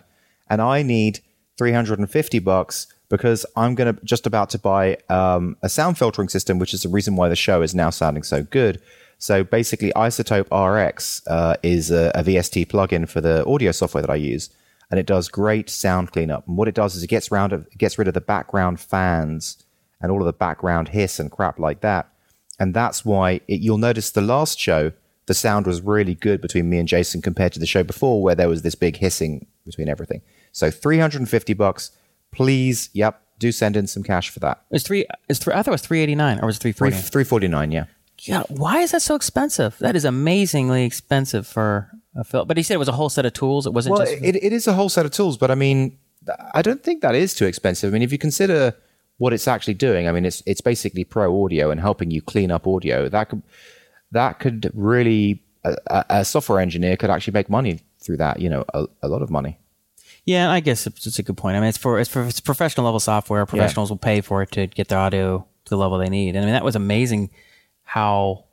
[0.49, 1.19] and I need
[1.57, 5.99] three hundred and fifty bucks because I'm gonna just about to buy um, a sound
[5.99, 8.81] filtering system, which is the reason why the show is now sounding so good.
[9.19, 14.09] So basically, iZotope RX uh, is a, a VST plugin for the audio software that
[14.09, 14.49] I use,
[14.89, 16.47] and it does great sound cleanup.
[16.47, 19.63] And what it does is it gets round it gets rid of the background fans
[20.01, 22.09] and all of the background hiss and crap like that.
[22.59, 24.91] And that's why it, you'll notice the last show,
[25.27, 28.35] the sound was really good between me and Jason compared to the show before, where
[28.35, 30.21] there was this big hissing between everything.
[30.51, 31.91] So 350 bucks,
[32.31, 32.89] please.
[32.93, 34.63] Yep, do send in some cash for that.
[34.71, 35.05] it's three.
[35.29, 35.53] It's three.
[35.53, 37.01] I thought it was three eighty nine or was it three Three, forty?
[37.25, 37.85] 349, yeah.
[38.21, 38.43] Yeah.
[38.49, 39.77] Why is that so expensive?
[39.79, 42.47] That is amazingly expensive for a film.
[42.47, 43.67] But he said it was a whole set of tools.
[43.67, 44.23] It wasn't Well, just.
[44.23, 45.99] it, it is a whole set of tools, but I mean,
[46.53, 47.91] I don't think that is too expensive.
[47.91, 48.73] I mean, if you consider
[49.17, 52.51] what it's actually doing, I mean, it's it's basically pro audio and helping you clean
[52.51, 53.09] up audio.
[53.09, 53.41] That could
[54.11, 55.75] that could really a,
[56.09, 58.39] a- software engineer could actually make money through that.
[58.39, 59.59] You know, a, a lot of money.
[60.25, 61.55] Yeah, I guess it's, it's a good point.
[61.55, 63.45] I mean, it's for it's for it's professional level software.
[63.45, 66.29] Professionals will pay for it to get their audio to the level they need.
[66.35, 67.29] And I mean, that was amazing
[67.83, 68.45] how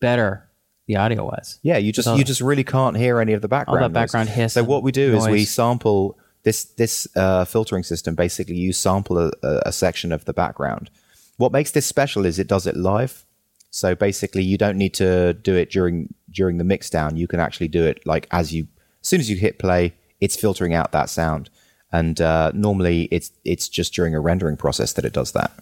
[0.00, 0.48] better
[0.86, 1.58] the audio was.
[1.62, 3.82] Yeah, you just So- you just really can't hear any of the background.
[3.82, 4.02] All that noise.
[4.06, 8.14] background hiss So what we do is we sample this this uh, filtering system.
[8.14, 10.90] Basically, you sample a, a, section of the background.
[11.36, 13.24] What makes this special is it does it live.
[13.70, 17.16] So basically, you don't need to do it during during the mix down.
[17.16, 18.66] You can actually do it like as you
[19.00, 21.50] as soon as you hit play, it's filtering out that sound.
[21.92, 25.52] And uh, normally, it's it's just during a rendering process that it does that.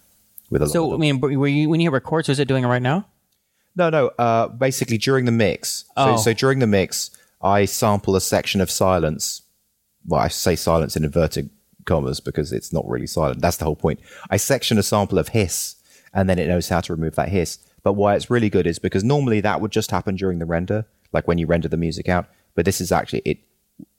[0.51, 2.83] With a So I mean, you, when you record, so is it doing it right
[2.83, 3.07] now?
[3.77, 4.09] no, no.
[4.19, 5.85] Uh, basically, during the mix.
[5.97, 6.17] So, Oh.
[6.17, 7.11] so during the mix,
[7.41, 9.43] I sample a section of silence.
[10.07, 11.51] Well, I say silence in inverted
[11.85, 13.41] commas because it's not really silent.
[13.41, 14.01] That's the whole point.
[14.31, 15.77] I section a sample of hiss,
[16.13, 17.59] and then it knows how to remove that hiss.
[17.83, 20.87] But why it's really good is because normally that would just happen during the render,
[21.13, 22.27] like when you render the music out.
[22.55, 23.39] But this is actually it.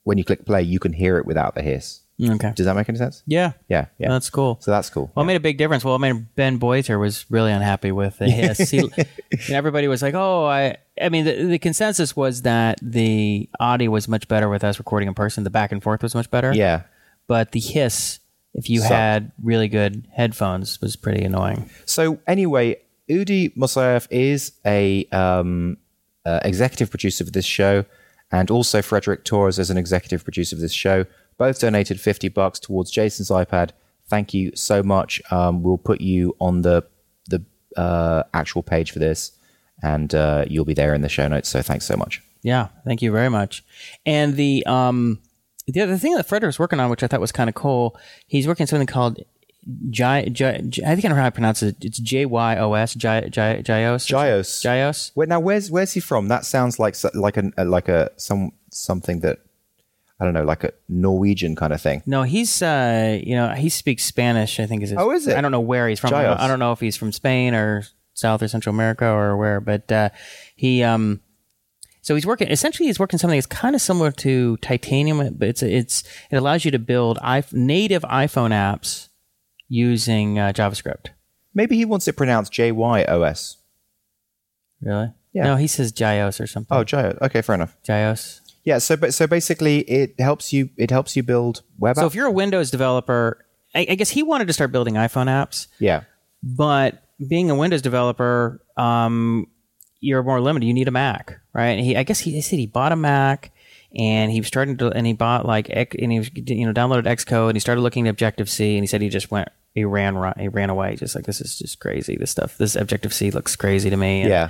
[0.03, 2.00] When you click play, you can hear it without the hiss.
[2.21, 2.53] Okay.
[2.55, 3.23] Does that make any sense?
[3.25, 3.53] Yeah.
[3.67, 4.09] Yeah, yeah.
[4.09, 4.57] That's cool.
[4.61, 5.11] So that's cool.
[5.15, 5.83] Well, it made a big difference.
[5.83, 8.69] Well, I mean, Ben Boyter was really unhappy with the hiss.
[8.69, 13.49] He, and everybody was like, "Oh, I." I mean, the, the consensus was that the
[13.59, 15.43] audio was much better with us recording in person.
[15.43, 16.53] The back and forth was much better.
[16.53, 16.83] yeah.
[17.27, 18.19] But the hiss,
[18.53, 18.91] if you Sucked.
[18.91, 21.69] had really good headphones, was pretty annoying.
[21.85, 22.77] So anyway,
[23.09, 25.77] Udi Mosayev is a um,
[26.25, 27.85] uh, executive producer of this show,
[28.31, 31.05] and also Frederick Torres is an executive producer of this show.
[31.41, 33.71] Both donated fifty bucks towards Jason's iPad.
[34.07, 35.19] Thank you so much.
[35.31, 36.83] Um, we'll put you on the
[37.29, 37.43] the
[37.75, 39.31] uh, actual page for this,
[39.81, 41.49] and uh, you'll be there in the show notes.
[41.49, 42.21] So thanks so much.
[42.43, 43.63] Yeah, thank you very much.
[44.05, 45.19] And the um,
[45.65, 48.45] the other thing that Frederick's working on, which I thought was kind of cool, he's
[48.45, 49.17] working on something called.
[50.03, 51.77] I think I know how to pronounce it.
[51.81, 52.93] It's J Y O S.
[52.93, 54.05] Gy, Gy, Gyos.
[54.05, 54.61] Gyos.
[54.61, 55.11] Gyos.
[55.15, 56.27] Wait, now where's where's he from?
[56.27, 59.39] That sounds like like a like a some something that
[60.21, 62.03] I don't know, like a Norwegian kind of thing.
[62.05, 64.59] No, he's uh, you know, he speaks Spanish.
[64.59, 64.91] I think is.
[64.91, 65.35] His, Oh, is it?
[65.35, 66.09] I don't know where he's from.
[66.09, 66.39] I don't, Giles.
[66.41, 69.91] I don't know if he's from Spain or South or Central America or where, but
[69.91, 70.09] uh,
[70.55, 71.21] he um,
[72.01, 72.49] so he's working.
[72.49, 76.65] Essentially, he's working something that's kind of similar to Titanium, but it's it's it allows
[76.65, 79.09] you to build I, native iPhone apps
[79.69, 81.07] using uh, JavaScript.
[81.55, 83.57] Maybe he wants it pronounced J Y O S.
[84.81, 85.13] Really?
[85.33, 85.43] Yeah.
[85.43, 86.75] No, he says Gios or something.
[86.75, 87.13] Oh, J.
[87.21, 87.77] Okay, fair enough.
[87.87, 88.40] Gios.
[88.63, 88.77] Yeah.
[88.77, 90.69] So, but so basically, it helps you.
[90.77, 91.95] It helps you build web.
[91.95, 91.99] Apps.
[91.99, 92.07] So apps.
[92.07, 95.67] if you're a Windows developer, I, I guess he wanted to start building iPhone apps,
[95.79, 96.03] yeah.
[96.43, 99.47] but being a Windows developer, um,
[99.99, 100.65] you're more limited.
[100.65, 101.69] You need a Mac, right?
[101.69, 103.51] And he, I guess he, he said he bought a Mac,
[103.95, 107.05] and he was starting to, and he bought like, and he was, you know, downloaded
[107.05, 109.85] Xcode, and he started looking at Objective C, and he said he just went, he
[109.85, 112.17] ran, he ran away, just like this is just crazy.
[112.17, 114.21] This stuff, this Objective C looks crazy to me.
[114.21, 114.49] And Yeah.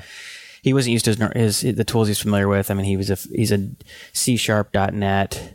[0.62, 2.70] He wasn't used to his, his the tools he's familiar with.
[2.72, 3.70] I mean, he was a he's a
[4.14, 5.54] C sharp .NET.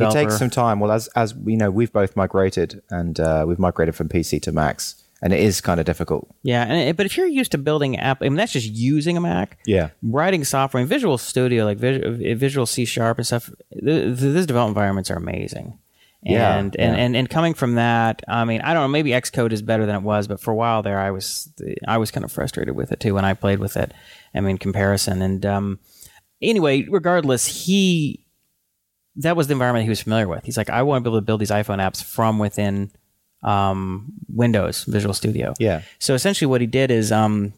[0.00, 0.78] It takes some time.
[0.80, 4.52] Well, as as we know, we've both migrated, and uh, we've migrated from PC to
[4.52, 6.28] Macs, and it is kind of difficult.
[6.44, 9.20] Yeah, and, but if you're used to building app, I mean that's just using a
[9.20, 9.58] Mac.
[9.66, 9.90] Yeah.
[10.02, 13.50] writing software in Visual Studio, like Visual, Visual C Sharp and stuff.
[13.72, 15.78] Th- these development environments are amazing.
[16.22, 16.84] Yeah, And, yeah.
[16.86, 18.88] and, and and coming from that, I mean, I don't know.
[18.88, 21.48] Maybe Xcode is better than it was, but for a while there, I was
[21.86, 23.92] I was kind of frustrated with it too when I played with it.
[24.34, 25.22] I mean, comparison.
[25.22, 25.78] And um,
[26.40, 28.24] anyway, regardless, he
[29.16, 30.44] that was the environment he was familiar with.
[30.44, 32.92] He's like, I want to be able to build these iPhone apps from within
[33.42, 35.54] um, Windows Visual Studio.
[35.58, 35.82] Yeah.
[35.98, 37.52] So essentially, what he did is um,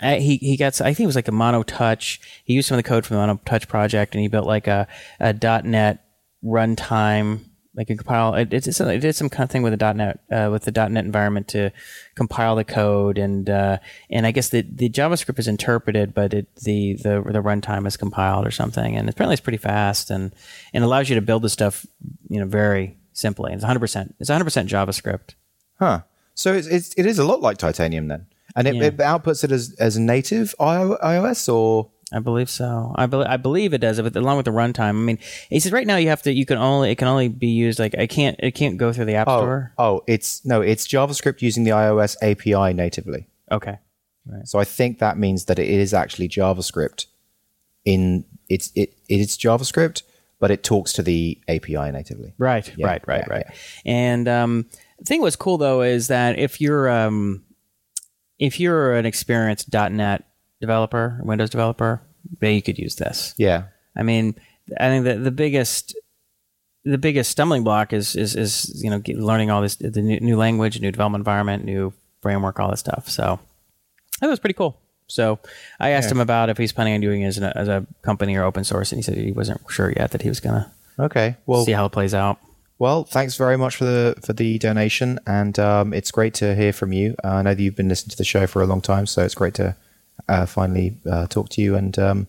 [0.00, 2.20] he he got I think it was like a MonoTouch.
[2.44, 4.86] He used some of the code from the MonoTouch project, and he built like a
[5.20, 6.04] a .NET
[6.44, 7.40] runtime.
[7.76, 10.48] Like a compile, it, it's, it did some kind of thing with the .NET uh,
[10.52, 11.72] with the .NET environment to
[12.14, 16.54] compile the code, and uh, and I guess the, the JavaScript is interpreted, but it,
[16.56, 20.32] the the the runtime is compiled or something, and apparently it's pretty fast, and
[20.72, 21.84] and allows you to build the stuff
[22.28, 23.52] you know very simply.
[23.52, 25.34] It's 100 percent it's 100 percent JavaScript.
[25.80, 26.02] Huh.
[26.34, 28.84] So it's, it's it is a lot like Titanium then, and it, Yeah.
[28.84, 32.92] it outputs it as as native iOS or I believe so.
[32.94, 34.90] I believe I believe it does, but along with the runtime.
[34.90, 36.32] I mean, he says right now you have to.
[36.32, 38.36] You can only it can only be used like I can't.
[38.38, 39.72] It can't go through the app oh store.
[39.78, 43.26] oh it's no it's JavaScript using the iOS API natively.
[43.50, 43.78] Okay.
[44.44, 47.06] So I think that means that it is actually JavaScript
[47.84, 50.02] in it's it it is JavaScript,
[50.40, 52.34] but it talks to the API natively.
[52.38, 52.70] Right.
[52.76, 53.06] Yeah, right.
[53.06, 53.24] Right.
[53.26, 53.46] yeah, right.
[53.84, 54.66] And um,
[54.98, 57.44] the thing what's cool though is that if you're um,
[58.38, 60.24] if you're an experienced .NET
[60.64, 62.00] developer, Windows developer,
[62.40, 63.34] then you could use this.
[63.36, 63.64] Yeah.
[63.96, 64.34] I mean,
[64.78, 65.96] I think the the biggest
[66.84, 70.36] the biggest stumbling block is is is you know learning all this the new, new
[70.36, 71.92] language, new development environment, new
[72.22, 73.08] framework, all this stuff.
[73.08, 73.38] So
[74.20, 74.80] that was pretty cool.
[75.06, 75.38] So
[75.78, 78.36] I asked him about if he's planning on doing it as, an, as a company
[78.36, 81.36] or open source, and he said he wasn't sure yet that he was gonna Okay.
[81.46, 82.38] Well, see how it plays out.
[82.78, 86.72] Well, thanks very much for the for the donation, and um, it's great to hear
[86.72, 87.14] from you.
[87.22, 89.24] Uh, I know that you've been listening to the show for a long time, so
[89.24, 89.76] it's great to
[90.28, 91.74] uh, finally uh, talk to you.
[91.76, 92.26] And um,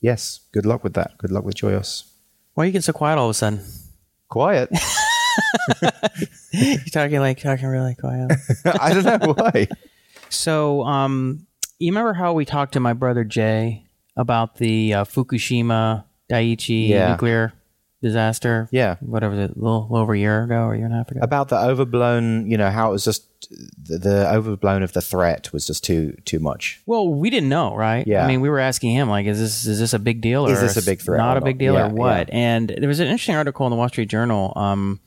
[0.00, 1.16] yes, good luck with that.
[1.18, 2.04] Good luck with JyOS.
[2.54, 3.60] Why are you getting so quiet all of a sudden?
[4.28, 4.70] Quiet.
[6.52, 8.32] You're talking like talking really quiet.
[8.64, 9.68] I don't know why.
[10.30, 11.46] so, um,
[11.78, 13.84] you remember how we talked to my brother Jay
[14.16, 17.10] about the uh, Fukushima Daiichi Yeah.
[17.10, 17.52] nuclear
[18.06, 18.68] disaster?
[18.70, 18.96] Yeah.
[19.00, 21.20] whatever, a little, over a year ago or a year and a half ago.
[21.22, 23.24] About the overblown, you know, how it was just
[23.84, 26.80] the, the overblown of the threat was just too too much.
[26.86, 28.06] Well, we didn't know, right?
[28.06, 28.24] Yeah.
[28.24, 30.52] I mean, we were asking him, like, is this is this a big deal, or
[30.52, 32.30] Is this a big threat Not a big deal, Yeah, or what?
[32.32, 35.00] And there was an interesting article in the Wall Street Journal um,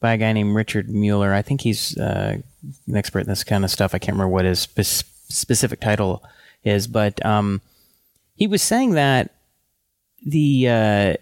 [0.00, 1.32] by a guy named Richard Muller.
[1.32, 2.38] I think he's uh,
[2.86, 3.94] an expert in this kind of stuff.
[3.94, 6.22] I can't remember what his spe- specific title
[6.64, 7.60] is, but um,
[8.34, 9.34] he was saying that
[10.26, 11.14] the uh,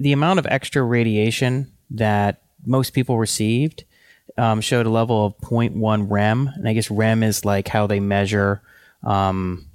[0.00, 3.84] the amount of extra radiation that most people received
[4.38, 8.00] um, showed a level of 0.1 rem, and I guess rem is like how they
[8.00, 8.62] measure,
[9.04, 9.66] um,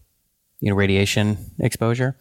[0.59, 2.15] you know, radiation exposure.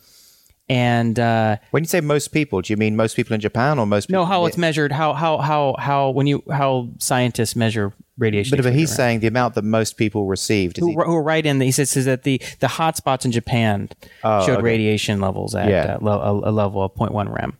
[0.68, 3.86] And uh, When you say most people, do you mean most people in Japan or
[3.86, 4.22] most people?
[4.22, 8.56] no, how it's measured, how how how how when you how scientists measure radiation.
[8.56, 10.78] But, but he's saying the amount that most people received.
[10.78, 13.26] Who, he- who are right in the, he says, says that the the hot spots
[13.26, 13.90] in Japan
[14.22, 14.62] showed okay.
[14.62, 15.96] radiation levels at Yeah.
[15.96, 17.58] uh, lo- a, a level of 0.1 rem.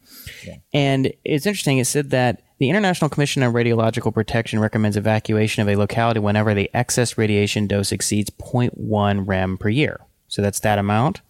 [0.72, 1.78] And it's interesting.
[1.78, 6.54] It said that the International Commission on Radiological Protection recommends evacuation of a locality whenever
[6.54, 10.00] the excess radiation dose exceeds 0.1 rem per year.
[10.28, 11.20] So that's that amount.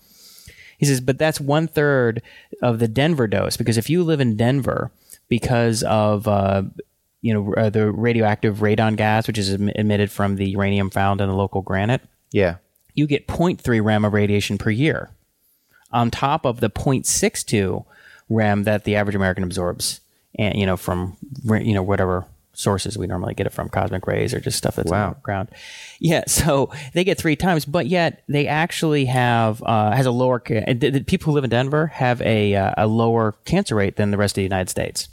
[0.79, 2.23] He says, but that's one third
[2.63, 4.91] of the Denver dose because if you live in Denver,
[5.29, 6.63] because of uh,
[7.23, 11.21] you know uh, the radioactive radon gas, which is em- emitted from the uranium found
[11.21, 12.03] in the local granite,
[12.33, 12.57] yeah.
[12.95, 15.11] you get 0.3 rem of radiation per year,
[15.91, 17.85] on top of the 0.62
[18.29, 20.01] rem that the average American absorbs,
[20.39, 24.33] and you know from you know whatever sources we normally get it from, cosmic rays
[24.33, 25.09] or just stuff that's Wow.
[25.09, 25.49] on the ground.
[25.99, 30.41] Yeah, so they get three times, but yet they actually have uh, has a lower.
[30.47, 34.11] The, the people who live in Denver have a uh, a lower cancer rate than
[34.11, 35.09] the rest of the United States.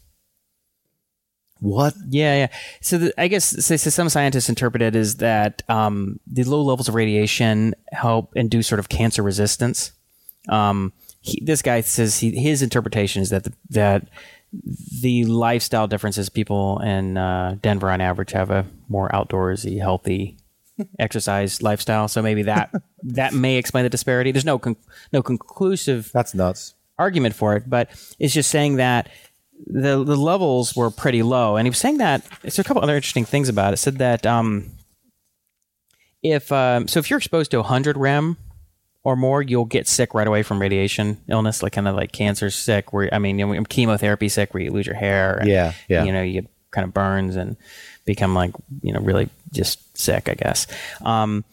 [1.59, 1.93] What?
[2.09, 2.47] Yeah, yeah.
[2.82, 6.64] So the, I guess so, so some scientists interpret it as that um, the low
[6.64, 9.91] levels of radiation help induce sort of cancer resistance.
[10.49, 10.91] Um,
[11.22, 14.07] he, this guy says he, his interpretation is that the, that
[15.01, 20.38] the lifestyle differences people in uh, Denver on average have a more outdoorsy, healthy
[20.99, 22.07] exercise lifestyle.
[22.07, 24.32] So maybe that that may explain the disparity.
[24.32, 24.76] There's no con-
[25.13, 26.74] no conclusive That's nuts.
[26.97, 29.09] argument for it, but it's just saying that
[29.67, 31.55] the the levels were pretty low.
[31.55, 33.76] And he was saying that it's a couple other interesting things about it.
[33.76, 34.72] it said that um,
[36.24, 38.38] if um, so, if you're exposed to 100 rem
[39.04, 42.49] or more, you'll get sick right away from radiation illness, like kind of like cancer
[42.49, 42.93] sick.
[42.93, 45.38] Where I mean, you know, chemotherapy sick, where you lose your hair.
[45.38, 46.04] And, Yeah, yeah.
[46.04, 47.58] You know, you get kind of burns and
[48.06, 50.68] become like you know really just sick, I guess.
[51.04, 51.43] Um,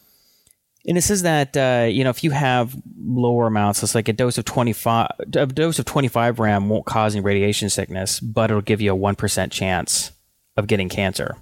[0.86, 4.12] and it says that uh, you know if you have lower amounts, it's like a
[4.12, 8.20] dose of twenty five, a dose of twenty five rem won't cause any radiation sickness,
[8.20, 10.12] but it'll give you a one percent chance
[10.56, 11.36] of getting cancer.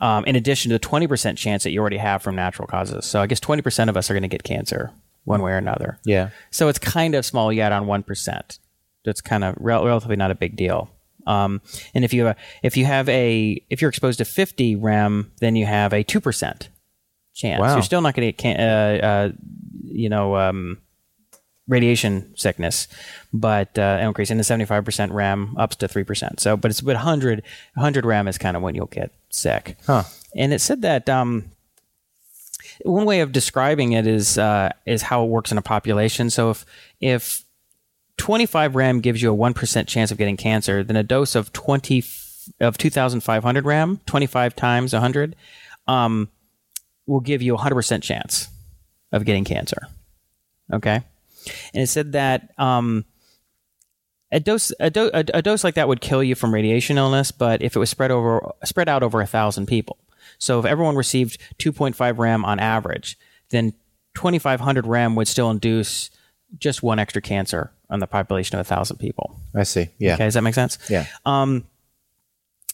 [0.00, 3.04] Um, in addition to the twenty percent chance that you already have from natural causes.
[3.06, 4.92] So I guess twenty percent of us are going to get cancer
[5.24, 5.98] one way or another.
[6.04, 6.30] Yeah.
[6.50, 8.58] So it's kind of small yet on one percent.
[9.04, 10.90] That's kind of rel- relatively not a big deal.
[11.26, 11.60] Um,
[11.94, 15.56] and if you uh, if you have a if you're exposed to 50 rem, then
[15.56, 16.68] you have a two percent
[17.34, 17.60] chance.
[17.60, 17.74] Wow.
[17.74, 19.32] You're still not going to get uh, uh,
[19.84, 20.78] you know um,
[21.66, 22.88] radiation sickness,
[23.32, 26.40] but uh, increase in the 75 percent rem ups to three percent.
[26.40, 27.42] So, but it's but 100
[27.74, 29.76] 100 rem is kind of when you'll get sick.
[29.86, 30.04] Huh.
[30.36, 31.50] And it said that um,
[32.82, 36.30] one way of describing it is uh, is how it works in a population.
[36.30, 36.66] So if
[37.00, 37.44] if
[38.16, 42.04] 25 rem gives you a 1% chance of getting cancer, then a dose of 20
[42.60, 45.34] of 2500 rem, 25 times 100,
[45.86, 46.28] um,
[47.06, 48.48] will give you a 100% chance
[49.12, 49.88] of getting cancer.
[50.72, 51.02] Okay?
[51.74, 53.04] And it said that um,
[54.32, 57.62] a dose a, do, a, dose like that would kill you from radiation illness, but
[57.62, 59.98] if it was spread over spread out over a thousand people,
[60.38, 63.18] so if everyone received 2.5 rem on average,
[63.50, 63.72] then
[64.14, 66.10] 2,500 rem would still induce
[66.58, 69.38] just one extra cancer on the population of a thousand people.
[69.54, 69.88] I see.
[69.98, 70.14] Yeah.
[70.14, 70.78] Okay, does that make sense?
[70.88, 71.06] Yeah.
[71.26, 71.64] Um,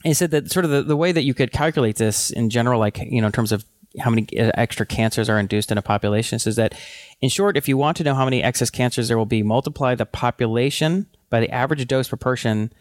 [0.03, 2.79] he said that sort of the, the way that you could calculate this in general,
[2.79, 3.65] like, you know, in terms of
[3.99, 6.75] how many uh, extra cancers are induced in a population, is that,
[7.21, 9.95] in short, if you want to know how many excess cancers there will be, multiply
[9.95, 12.73] the population by the average dose per person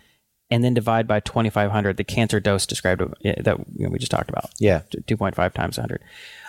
[0.52, 4.12] and then divide by 2,500, the cancer dose described uh, that you know, we just
[4.12, 4.50] talked about.
[4.60, 4.82] Yeah.
[4.92, 6.02] 2.5 times 100.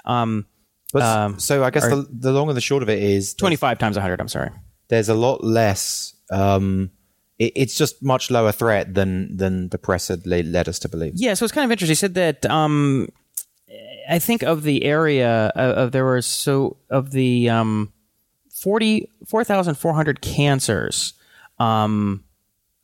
[0.04, 0.46] Um,
[0.94, 3.96] Um, so I guess the, the long and the short of it is 25 times
[3.96, 4.50] 100, I'm sorry.
[4.88, 6.14] there's a lot less.
[6.32, 6.90] Um,
[7.38, 11.12] it, it's just much lower threat than than the press had led, us to believe.
[11.16, 11.92] Yeah, so it's kind of interesting.
[11.92, 13.08] He said that um,
[14.08, 17.92] I think of the area of, of there were so of the um,
[18.52, 21.14] 40 4,400 cancers
[21.58, 22.24] um,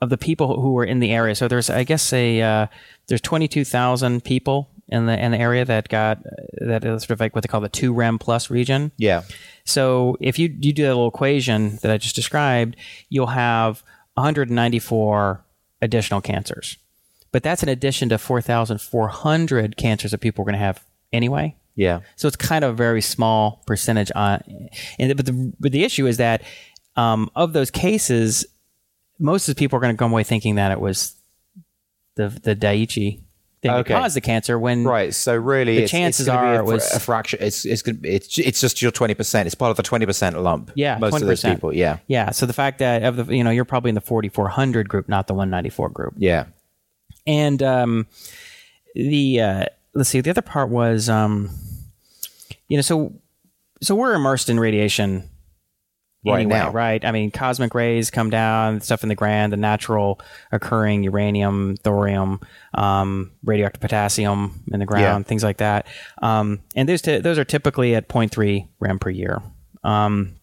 [0.00, 1.34] of the people who were in the area.
[1.34, 2.66] So there's I guess a uh,
[3.06, 6.22] there's 22,000 people in the in the area that got
[6.60, 8.92] that is sort of like what they call the 2 rem plus region.
[8.96, 9.22] Yeah.
[9.64, 12.76] So if you you do that little equation that I just described,
[13.08, 13.82] you'll have
[14.14, 15.44] 194
[15.82, 16.76] additional cancers.
[17.32, 20.82] But that's in addition to 4,400 cancers that people are going to have
[21.12, 21.56] anyway.
[21.74, 22.00] Yeah.
[22.16, 24.42] So it's kind of a very small percentage on.
[24.98, 26.42] And but the but the issue is that
[26.96, 28.46] um, of those cases,
[29.18, 31.14] most of the people are going to come away thinking that it was
[32.16, 33.20] the the Daiichi
[33.62, 33.92] thing Okay.
[33.94, 34.58] that caused the cancer.
[34.58, 35.14] When Right.
[35.14, 37.38] So really, The it's, chances it's are it was- a fraction.
[37.42, 39.46] It's it's it's it's just your twenty percent.
[39.46, 40.70] It's part of the twenty percent lump.
[40.74, 41.74] Yeah, Most of those people.
[41.74, 41.98] Yeah.
[42.06, 45.08] yeah, so the fact that of the you know you're probably in the 4,400 group,
[45.08, 46.14] not the 194 group.
[46.18, 46.44] Yeah.
[47.26, 48.06] And um,
[48.94, 49.64] the uh,
[49.94, 51.50] let's see, the other part was, um,
[52.68, 53.12] you know, so
[53.82, 55.28] so we're immersed in radiation
[56.32, 56.70] Right anyway, now.
[56.72, 57.04] right?
[57.04, 60.20] I mean, cosmic rays come down, stuff in the ground, the natural
[60.52, 62.40] occurring uranium, thorium,
[62.74, 65.28] um, radioactive potassium in the ground, Yeah.
[65.28, 65.86] things like that.
[66.22, 69.42] Um, and those t- those are typically at 0.3 rem per year.
[69.84, 70.36] Um,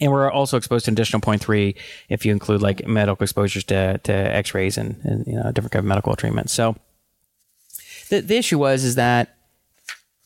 [0.00, 1.74] and we're also exposed to an additional 0.3
[2.08, 5.80] if you include like medical exposures to, to x-rays and, and you know different kind
[5.80, 6.52] of medical treatments.
[6.52, 6.76] so
[8.08, 9.36] the, the issue was is that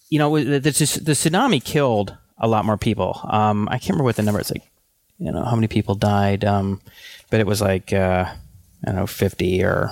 [0.09, 4.05] you know the, the, the tsunami killed a lot more people um, i can't remember
[4.05, 4.71] what the number it's like
[5.19, 6.81] you know how many people died um,
[7.31, 9.87] but it was like uh, i don't know 50 or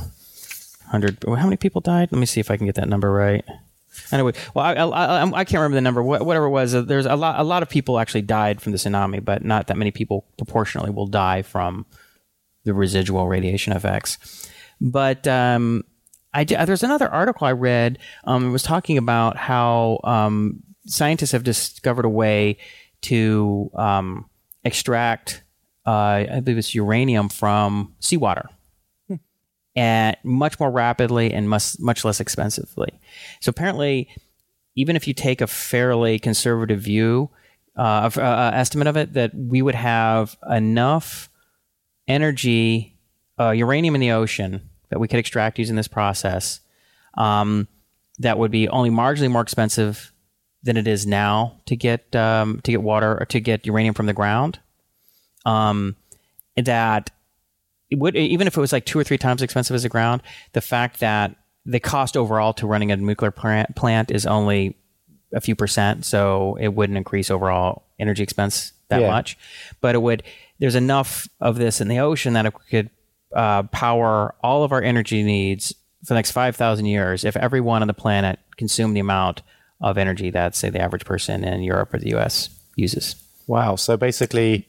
[0.90, 3.44] 100 how many people died let me see if i can get that number right
[4.12, 6.02] Anyway, well, I, I, I, can't remember the number.
[6.02, 7.38] Whatever it was, uh, there's a lot.
[7.38, 10.90] A lot of people actually died from the tsunami, but not that many people proportionally
[10.90, 11.86] will die from
[12.64, 14.48] the residual radiation effects.
[14.80, 15.84] But um,
[16.32, 17.98] I there's another article I read.
[18.24, 22.58] Um, it was talking about how um, scientists have discovered a way
[23.02, 24.28] to um,
[24.64, 25.42] extract,
[25.86, 28.48] uh, I believe it's uranium from seawater
[29.76, 33.00] and much more rapidly and much much less expensively.
[33.40, 34.08] So apparently,
[34.74, 37.30] even if you take a fairly conservative view
[37.76, 41.28] uh, of, uh, estimate of it, that we would have enough
[42.06, 42.96] energy,
[43.38, 46.60] uh, uranium in the ocean that we could extract using this process.
[47.14, 47.68] Um,
[48.20, 50.12] that would be only marginally more expensive
[50.64, 54.06] than it is now to get um, to get water or to get uranium from
[54.06, 54.58] the ground.
[55.46, 55.94] Um,
[56.56, 57.10] that
[57.90, 60.22] it would even if it was like two or three times expensive as the ground,
[60.52, 61.36] the fact that
[61.66, 64.76] the cost overall to running a nuclear plant, plant is only
[65.32, 69.10] a few percent, so it wouldn't increase overall energy expense that Yeah.
[69.10, 69.36] much.
[69.80, 70.22] But it would.
[70.60, 72.90] There's enough of this in the ocean that it could
[73.34, 75.74] uh, power all of our energy needs
[76.04, 79.42] for the next five thousand years if everyone on the planet consumed the amount
[79.80, 82.50] of energy that, say, the average person in Europe or the U.S.
[82.76, 83.16] uses.
[83.46, 83.76] Wow.
[83.76, 84.68] So basically,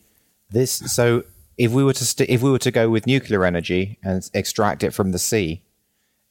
[0.49, 0.71] this.
[0.71, 1.23] So
[1.57, 4.83] if we were to st- if we were to go with nuclear energy and extract
[4.83, 5.63] it from the sea,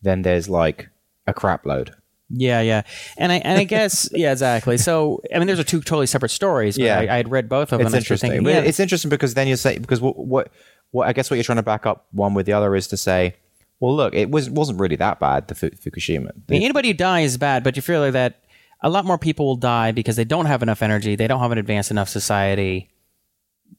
[0.03, 0.89] then there's like
[1.27, 1.95] a crap load.
[2.31, 2.83] Yeah, yeah,
[3.19, 4.77] and I and I guess yeah, exactly.
[4.79, 6.77] So I mean, those are two totally separate stories.
[6.77, 6.99] Yeah.
[6.99, 7.87] I, I had read both of them.
[7.87, 8.31] It's and I was interesting.
[8.31, 10.51] thinking, yeah, It's interesting because then you say because what, what
[10.91, 12.97] what I guess what you're trying to back up one with the other is to
[12.97, 13.35] say,
[13.81, 16.31] well, look, it was wasn't really that bad the Fu- Fukushima.
[16.31, 18.44] I mean, anybody who dies is bad, but you feel like that
[18.83, 21.53] a lot more people will die because they don't have enough energy, they don't have
[21.53, 22.91] an advanced enough society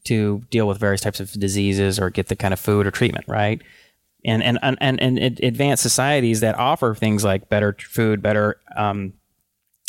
[0.04, 3.24] to deal with various types of diseases or get the kind of food or treatment,
[3.28, 3.60] right?
[4.24, 9.12] And and and and, and advanced societies that offer things like better food, better um,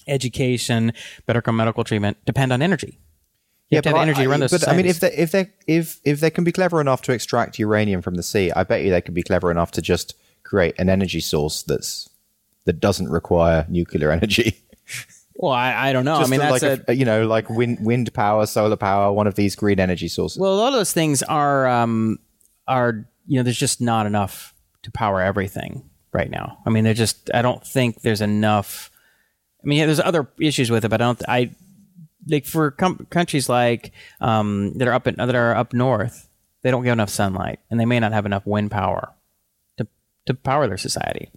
[0.07, 0.93] education,
[1.25, 2.99] better medical treatment depend on energy.
[3.69, 5.31] You have but I- energy to run I, those But I mean, if they if
[5.31, 8.63] they if if they can be clever enough to extract uranium from the sea, I
[8.63, 12.09] bet you they could be clever enough to just create an energy source that's
[12.65, 14.57] that doesn't require nuclear energy.
[15.37, 16.15] Well, I, I don't know.
[16.15, 19.13] I Just mean, like that's a, a, you know, like wind wind power, solar power,
[19.13, 20.39] one of these green energy sources.
[20.39, 22.17] Well, a lot of those things are um,
[22.67, 26.57] are you know there's just not enough to power everything right now.
[26.65, 28.89] I mean, they're just I don't think there's enough.
[29.63, 31.29] I mean, yeah, there's other issues with it, but I don't.
[31.29, 31.51] I
[32.27, 36.29] like for com- countries like um, that are up in, that are up north,
[36.63, 39.13] they don't get enough sunlight, and they may not have enough wind power
[39.77, 39.87] to
[40.25, 41.29] to power their society.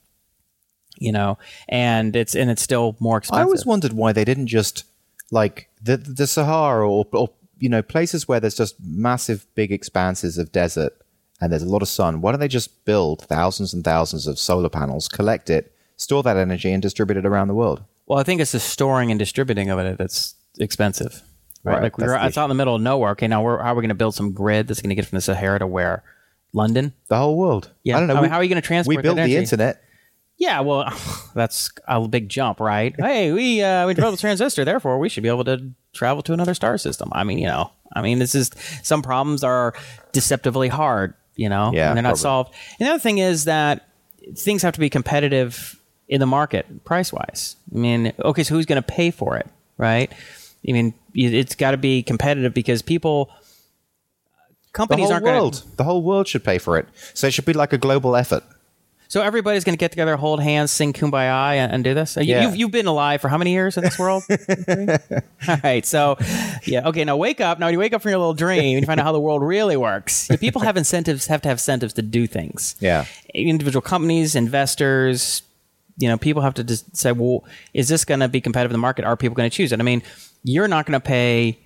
[1.00, 3.40] You know, and it's and it's still more expensive.
[3.40, 4.84] I always wondered why they didn't just
[5.32, 10.38] like the the Sahara or, or you know places where there's just massive big expanses
[10.38, 10.92] of desert
[11.40, 12.20] and there's a lot of sun.
[12.20, 16.36] Why don't they just build thousands and thousands of solar panels, collect it, store that
[16.36, 17.82] energy, and distribute it around the world?
[18.06, 21.22] Well, I think it's the storing and distributing of it that's expensive.
[21.62, 21.74] Right.
[21.74, 23.10] Right, Like we're, that's the it's out in the middle of nowhere.
[23.12, 25.06] Okay, now we're, how are we going to build some grid that's going to get
[25.06, 26.02] from the Sahara to where?
[26.52, 26.92] London?
[27.08, 27.70] The whole world.
[27.84, 27.96] Yeah.
[27.96, 28.14] I don't know.
[28.14, 29.82] I mean, we- how are you gonna transport We built the internet.
[30.40, 30.90] Yeah, well,
[31.34, 32.94] that's a big jump, right?
[32.98, 36.32] hey, we uh, we developed a transistor, therefore we should be able to travel to
[36.32, 37.10] another star system.
[37.12, 38.50] I mean, you know, I mean, this is
[38.82, 39.74] some problems are
[40.12, 42.22] deceptively hard, you know, Yeah, and they're not probably.
[42.22, 42.54] solved.
[42.78, 43.86] And the other thing is that
[44.34, 47.56] things have to be competitive in the market, price wise.
[47.74, 49.46] I mean, okay, so who's going to pay for it,
[49.76, 50.10] right?
[50.66, 53.30] I mean, it's got to be competitive because people,
[54.72, 55.54] companies aren't going world.
[55.54, 55.76] to.
[55.76, 56.88] The whole world should pay for it.
[57.14, 58.42] So it should be like a global effort.
[59.10, 62.16] So everybody's going to get together, hold hands, sing "Kumbaya" and, and do this.
[62.16, 62.42] Uh, you, Yeah.
[62.44, 64.22] You've, you've been alive for how many years in this world?
[65.48, 65.84] All right.
[65.84, 66.16] So,
[66.64, 66.86] yeah.
[66.86, 67.02] Okay.
[67.02, 67.58] Now wake up.
[67.58, 69.18] Now when you wake up from your little dream and you find out how the
[69.18, 70.28] world really works.
[70.30, 71.26] Yeah, people have incentives.
[71.26, 72.76] Have to have incentives to do things.
[72.78, 73.04] Yeah.
[73.34, 75.42] Individual companies, investors.
[75.98, 78.74] You know, people have to just say, well, is this going to be competitive in
[78.74, 79.04] the market?
[79.04, 79.80] Are people going to choose it?
[79.80, 80.04] I mean,
[80.44, 81.58] you're not going to pay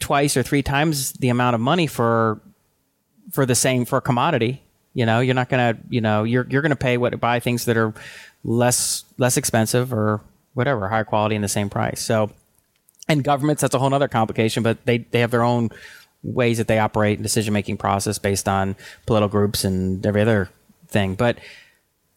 [0.00, 2.40] twice or three times the amount of money for
[3.30, 4.62] for the same for a commodity.
[4.94, 7.64] You know, you're not gonna, you know, you're you're gonna pay what to buy things
[7.66, 7.94] that are
[8.44, 10.20] less less expensive or
[10.54, 12.00] whatever, higher quality in the same price.
[12.00, 12.30] So,
[13.08, 15.70] and governments, that's a whole other complication, but they they have their own
[16.22, 18.74] ways that they operate and decision making process based on
[19.06, 20.50] political groups and every other
[20.88, 21.14] thing.
[21.14, 21.38] But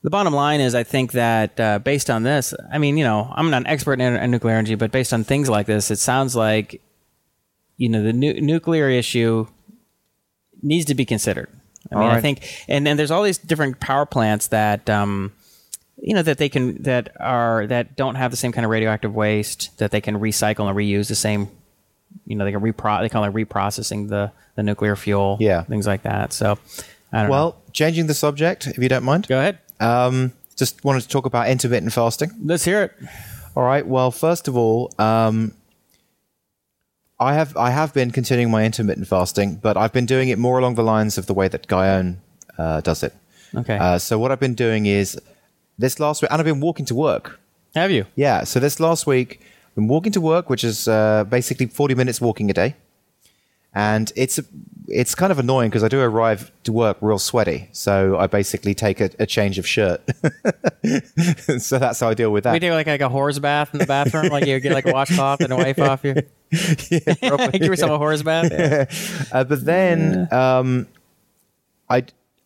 [0.02, 3.32] the bottom line is, I think that uh, based on this, I mean, you know,
[3.36, 6.00] I'm not an expert in, in nuclear energy, but based on things like this, it
[6.00, 6.82] sounds like,
[7.78, 9.46] you know, the nu- nuclear issue
[10.64, 11.50] needs to be considered.
[11.92, 15.34] I mean, All I think, and then there's all these different power plants that, um,
[15.98, 19.14] you know, that they can that are that don't have the same kind of radioactive
[19.14, 21.50] waste that they can recycle and reuse the same.
[22.26, 25.38] You know, they can repro they call it reprocessing the the nuclear fuel.
[25.40, 25.64] Yeah.
[25.64, 26.34] things like that.
[26.34, 26.58] So,
[27.12, 27.32] I don't know.
[27.32, 29.28] Well, changing the subject, if you don't mind.
[29.28, 29.60] Go ahead.
[29.80, 32.32] Um, just wanted to talk about intermittent fasting.
[32.44, 32.94] Let's hear it.
[33.56, 33.86] All right.
[33.86, 35.54] Well, first of all, um,
[37.22, 40.58] I have I have been continuing my intermittent fasting, but I've been doing it more
[40.58, 42.20] along the lines of the way that Guyon
[42.58, 43.14] uh, does it.
[43.54, 43.78] Okay.
[43.78, 45.20] Uh, so what I've been doing is
[45.78, 47.40] this last week, and I've been walking to work.
[47.76, 48.06] have you?
[48.16, 48.44] Yeah.
[48.44, 52.20] So this last week, I've been walking to work, which is uh, basically forty minutes
[52.20, 52.76] walking a day,
[53.72, 54.40] and it's
[54.88, 58.74] it's kind of annoying because I do arrive to work real sweaty, so I basically
[58.74, 60.02] take a, a change of shirt.
[61.60, 62.54] so that's how I deal with that.
[62.54, 64.92] We do like like a horse bath in the bathroom, like you get like a
[64.92, 66.16] washcloth and a wipe off you.
[66.90, 68.52] Give yourself a horse bath.
[68.52, 68.86] Yeah.
[69.32, 70.88] Uh, but then um,
[71.90, 72.06] I,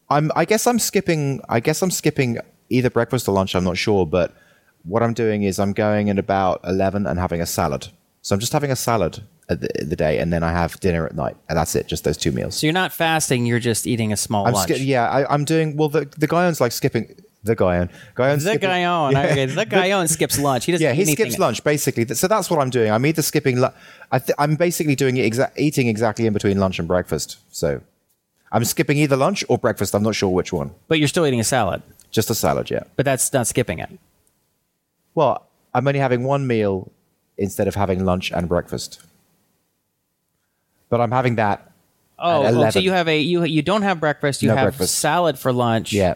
[0.10, 1.42] I'm I guess I'm skipping.
[1.50, 2.38] I guess I'm skipping
[2.70, 3.56] either breakfast or lunch.
[3.56, 4.36] I'm not sure, but
[4.84, 7.88] what I'm doing is I'm going at about eleven and having a salad.
[8.22, 11.06] So I'm just having a salad at the, the day, and then I have dinner
[11.06, 11.88] at night, and that's it.
[11.88, 12.56] Just those two meals.
[12.56, 14.72] So you're not fasting; you're just eating a small I'm lunch.
[14.72, 15.90] ski- yeah, I, I'm doing well.
[15.90, 17.16] The the Guyon's like skipping.
[17.46, 20.66] The Guyon guy on The Guyon, okay, the Guyon skips lunch.
[20.66, 20.84] He doesn't.
[20.86, 22.06] Yeah, he skips lunch basically.
[22.16, 22.92] So that's what I'm doing.
[22.92, 23.60] I'm either skipping.
[23.62, 23.70] Lu-
[24.12, 27.38] I th- I'm basically doing it exa- eating exactly in between lunch and breakfast.
[27.52, 27.82] So
[28.52, 29.94] I'm skipping either lunch or breakfast.
[29.96, 30.72] I'm not sure which one.
[30.88, 31.82] but you're still eating a salad.
[32.12, 32.84] Just a salad, yeah.
[32.96, 33.90] But that's not skipping it.
[35.14, 36.92] Well, I'm only having one meal
[37.38, 39.02] instead of having lunch and breakfast.
[40.90, 41.72] But I'm having that.
[42.18, 44.42] Oh, At oh, so you have a you you don't have breakfast.
[44.42, 44.96] You No have breakfast.
[45.00, 45.92] salad for lunch.
[45.92, 46.16] Yeah.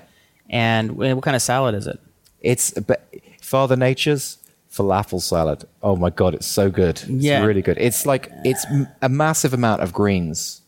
[0.49, 1.99] And what kind of salad is it?
[2.41, 2.73] It's
[3.41, 4.37] Father Nature's
[4.71, 5.65] falafel salad.
[5.83, 6.97] Oh my god, it's so good.
[7.01, 7.43] It's Yeah.
[7.43, 7.77] really good.
[7.79, 8.65] It's like it's
[9.01, 10.61] a massive amount of greens,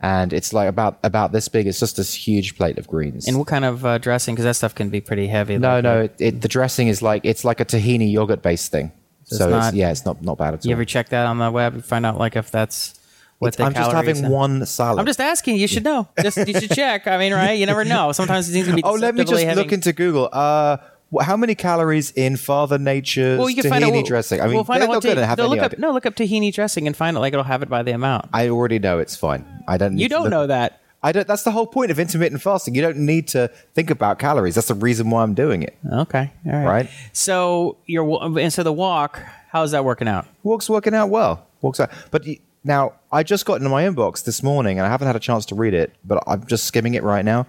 [0.00, 1.66] and it's like about about this big.
[1.66, 3.28] It's just this huge plate of greens.
[3.28, 4.34] And what kind of uh, dressing?
[4.34, 5.58] Because that stuff can be pretty heavy.
[5.58, 8.42] no, like, no, uh, it, it, the dressing is like it's like a tahini yogurt
[8.42, 8.92] based thing.
[9.24, 10.68] So So, it's it's not- yeah, it's not not bad at all.
[10.68, 11.74] You ever check that on the web?
[11.74, 12.94] and Find out like if that's
[13.40, 15.00] what I'm just having one salad.
[15.00, 15.56] I'm just asking.
[15.56, 16.08] You should know.
[16.22, 17.06] Just you should check.
[17.08, 17.52] I mean, right?
[17.58, 18.12] You never know.
[18.12, 18.82] Sometimes these things can be.
[18.84, 19.60] Oh, let me just heavy.
[19.60, 20.28] look into Google.
[20.32, 20.76] Uh,
[21.22, 24.04] how many calories in Father Nature's Well, you can tahini find out.
[24.06, 24.40] dressing?
[24.40, 25.80] I mean, we'll find they're out not what going to have any look up, idea.
[25.80, 27.20] no, look up tahini dressing and find it.
[27.20, 28.28] Like it'll have it by the amount.
[28.32, 29.44] I already know it's fine.
[29.66, 29.98] I don't.
[29.98, 30.80] You don't look- know that.
[31.02, 31.26] I don't.
[31.26, 32.74] That's the whole point of intermittent fasting.
[32.74, 34.54] You don't need to think about calories.
[34.54, 35.74] That's the reason why I'm doing it.
[35.90, 36.66] Okay, all right.
[36.66, 36.90] Right.
[37.14, 39.18] So you're wa- and so the walk.
[39.48, 40.26] How's that working out?
[40.42, 41.46] Walk's working out well.
[41.62, 41.90] Walks out.
[42.10, 42.26] But
[42.64, 45.46] now I just got into my inbox this morning, and I haven't had a chance
[45.46, 45.92] to read it.
[46.04, 47.46] But I'm just skimming it right now.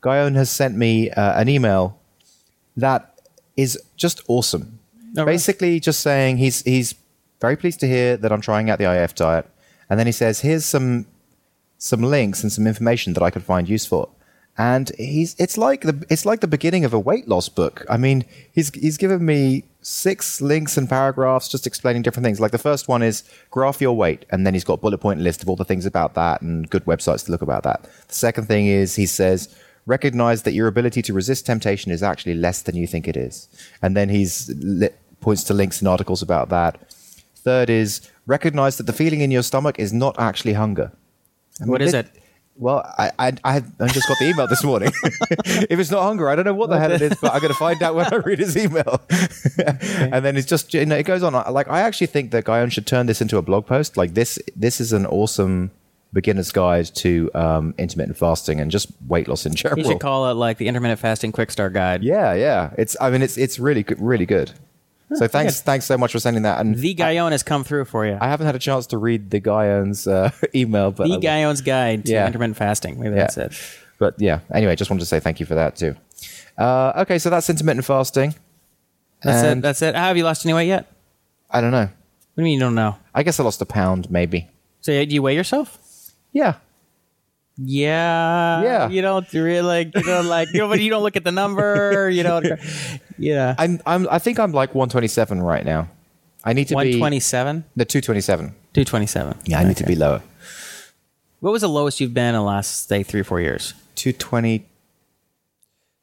[0.00, 1.98] Guyon has sent me uh, an email
[2.76, 3.18] that
[3.56, 4.78] is just awesome.
[5.16, 5.24] Oh?
[5.24, 6.94] Basically, just saying he's he's
[7.40, 9.48] very pleased to hear that I'm trying out the IF diet,
[9.90, 11.06] and then he says, "Here's some
[11.78, 14.15] some links and some information that I could find useful."
[14.58, 17.84] And he's it's like the it's like the beginning of a weight loss book.
[17.90, 22.40] I mean, he's he's given me six links and paragraphs just explaining different things.
[22.40, 25.42] Like the first one is graph your weight, and then he's got bullet point list
[25.42, 27.82] of all the things about that and good websites to look about that.
[28.08, 29.54] The second thing is he says
[29.84, 33.48] recognize that your ability to resist temptation is actually less than you think it is,
[33.82, 34.88] and then he's li-
[35.20, 36.90] points to links and articles about that.
[37.36, 40.92] Third is recognize that the feeling in your stomach is not actually hunger.
[41.64, 42.08] What is it?
[42.58, 44.90] Well, I I, I, just got the email this morning.
[45.44, 47.52] if it's not hunger, I don't know what the hell it is, but I'm going
[47.52, 49.00] to find out when I read his email.
[49.58, 51.32] and then it's just you know it goes on.
[51.52, 53.96] Like I actually think that Guyon should turn this into a blog post.
[53.96, 55.70] Like this, this is an awesome
[56.12, 59.78] beginner's guide to um, intermittent fasting and just weight loss in general.
[59.78, 62.02] You should call it like the intermittent fasting quick start guide.
[62.02, 62.70] yeah, yeah.
[62.78, 64.52] It's I mean it's it's really good, really good.
[65.14, 66.58] So thanks thanks so much for sending that.
[66.60, 68.18] And The Guyon has come through for you.
[68.20, 71.20] I haven't had a chance to read the Guyon's uh, email, but I the will.
[71.20, 72.26] Guyon's guide to Yeah.
[72.26, 72.98] intermittent fasting.
[72.98, 73.20] Maybe Yeah.
[73.22, 73.52] that's it.
[73.98, 75.94] But yeah, anyway, just wanted to say thank you for that too.
[76.58, 78.34] Uh, okay, so that's intermittent fasting.
[79.22, 79.62] That's And- it.
[79.62, 79.94] That's it.
[79.94, 80.86] Have you lost any weight yet?
[81.50, 81.82] I don't know.
[81.86, 81.88] What
[82.36, 82.96] do you mean you don't know?
[83.14, 84.48] I guess I lost a pound, maybe.
[84.80, 85.78] So do you weigh yourself?
[86.32, 86.54] Yeah.
[87.58, 88.62] Yeah.
[88.62, 88.88] Yeah.
[88.88, 89.94] You don't really like.
[89.94, 90.48] You don't like.
[90.52, 92.10] You don't, you don't look at the number.
[92.10, 92.46] You don't.
[93.18, 93.54] Yeah.
[93.58, 95.88] I'm, I'm, I think I'm like 127 right now.
[96.44, 97.64] I need to One be 127.
[97.74, 98.54] the 227.
[98.74, 99.38] Two twenty-seven.
[99.46, 100.20] Yeah, I need to be lower.
[101.40, 103.72] What was the lowest you've been in the last say three or four years?
[103.94, 104.58] 220,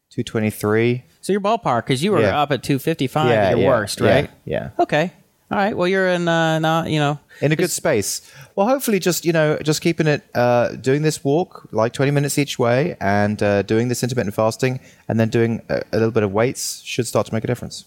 [0.10, 1.04] 223.
[1.22, 2.42] So your ballpark, because you were Yeah.
[2.42, 4.30] up at two fifty-five Yeah, at your yeah, worst, yeah, right?
[4.46, 4.70] yeah.
[4.80, 5.12] Okay.
[5.54, 5.78] All right.
[5.78, 6.28] Well, you're in.
[6.28, 7.20] Uh, not you know.
[7.40, 8.28] In a good space.
[8.56, 12.40] Well, hopefully, just you know, just keeping it, uh, doing this walk like 20 minutes
[12.40, 16.24] each way, and uh, doing this intermittent fasting, and then doing a, a little bit
[16.24, 17.86] of weights should start to make a difference.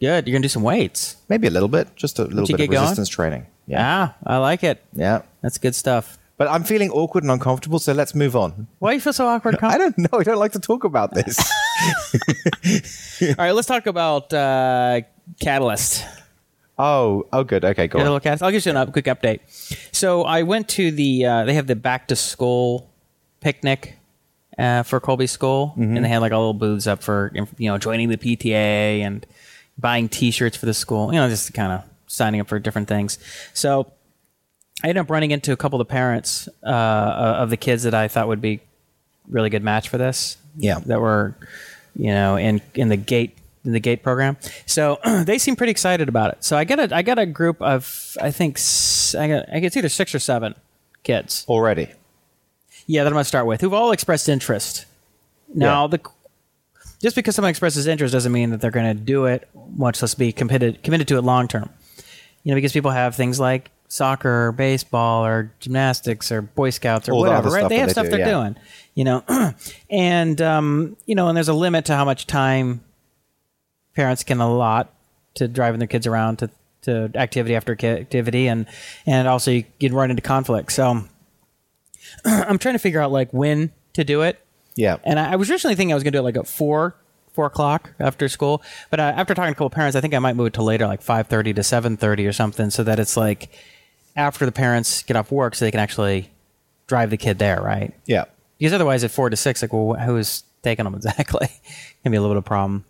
[0.00, 0.26] Good.
[0.26, 1.16] You're gonna do some weights.
[1.28, 2.80] Maybe a little bit, just a little bit of get going?
[2.80, 3.46] resistance training.
[3.66, 4.12] Yeah.
[4.24, 4.82] I like it.
[4.94, 5.22] Yeah.
[5.42, 6.16] That's good stuff.
[6.38, 8.66] But I'm feeling awkward and uncomfortable, so let's move on.
[8.78, 9.58] Why do you feel so awkward?
[9.62, 10.18] I don't know.
[10.18, 11.38] I don't like to talk about this.
[13.22, 13.52] All right.
[13.52, 15.02] Let's talk about uh,
[15.38, 16.06] Catalyst.
[16.78, 17.64] Oh, oh, good.
[17.64, 18.42] Okay, Get little cast.
[18.42, 19.40] I'll give you an up, quick update.
[19.94, 21.24] So I went to the.
[21.24, 22.88] Uh, they have the back to school
[23.40, 23.96] picnic
[24.58, 25.96] uh, for Colby School, Mm-hmm.
[25.96, 29.26] and they had like all little booths up for you know joining the PTA and
[29.76, 31.12] buying T-shirts for the school.
[31.12, 33.18] You know, just kind of signing up for different things.
[33.54, 33.90] So
[34.82, 37.94] I ended up running into a couple of the parents uh, of the kids that
[37.94, 38.60] I thought would be
[39.28, 40.36] really good match for this.
[40.56, 40.78] Yeah.
[40.86, 41.34] that were
[41.96, 44.36] you know in in the GATE in the GATE program.
[44.66, 46.44] So they seem pretty excited about it.
[46.44, 48.58] So I got a I got a group of I think
[49.18, 50.54] I got I guess either six or seven
[51.02, 51.44] kids.
[51.48, 51.88] Already.
[52.86, 54.86] yeah, that I'm going to start with, who've all expressed interest.
[55.54, 55.88] Now, Yeah.
[55.96, 56.10] the
[57.00, 60.14] just because someone expresses interest doesn't mean that they're going to do it, much less
[60.14, 61.70] be committed committed to it long term.
[62.42, 67.08] You know, because people have things like soccer, or baseball, or gymnastics, or Boy Scouts,
[67.08, 67.50] or All whatever.
[67.50, 67.68] Right?
[67.68, 68.30] They have they stuff do, they're yeah.
[68.30, 68.56] doing.
[68.94, 69.24] You know,
[69.90, 72.82] and um, you know, and there's a limit to how much time
[73.98, 74.94] parents can allot
[75.34, 76.48] to driving their kids around to,
[76.82, 78.66] to activity after activity and
[79.06, 81.02] and also you can run into conflict so
[82.24, 84.38] i'm trying to figure out like when to do it
[84.76, 84.98] Yeah.
[85.02, 86.94] and i, I was originally thinking i was going to do it like at four
[87.32, 90.20] four o'clock after school but uh, after talking to a couple parents i think i
[90.20, 93.50] might move it to later like 5.30 to 7.30 or something so that it's like
[94.14, 96.30] after the parents get off work so they can actually
[96.86, 98.24] drive the kid there right yeah.
[98.58, 101.46] because otherwise at four to six, like, well, who's taking them exactly?
[102.02, 102.84] Can be a little bit of a problem.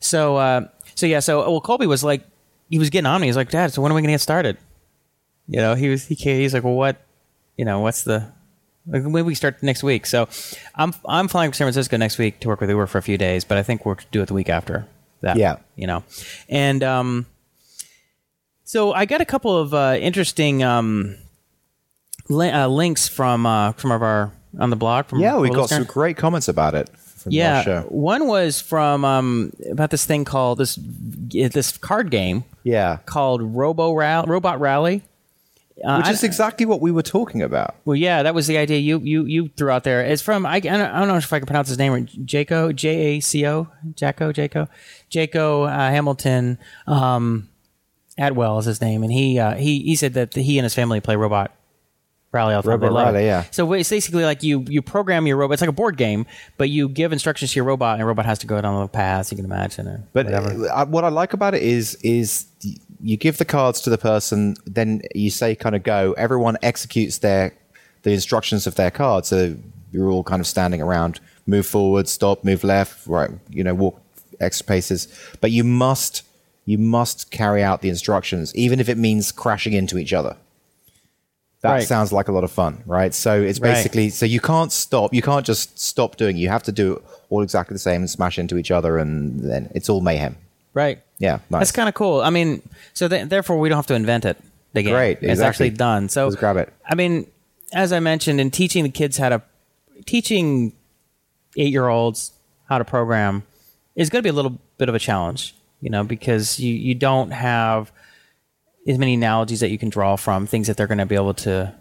[0.00, 2.22] So, uh, so yeah, so well, Colby was like,
[2.70, 3.26] he was getting on me.
[3.26, 4.58] He's like, Dad, so when are we gonna get started?
[5.48, 7.00] You know, he was he came, he's like, well, what,
[7.56, 8.30] you know, what's the
[8.86, 10.06] like, when we start next week?
[10.06, 10.28] So,
[10.74, 13.18] I'm I'm flying to San Francisco next week to work with Uber for a few
[13.18, 14.86] days, but I think we'll do it the week after
[15.20, 15.36] that.
[15.36, 15.56] Yeah.
[15.76, 16.04] you know,
[16.48, 17.26] and um,
[18.64, 21.16] so I got a couple of uh, interesting um
[22.28, 25.06] li- uh, links from uh, from our on the blog.
[25.06, 27.80] From Yeah, we got some great comments about it from Yeah, last show.
[27.88, 30.78] one was from um, about this thing called this
[31.30, 32.98] this card game Yeah.
[33.06, 35.02] called RoboRally, Robot Rally.
[35.84, 37.76] Uh, Which I- is exactly what we were talking about.
[37.84, 40.00] well, yeah, that was the idea you you you threw out there.
[40.04, 42.06] It's from I, I, don't, I don't know if I can pronounce his name right.
[42.26, 44.66] Jaco J A C O Jaco Jaco
[45.08, 46.58] Jaco uh, Hamilton
[46.88, 47.48] um,
[48.18, 51.00] Atwell is his name, and he uh, he he said that he and his family
[51.00, 51.52] play robot
[52.32, 52.70] rally all the.
[52.70, 53.44] Robot Rally, yeah.
[53.50, 55.54] So it's basically like you you program your robot.
[55.54, 56.26] It's like a board game,
[56.56, 58.88] but you give instructions to your robot, and your robot has to go down the
[58.88, 59.88] paths you can imagine.
[59.88, 62.46] Or But uh, what I like about it is is
[63.00, 66.12] you give the cards to the person, then you say kind of go.
[66.18, 67.54] Everyone executes their
[68.02, 69.26] the instructions of their card.
[69.26, 69.56] So
[69.92, 73.30] you're all kind of standing around, move forward, stop, move left, right.
[73.48, 74.00] You know, walk
[74.40, 75.08] X paces.
[75.40, 76.22] But you must
[76.64, 80.36] you must carry out the instructions, even if it means crashing into each other.
[81.62, 81.86] That Right.
[81.88, 83.12] sounds like a lot of fun, right?
[83.12, 83.74] So it's Right.
[83.74, 85.12] basically so you can't stop.
[85.12, 86.36] You can't just stop doing.
[86.36, 86.40] it.
[86.40, 89.40] You have to do it all exactly the same and smash into each other, and
[89.40, 90.36] then it's all mayhem.
[90.74, 91.00] right.
[91.18, 91.60] Yeah, nice.
[91.60, 92.20] That's kind of cool.
[92.20, 92.62] I mean,
[92.94, 94.36] so th- therefore we don't have to invent it.
[94.72, 94.92] The game.
[94.94, 96.08] Great, It's actually done.
[96.08, 96.72] So Just grab it.
[96.86, 97.26] I mean,
[97.72, 99.42] as I mentioned, in teaching the kids how to
[100.06, 100.72] teaching
[101.56, 102.32] eight year olds
[102.68, 103.42] how to program
[103.96, 106.94] is going to be a little bit of a challenge, you know, because you you
[106.94, 107.90] don't have
[108.88, 111.34] as many analogies that you can draw from things that they're going to be able
[111.34, 111.74] to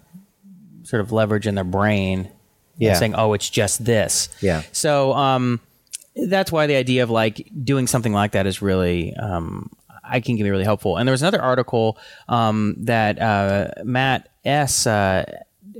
[0.83, 2.29] sort of leverage in their brain.
[2.77, 2.93] Yeah.
[2.93, 4.61] Saying, "Oh, it's just this." Yeah.
[4.71, 5.61] So, um,
[6.27, 9.71] that's why the idea of like doing something like that is really um,
[10.03, 10.97] I think can be really helpful.
[10.97, 11.97] And there was another article
[12.27, 15.25] um, that uh, Matt S uh,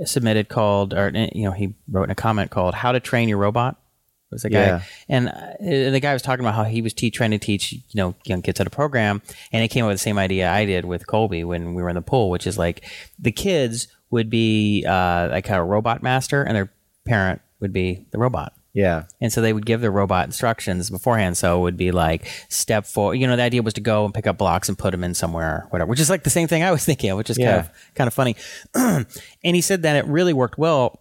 [0.06, 3.38] submitted called, or you know, he wrote in a comment called "How to Train Your
[3.38, 3.80] Robot."
[4.30, 4.82] Was a guy, Yeah.
[5.08, 7.80] and uh, the guy was talking about how he was te- trying to teach you
[7.96, 9.22] know young kids how to program,
[9.54, 11.88] and it came up with the same idea I did with Colby when we were
[11.90, 12.84] in the pool, which is like
[13.18, 16.72] the kids would be uh, like a robot master, and their
[17.06, 18.54] parent would be the robot.
[18.74, 19.06] Yeah.
[19.20, 21.36] And so they would give the robot instructions beforehand.
[21.36, 23.16] So it would be like step four.
[23.16, 25.16] You know, the idea was to go and pick up blocks and put them in
[25.16, 25.90] somewhere, whatever.
[25.90, 28.08] Which is like the same thing I was thinking of, which is kind of kind
[28.08, 28.36] of funny.
[28.76, 29.06] and
[29.44, 31.00] he said that it really worked well.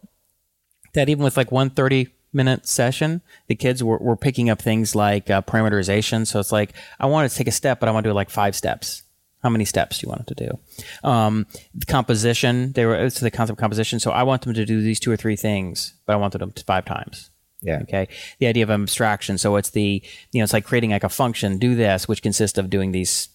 [0.94, 4.94] That even with like one 30 minute session, the kids were, were picking up things
[4.94, 6.26] like uh, parameterization.
[6.26, 8.30] So it's like I want to take a step, but I want to do like
[8.30, 9.02] five steps.
[9.42, 11.08] How many steps do you want it to do?
[11.08, 13.98] Um, the composition, they were it's the concept of composition.
[13.98, 16.52] So I want them to do these two or three things, but I wanted them
[16.52, 17.30] to five times.
[17.62, 17.80] Yeah.
[17.82, 18.08] Okay.
[18.38, 19.38] The idea of abstraction.
[19.38, 20.02] So it's the,
[20.32, 23.28] you know, it's like creating like a function, do this, which consists of doing these,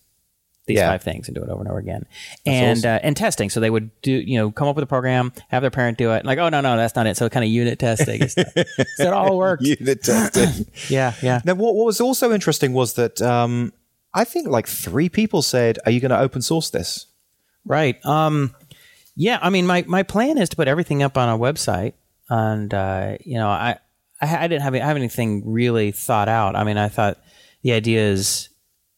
[0.71, 0.89] these Yeah.
[0.89, 2.05] five things and do it over and over again.
[2.45, 2.89] and, awesome.
[2.91, 3.49] uh, and testing.
[3.49, 6.11] So they would do, you know, come up with a program, have their parent do
[6.11, 6.17] it.
[6.19, 7.17] and Like, oh, no, no, that's not it.
[7.17, 8.27] So kind of unit testing.
[8.29, 8.43] so
[8.99, 9.63] it all worked.
[9.63, 10.65] Unit testing.
[10.89, 11.13] Yeah.
[11.21, 11.41] Yeah.
[11.45, 13.71] now, what, what was also interesting was that um,
[14.13, 17.05] I think like three people said, "Are you going to open source this?"
[17.65, 18.03] Right.
[18.05, 18.55] Um,
[19.15, 19.39] yeah.
[19.41, 21.93] I mean, my, my plan is to put everything up on a website,
[22.29, 23.77] and uh, you know, I,
[24.21, 26.55] I I didn't have, I have anything really thought out.
[26.55, 27.17] I mean, I thought
[27.63, 28.49] the ideas,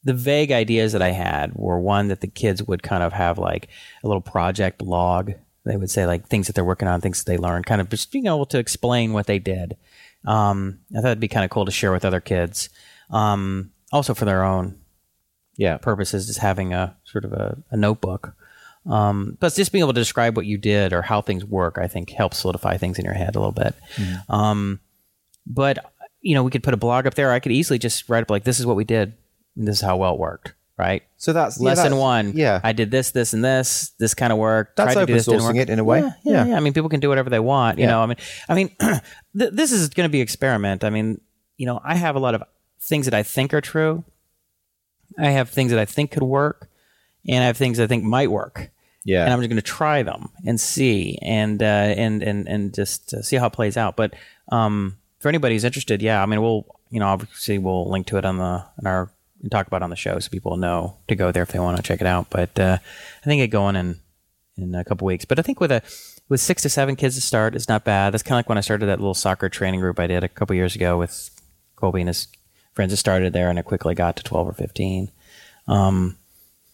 [0.03, 3.37] the vague ideas that I had were one that the kids would kind of have
[3.37, 3.69] like
[4.03, 5.31] a little project log.
[5.65, 7.89] They would say like things that they're working on, things that they learned, kind of
[7.89, 9.77] just being able to explain what they did.
[10.25, 12.69] Um, I thought it'd be kind of cool to share with other kids,
[13.11, 14.79] um, also for their own
[15.55, 15.77] Yeah.
[15.77, 18.35] purposes just having a sort of a, a notebook.
[18.85, 21.87] Um, but just being able to describe what you did or how things work, I
[21.87, 23.73] think helps solidify things in your head a little bit.
[24.27, 24.81] Um,
[25.47, 25.77] but
[26.21, 27.31] you know, we could put a blog up there.
[27.31, 29.13] I could easily just write up like, "This is what we did.
[29.55, 31.03] This is how well it worked." right?
[31.17, 32.33] So that's yeah, Lesson that's- one.
[32.35, 33.91] Yeah, I did this, this, and this.
[33.99, 34.75] This kind of worked.
[34.75, 35.55] That's open this, sourcing work.
[35.57, 35.99] it in a way.
[35.99, 36.45] Yeah, yeah, Yeah.
[36.47, 36.57] yeah.
[36.57, 37.77] I mean, people can do whatever they want.
[37.77, 37.91] You Yeah.
[37.91, 38.17] know, I mean,
[38.49, 38.69] I mean,
[39.37, 40.83] th- this is going to be experiment.
[40.83, 41.21] I mean,
[41.57, 42.41] you know, I have a lot of
[42.81, 44.03] things that I think are true.
[45.19, 46.69] I have things that I think could work,
[47.29, 48.71] and I have things I think might work.
[49.05, 49.23] yeah.
[49.25, 53.13] And I'm just going to try them and see, and uh, and and and just
[53.13, 53.95] uh, see how it plays out.
[53.95, 54.15] But
[54.51, 58.17] um, for anybody who's interested, yeah, I mean, we'll you know obviously we'll link to
[58.17, 59.11] it on the in our
[59.43, 61.77] and talk about on the show so people know to go there if they want
[61.77, 62.31] to check it out.
[62.31, 63.99] But uh, I think it going in
[64.57, 65.25] in a couple weeks.
[65.25, 65.83] But I think with a
[66.29, 68.13] with six to seven kids to start is not bad.
[68.13, 70.29] That's kind of like when I started that little soccer training group I did a
[70.29, 71.29] couple years ago with
[71.75, 72.27] Colby and his
[72.73, 72.91] friends.
[72.91, 75.11] That started there, and it quickly got to twelve or fifteen.
[75.67, 76.17] Um,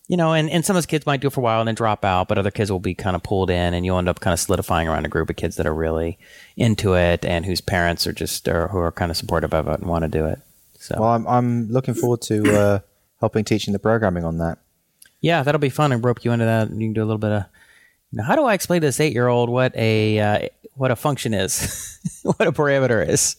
[0.08, 1.68] you know, and, and some of those kids might do it for a while and
[1.68, 4.10] then drop out, but other kids will be kind of pulled in, and you'll end
[4.10, 6.18] up kind of solidifying around a group of kids that are really
[6.58, 9.80] into it and whose parents are just or who are kind of supportive of it
[9.80, 10.40] and want to do it.
[10.80, 12.80] So well, I'm I'm looking forward to uh,
[13.20, 14.58] helping teaching the programming on that.
[15.22, 16.70] yeah, that'll be fun and rope you into that.
[16.72, 17.44] You can do a little bit of.
[18.12, 20.40] Know, how do I explain to this eight year old what a uh,
[20.74, 23.36] what a function is, what a parameter is?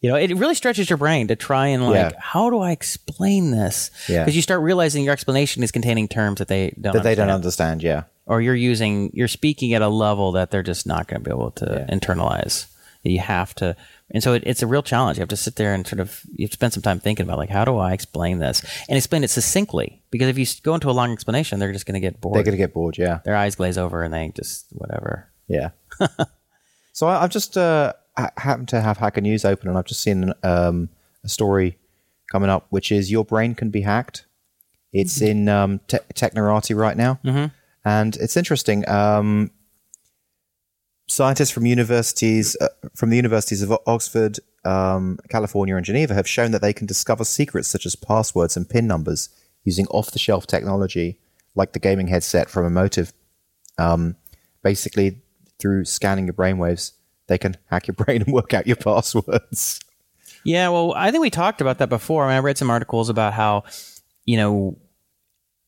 [0.00, 2.18] You know, it really stretches your brain to try and like, Yeah.
[2.20, 3.90] how do I explain this?
[4.08, 4.20] Yeah.
[4.22, 7.28] Because you start realizing your explanation is containing terms that they don't That they don't
[7.30, 7.82] understand.
[7.82, 7.82] understand.
[7.82, 8.02] Yeah.
[8.26, 11.34] or you're using you're speaking at a level that they're just not going to be
[11.34, 12.66] able to internalize
[13.02, 13.74] you have to
[14.10, 16.22] and so it, it's a real challenge you have to sit there and sort of
[16.32, 18.96] you have to spend some time thinking about like how do i explain this and
[18.96, 22.00] explain it succinctly because if you go into a long explanation they're just going to
[22.00, 22.96] get bored They're going to get bored.
[22.98, 23.20] Yeah.
[23.24, 25.70] their eyes glaze over and they just whatever Yeah.
[26.92, 30.00] so I, I've just uh, ha- happened to have Hacker News open, and I've just
[30.00, 30.88] seen um,
[31.24, 31.78] a story
[32.30, 34.26] coming up, which is your brain can be hacked.
[34.92, 37.46] It's in um, te- Technorati right now, mm-hmm.
[37.84, 38.88] and it's interesting.
[38.88, 39.50] Um,
[41.08, 46.50] scientists from universities, uh, from the universities of Oxford, um, California, and Geneva, have shown
[46.52, 49.30] that they can discover secrets such as passwords and PIN numbers
[49.64, 51.18] using off-the-shelf technology,
[51.54, 53.12] like the gaming headset from Emotiv
[54.62, 55.20] basically
[55.58, 56.92] through scanning your brainwaves,
[57.26, 59.80] they can hack your brain and work out your passwords.
[60.44, 63.08] yeah well i think we talked about that before I, mean, I read some articles
[63.08, 63.64] about how
[64.24, 64.78] you know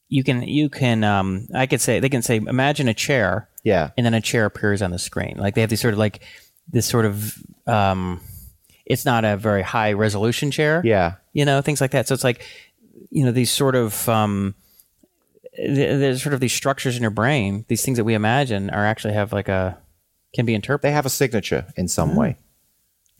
[0.08, 3.90] you can you can um i could say they can say imagine a chair Yeah.
[3.96, 5.36] and then a chair appears on the screen.
[5.38, 6.20] Like they have these sort of like
[6.68, 7.34] this sort of
[7.66, 8.20] um,
[8.86, 10.82] it's not a very high resolution chair.
[10.84, 11.14] Yeah.
[11.32, 12.08] you know things like that.
[12.08, 12.44] So it's like
[13.10, 14.54] you know these sort of um,
[15.56, 17.64] there's sort of these structures in your brain.
[17.68, 19.78] These things that we imagine are actually have like a
[20.34, 20.90] can be interpreted.
[20.90, 22.36] They have a signature in some way.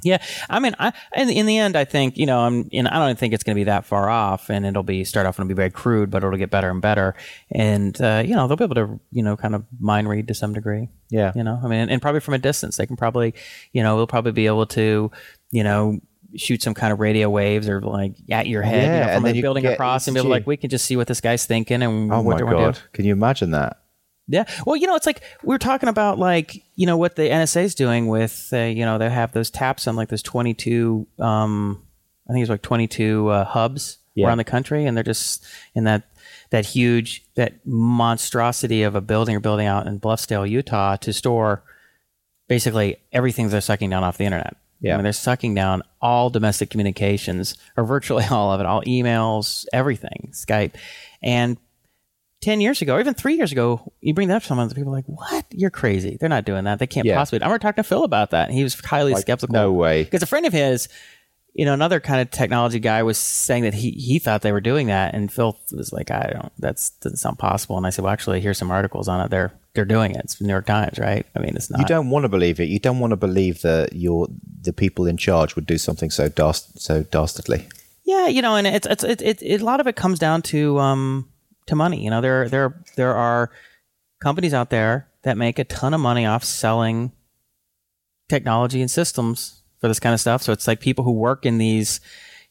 [0.05, 3.07] Yeah, I mean, I in, in the end, I think you know, I'm, and I
[3.07, 5.45] don't think it's going to be that far off, and it'll be start off and
[5.45, 7.15] it'll be very crude, but it'll get better and better,
[7.51, 10.35] and uh, you know, they'll be able to you know kind of mind read to
[10.35, 10.89] some degree.
[11.11, 11.33] Yeah.
[11.35, 13.35] you know, I mean, and probably from a distance, they can probably
[13.73, 15.11] you know, they'll probably be able to
[15.51, 15.99] you know
[16.37, 19.25] shoot some kind of radio waves or like at your head, you Yeah, know, and
[19.25, 21.21] from a building across, and be able to, like we can just see what this
[21.21, 22.79] guy's thinking and Oh what my god!
[22.93, 23.79] Can you imagine that?
[24.33, 24.45] Yeah.
[24.65, 27.65] Well, you know, it's like we are talking about, like you know, what the NSA
[27.65, 31.83] is doing with, uh, you know, they have those taps on like those twenty-two, um,
[32.29, 34.29] I think it's like twenty-two uh, hubs Yeah.
[34.29, 35.45] around the country, and they're just
[35.75, 36.05] in that
[36.51, 41.63] that huge that monstrosity of a building or building out in Bluffdale, Utah, to store
[42.49, 44.57] basically everything they're sucking down off the internet.
[44.81, 44.95] Yeah.
[44.95, 49.67] I mean, they're sucking down all domestic communications, or virtually all of it, all emails,
[49.73, 50.73] everything, Skype,
[51.23, 51.57] and
[52.41, 54.93] 10 years ago, or even three years ago, you bring that up to someone, people
[54.93, 55.45] are like, what?
[55.51, 56.17] You're crazy.
[56.19, 56.79] They're not doing that.
[56.79, 57.17] They can't Yeah.
[57.17, 57.43] possibly.
[57.43, 59.53] I remember talking to Phil about that, and he was highly skeptical.
[59.53, 60.05] no way.
[60.05, 60.89] Because a friend of his,
[61.53, 64.61] you know, another kind of technology guy was saying that he, he thought they were
[64.61, 67.77] doing that, and Phil was like, I don't, that's doesn't sound possible.
[67.77, 69.31] And I said, well, actually, here's some articles on it.
[69.31, 70.23] They're they're doing it.
[70.25, 71.25] It's the New York Times, right?
[71.37, 71.81] I mean, it's not.
[71.81, 72.69] You don't want to believe it.
[72.69, 74.29] You don't want to believe that your
[74.63, 77.69] the people in charge would do something so dast so dastardly.
[78.05, 80.43] Yeah, you know, and it's it's it, it, it a lot of it comes down
[80.43, 81.29] to um
[81.67, 82.03] to money.
[82.03, 83.51] You know, there there there are
[84.21, 87.13] companies out there that make a ton of money off selling
[88.29, 90.43] technology and systems for this kind of stuff.
[90.43, 92.01] So it's like people who work in these,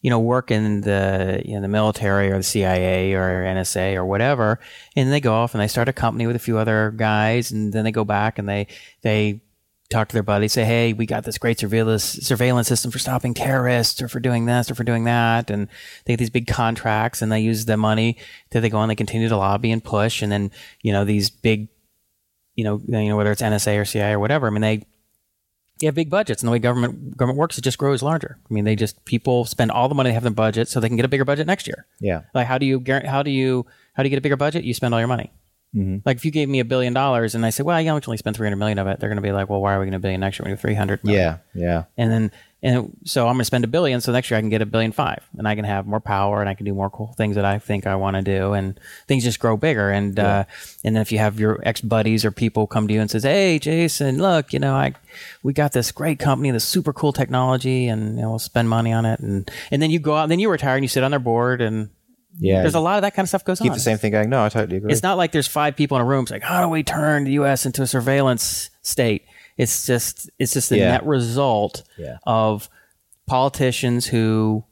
[0.02, 4.06] you know, work in the you know, the military or the CIA or NSA or
[4.06, 4.60] whatever,
[4.96, 7.74] and they go off and they start a company with a few other guys, and
[7.74, 8.68] then they go back and they
[9.02, 9.42] they
[9.90, 13.34] talk to their buddies, say, "Hey, we got this great surveillance surveillance system for stopping
[13.34, 15.68] terrorists, or for doing this, or for doing that," and
[16.06, 18.18] they get these big contracts, and they use the money
[18.52, 20.52] that they go on, they continue to lobby and push, and then
[20.82, 21.70] you know these big,
[22.56, 24.48] you know, you know whether it's NSA or CIA or whatever.
[24.48, 24.86] I mean, they
[25.80, 28.38] they have big budgets, and the way government government works, it just grows larger.
[28.50, 30.80] I mean, they just people spend all the money they have in the budget so
[30.80, 31.86] they can get a bigger budget next year.
[32.00, 32.22] Yeah.
[32.34, 34.66] Like, how do you how do you how do you get a bigger budget?
[34.66, 35.32] You spend all your money.
[36.04, 38.36] Like, if you gave me a billion dollars and I said, "Well, you only spend
[38.36, 39.94] three hundred million of it," they're going to be like, "Well, why are we going
[39.94, 40.46] to billion next year?
[40.46, 41.02] We do three hundred.
[41.04, 41.38] Yeah.
[41.54, 41.84] Yeah.
[41.98, 42.32] And then
[42.62, 44.02] And so I'm going to spend a billion.
[44.02, 46.42] So next year I can get a billion five and I can have more power
[46.42, 48.54] and I can do more cool things that I think I want to do.
[48.54, 49.90] And things just grow bigger.
[49.90, 50.44] And, uh,
[50.84, 53.24] and then if you have your ex buddies or people come to you and says,
[53.24, 54.94] Hey, Jason, look, you know, I,
[55.42, 58.92] we got this great company, this super cool technology and you know, we'll spend money
[58.92, 59.20] on it.
[59.22, 61.20] And, and then you go out and then you retire and you sit on their
[61.20, 61.90] board and
[62.42, 62.62] Yeah.
[62.62, 63.78] there's a lot of that kind of stuff goes keep on.
[63.78, 64.30] the same thing going.
[64.30, 64.92] No, I totally agree.
[64.92, 66.24] It's not like there's five people in a room.
[66.24, 67.66] It's like, how do we turn the U.S.
[67.66, 69.26] into a surveillance state?
[69.58, 70.92] It's just, it's just the Yeah.
[70.92, 72.18] net result Yeah.
[72.26, 72.70] of
[73.28, 74.64] politicians who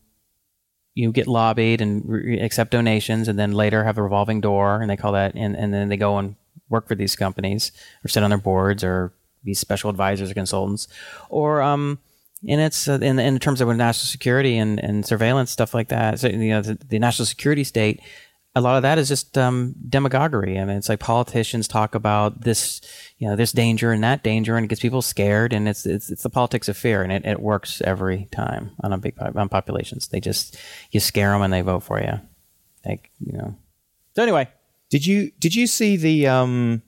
[0.96, 4.90] you get lobbied and re- accept donations, and then later have a revolving door, and
[4.90, 6.36] they call that, and, and then they go and
[6.70, 7.72] work for these companies
[8.04, 9.14] or sit on their boards or
[9.44, 10.88] be special advisors or consultants,
[11.30, 12.00] or um,
[12.48, 16.20] and it's uh, in in terms of national security and, and surveillance stuff like that.
[16.20, 18.02] So you know, the, the national security state
[18.58, 20.60] a lot of that is just um, demagoguery.
[20.60, 22.82] I mean, it's like politicians talk about this,
[23.20, 25.54] you know, this danger and that danger, and it gets people scared.
[25.54, 28.94] And it's it's, it's the politics of fear, and it, it works every time on
[28.94, 30.08] a big on populations.
[30.08, 30.58] They just
[30.92, 32.20] you scare them and they vote for you,
[32.84, 33.56] like you know.
[34.16, 34.50] So anyway,
[34.90, 36.82] Did you did you see the um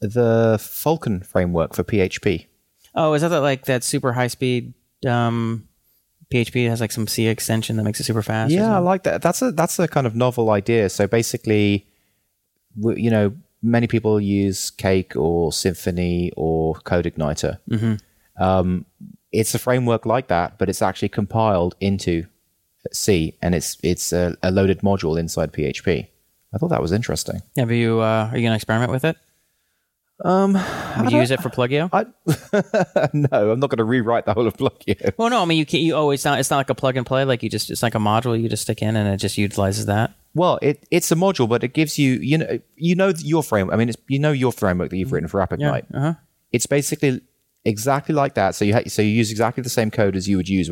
[0.00, 2.46] the Phalcon framework for PHP?
[2.94, 4.74] oh, is that that, like that super high speed
[5.06, 5.68] um,
[6.32, 8.52] PHP has like some C extension that makes it super fast?
[8.52, 9.22] Yeah, I like that.
[9.22, 10.88] That's a that's a kind of novel idea.
[10.90, 11.86] So basically,
[12.76, 17.58] you know, many people use Cake or Symfony or CodeIgniter.
[17.70, 18.42] Mm-hmm.
[18.42, 18.84] Um,
[19.32, 22.26] it's a framework like that, but it's actually compiled into
[22.92, 26.08] C, and it's it's a, a loaded module inside PHP.
[26.54, 27.42] I thought that was interesting.
[27.56, 28.00] Have you?
[28.00, 29.16] Uh, are you gonna experiment with it?
[30.24, 30.54] Um,
[31.00, 31.88] would you use it for Pluggio?
[31.92, 32.06] I,
[33.12, 35.12] no, I'm not going to rewrite the whole of Pluggio.
[35.16, 36.40] Well, no, I mean you can, you always not.
[36.40, 37.24] It's not like a plug and play.
[37.24, 39.86] Like you just it's like a module you just stick in and it just utilizes
[39.86, 40.12] that.
[40.34, 43.74] Well, it, it's a module, but it gives you you know you know your framework.
[43.74, 45.86] I mean, it's, you know your framework that you've written for AppIgnite.
[45.94, 46.14] Uh huh.
[46.52, 47.20] It's basically
[47.64, 48.54] exactly like that.
[48.54, 50.70] So you ha- so you use exactly the same code as you would use,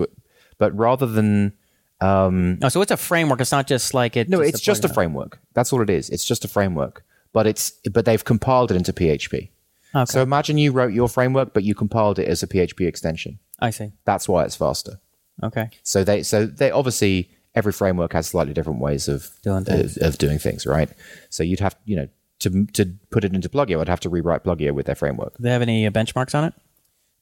[0.59, 1.53] but rather than
[2.01, 3.41] No, so it's a framework.
[3.41, 4.29] It's not just like it.
[4.29, 5.39] no, it's just a framework.
[5.55, 6.11] That's all it is.
[6.11, 7.05] It's just a framework,
[7.37, 9.51] but it's but they've compiled it into PHP.
[9.95, 10.05] Okay.
[10.07, 13.39] So imagine you wrote your framework, but you compiled it as a PHP extension.
[13.61, 13.93] I see.
[14.07, 15.01] That's why it's faster.
[15.43, 15.69] Okay.
[15.83, 19.99] So they so they obviously every framework has slightly different ways of Doing things.
[19.99, 20.89] of, of doing things, right?
[21.29, 22.09] So you'd have you know
[22.39, 25.37] to to put it into Pluggio, I'd have to rewrite Pluggio with their framework.
[25.37, 26.55] Do they have any uh, benchmarks on it?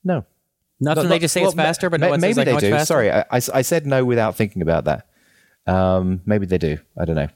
[0.04, 0.24] No,
[0.78, 1.02] Nothing.
[1.02, 2.68] Not- they not- just say well, it's faster, but ma- no one maybe like they
[2.68, 2.70] do.
[2.70, 2.86] faster.
[2.86, 5.08] Sorry, I, I, I said no without thinking about that.
[5.66, 6.78] Um, maybe they do.
[6.96, 7.30] I don't know,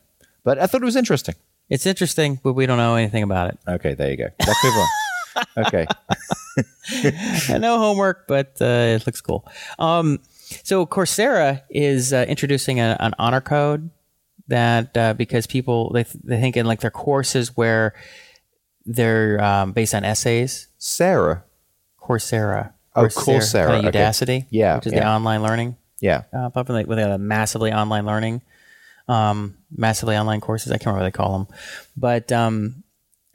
[0.44, 1.34] but I thought it was interesting.
[1.68, 3.58] It's interesting, but we don't know anything about it.
[3.68, 4.28] Okay, there you go.
[4.46, 4.86] Let's move on.
[5.56, 5.86] Okay,
[7.58, 8.64] no homework, but uh,
[8.96, 9.46] it looks cool.
[9.78, 10.18] Um,
[10.64, 13.90] so Coursera is uh, introducing a, an honor code
[14.48, 17.94] that uh, because people they th- they think in like their courses where
[18.86, 20.68] they're um, based on essays.
[20.78, 21.44] Sarah.
[22.00, 22.72] Coursera.
[22.96, 23.98] Oh, Coursera, Kind of okay.
[23.98, 24.46] Udacity.
[24.50, 25.76] Yeah, Which is the online learning.
[26.00, 28.40] Yeah, Uh, probably like with a massively online learning,
[29.08, 30.72] um, massively online courses.
[30.72, 31.56] I can't remember what they call them,
[31.96, 32.82] but um,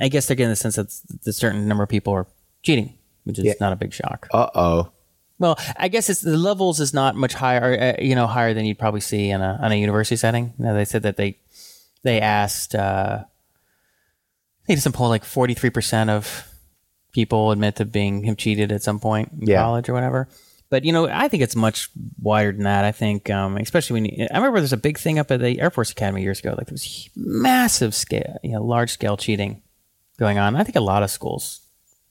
[0.02, 0.88] I guess they're getting the sense that
[1.26, 2.28] a certain number of people are
[2.64, 3.54] cheating, which is Yeah.
[3.60, 4.28] not a big shock.
[4.34, 4.92] uh oh.
[5.40, 8.66] Well, I guess it's the levels is not much higher, uh, you know, higher than
[8.66, 10.54] you'd probably see in a on a university setting.
[10.58, 11.38] You know, they said that they
[12.04, 16.48] they asked, uh, I think some poll like forty three percent of
[17.14, 19.62] people admit to being have cheated at some point in Yeah.
[19.64, 20.30] college or whatever.
[20.74, 21.88] But you know, I think it's much
[22.20, 22.84] wider than that.
[22.84, 25.62] I think, um, especially when you, I remember there's a big thing up at the
[25.62, 26.56] Air Force Academy years ago.
[26.58, 29.62] Like there was massive scale, you know, large scale cheating
[30.18, 30.56] going on.
[30.56, 31.62] I think a lot of schools,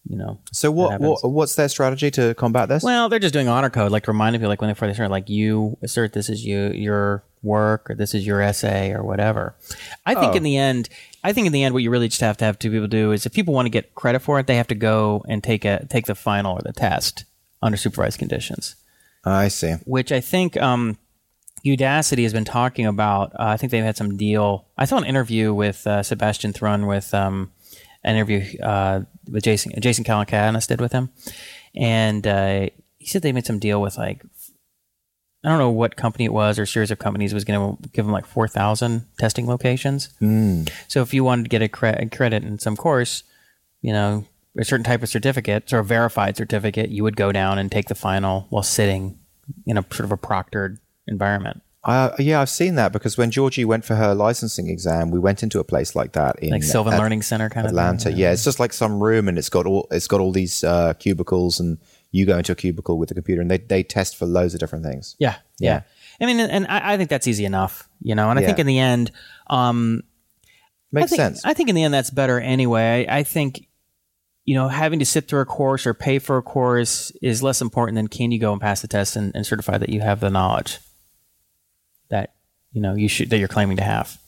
[0.08, 2.84] you know, So what, what what's their strategy to combat this?
[2.84, 5.28] Well, they're just doing honor code, like reminding people, like when they first start, like
[5.28, 9.56] you assert this is you your work or this is your essay or whatever.
[10.06, 10.36] I think Oh.
[10.36, 10.88] in the end,
[11.24, 13.10] I think in the end, what you really just have to have two people do
[13.10, 15.64] is if people want to get credit for it, they have to go and take
[15.64, 17.24] a take the final or the test
[17.62, 18.76] under supervised conditions,
[19.24, 19.74] I see.
[19.84, 20.98] which I think um,
[21.64, 23.32] Udacity has been talking about.
[23.34, 24.66] Uh, I think they've had some deal.
[24.76, 27.52] I saw an interview with uh, Sebastian Thrun with um,
[28.02, 31.10] an interview uh, with Jason Jason Calacanis did with him,
[31.74, 32.68] and uh,
[32.98, 34.24] he said they made some deal with like
[35.44, 38.04] I don't know what company it was or series of companies was going to give
[38.04, 40.10] them like four thousand testing locations.
[40.88, 43.24] So if you wanted to get a, cre- a credit in some course,
[43.80, 44.24] you know,
[44.58, 47.88] a certain type of certificate or a verified certificate, you would go down and take
[47.88, 49.18] the final while sitting
[49.66, 51.62] in a sort of a proctored environment.
[51.84, 55.42] Uh, yeah, I've seen that because when Georgie went for her licensing exam, we went
[55.42, 57.94] into a place like that in Like Sylvan At- Learning Center kind Atlanta.
[57.96, 58.20] of Atlanta.
[58.20, 60.92] Yeah, it's just like some room, and it's got all it's got all these uh,
[60.94, 61.78] cubicles, and
[62.12, 64.60] you go into a cubicle with a computer, and they they test for loads of
[64.60, 65.16] different things.
[65.18, 65.72] Yeah, yeah.
[65.72, 65.82] Yeah.
[66.20, 68.30] I mean, and I, I think that's easy enough, you know.
[68.30, 69.10] And I think in the end,
[69.48, 70.02] um,
[70.92, 71.44] Makes I think, sense.
[71.44, 73.06] I think in the end that's better anyway.
[73.08, 73.66] I, I think
[74.44, 77.60] you know, having to sit through a course or pay for a course is less
[77.60, 80.18] important than can you go and pass the test and, and certify that you have
[80.20, 80.78] the knowledge
[82.08, 82.34] that
[82.72, 84.18] you know you should that you're claiming to have.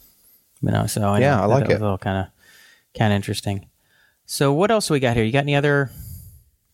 [0.62, 1.77] You know, so I Yeah, know I like it.
[1.77, 2.27] a little kind of
[2.99, 3.66] kind of interesting.
[4.27, 5.24] So what else we got here?
[5.24, 5.91] You got any other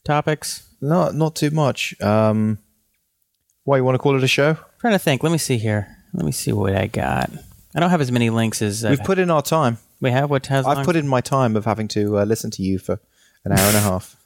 [0.05, 0.69] topics?
[0.81, 2.01] Not not too much.
[2.01, 2.59] Um,
[3.65, 4.57] why you want to call it a show?
[4.81, 5.23] trying to think.
[5.23, 5.97] Let me see here.
[6.15, 7.31] Let me see what I got.
[7.75, 9.79] I don't have as many links as We've I've- put in our time.
[10.01, 10.31] we have.
[10.31, 12.79] What has I've long- put in my time of having to uh, listen to you
[12.79, 12.99] for
[13.45, 14.17] an hour and a half.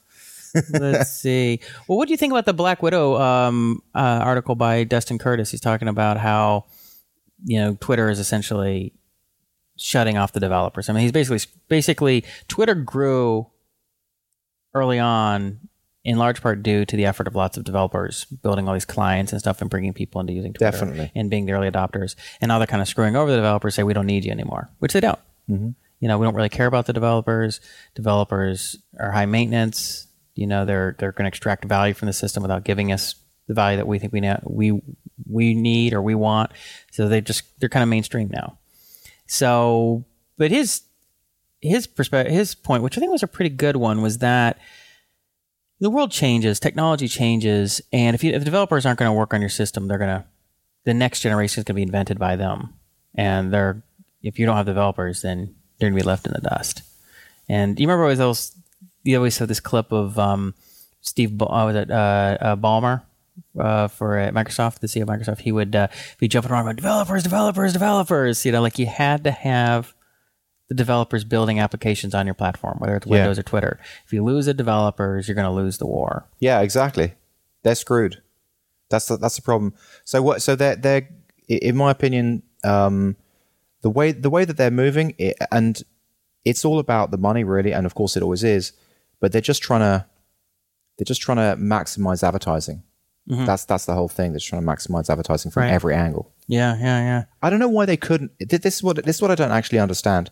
[0.69, 1.59] Let's see.
[1.87, 5.51] Well, what do you think about the Black Widow um, uh, article by Dustin Curtis?
[5.51, 6.65] He's talking about how
[7.43, 8.93] you know Twitter is essentially
[9.77, 10.89] shutting off the developers.
[10.89, 13.47] I mean, he's basically basically Twitter grew
[14.73, 15.59] early on
[16.05, 19.31] in large part due to the effort of lots of developers building all these clients
[19.31, 21.11] and stuff and bringing people into using Twitter Definitely.
[21.15, 22.15] and being the early adopters.
[22.39, 24.69] And now they're kind of screwing over the developers, say we don't need you anymore,
[24.79, 25.19] which they don't.
[25.99, 27.61] You know, we don't really care about the developers.
[27.95, 30.07] Developers are high maintenance.
[30.35, 33.15] You know, they're they're going to extract value from the system without giving us
[33.47, 34.81] the value that we think we ne- we
[35.29, 36.51] we need or we want.
[36.91, 38.57] So they just they're kind of mainstream now.
[39.27, 40.05] So,
[40.37, 40.83] but his
[41.61, 44.59] his perspective, his point, which I think was a pretty good one, was that
[45.79, 49.41] the world changes, technology changes, and if you, if developers aren't going to work on
[49.41, 50.25] your system, they're going to
[50.85, 52.75] the next generation is going to be invented by them,
[53.15, 53.83] and they're
[54.21, 56.81] if you don't have developers, then they're going to be left in the dust.
[57.49, 58.55] And you remember always those
[59.03, 60.55] you always saw this clip of um,
[61.01, 63.03] Steve Ba- uh, was it uh, uh, Ballmer
[63.59, 65.41] uh, for uh, Microsoft, the CEO of Microsoft.
[65.41, 65.87] He would uh,
[66.19, 68.45] be jumping around about developers, developers, developers.
[68.45, 69.93] You know, like you had to have
[70.67, 73.11] the developers building applications on your platform, whether it's Yeah.
[73.11, 73.79] Windows or Twitter.
[74.05, 76.25] If you lose the developers, you're going to lose the war.
[76.39, 77.13] Yeah, exactly.
[77.61, 78.21] They're screwed.
[78.89, 79.75] That's the, that's the problem.
[80.03, 80.41] So what?
[80.41, 81.07] So they're they're
[81.47, 83.15] in my opinion, um,
[83.85, 85.73] the way the way that they're moving, it, and
[86.43, 88.73] it's all about the money, really, and of course it always is.
[89.19, 90.05] But they're just trying to
[90.97, 92.81] they're just trying to maximize advertising.
[93.27, 94.31] That's that's the whole thing.
[94.31, 95.71] They're just trying to maximize advertising from Right.
[95.77, 96.31] every angle.
[96.47, 97.23] Yeah, yeah, yeah.
[97.43, 98.31] I don't know why they couldn't.
[98.39, 100.31] This is what this is what I don't actually understand.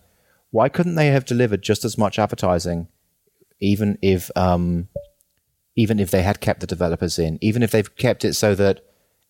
[0.49, 2.88] Why couldn't they have delivered just as much advertising,
[3.59, 4.88] even if um,
[5.75, 8.81] even if they had kept the developers in, even if they've kept it so that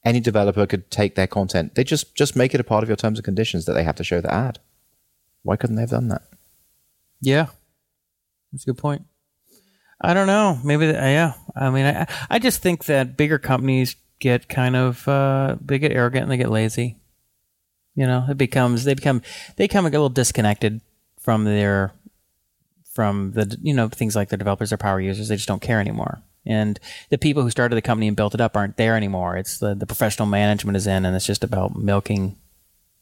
[0.05, 2.95] any developer could take their content, they just just make it a part of your
[2.95, 4.59] terms and conditions that they have to show the ad.
[5.43, 6.23] Why couldn't they have done that?
[7.21, 7.47] Yeah,
[8.51, 9.03] that's a good point.
[10.01, 10.59] I don't know.
[10.63, 11.33] Maybe, the, yeah.
[11.55, 15.91] I mean, I, I just think that bigger companies get kind of uh, they get
[15.91, 16.97] arrogant and they get lazy.
[17.95, 19.21] You know, it becomes they become
[19.55, 20.81] they become a little disconnected
[21.19, 21.93] from their
[22.91, 25.27] from the you know things like the developers or power users.
[25.27, 26.21] They just don't care anymore.
[26.45, 26.79] And
[27.09, 29.37] the people who started the company and built it up aren't there anymore.
[29.37, 32.37] It's the the professional management is in, and it's just about milking,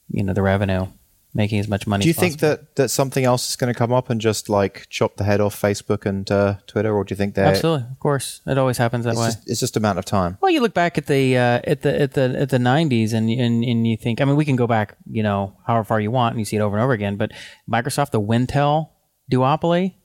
[0.09, 0.87] you know, the revenue,
[1.33, 2.03] making as much money.
[2.03, 4.87] Do you think that that something else is going to come up and just like
[4.89, 7.99] chop the head off Facebook and uh, Twitter, or do you think they're Absolutely, of
[7.99, 9.27] course, it always happens that it's way.
[9.27, 10.37] just, it's just a matter of time?
[10.39, 13.29] Well, you look back at the uh, at the at the at the '90s, and,
[13.29, 14.21] and and you think.
[14.21, 16.57] I mean, we can go back, you know, however far you want, and you see
[16.57, 17.15] it over and over again.
[17.15, 17.31] But
[17.67, 18.89] Microsoft, the Wintel
[19.31, 19.95] duopoly.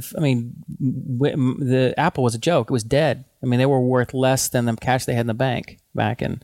[0.00, 2.70] The, I mean, w- m- the Apple was a joke.
[2.70, 3.24] It was dead.
[3.42, 6.22] I mean, they were worth less than the cash they had in the bank back
[6.22, 6.42] in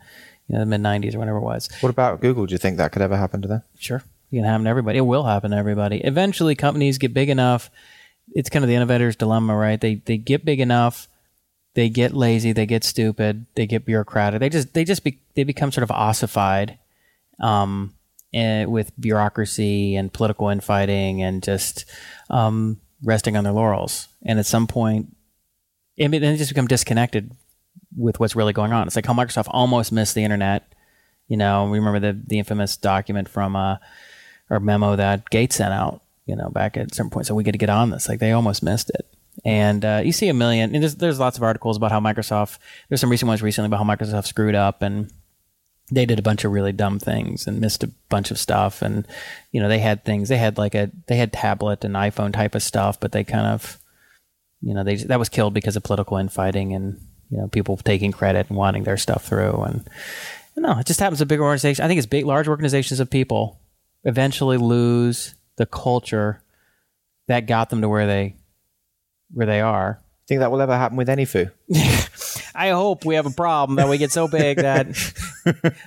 [0.49, 1.69] you know, the mid '90s or whenever it was.
[1.81, 2.47] What about Google?
[2.47, 3.63] Do you think that could ever happen to them?
[3.79, 4.03] Sure.
[4.31, 4.99] It can happen to everybody.
[4.99, 5.99] It will happen to everybody.
[5.99, 7.71] Eventually, companies get big enough.
[8.35, 9.81] It's kind of the innovator's dilemma, right?
[9.81, 11.09] They they get big enough,
[11.75, 14.41] they get lazy, they get stupid, they get bureaucratic.
[14.41, 16.79] They just they just be, they become sort of ossified,
[17.39, 17.95] um,
[18.33, 21.85] eh, with bureaucracy and political infighting and just
[22.31, 24.09] um, resting on their laurels.
[24.23, 25.15] And at some point,
[26.01, 27.31] I they just become disconnected
[27.97, 28.87] with what's really going on.
[28.87, 30.73] It's like how Microsoft almost missed the internet.
[31.29, 33.77] You know, we remember the the infamous document from uh,
[34.51, 36.03] or memo that Gates sent out.
[36.27, 38.09] You know, back at some point, so we got to get on this.
[38.09, 39.07] Like they almost missed it.
[39.45, 40.75] And uh, you see a million.
[40.75, 42.59] And there's there's lots of articles about how Microsoft.
[42.89, 45.11] There's some recent ones recently about how Microsoft screwed up and
[45.91, 48.83] they did a bunch of really dumb things and missed a bunch of stuff.
[48.83, 49.07] And
[49.53, 50.29] you know, they had things.
[50.29, 53.47] They had like a they had tablet and iPhone type of stuff, but they kind
[53.47, 53.79] of
[54.65, 57.01] you know they that was killed because of political infighting and
[57.31, 59.89] you know people taking credit and wanting their stuff through and
[60.57, 63.61] no it just happens to big organizations i think it's big large organizations of people
[64.05, 66.43] eventually lose the culture
[67.29, 68.35] that got them to where they
[69.33, 71.51] where they are Think that will ever happen with AnyFu?
[72.55, 74.87] i hope we have a problem that we get so big that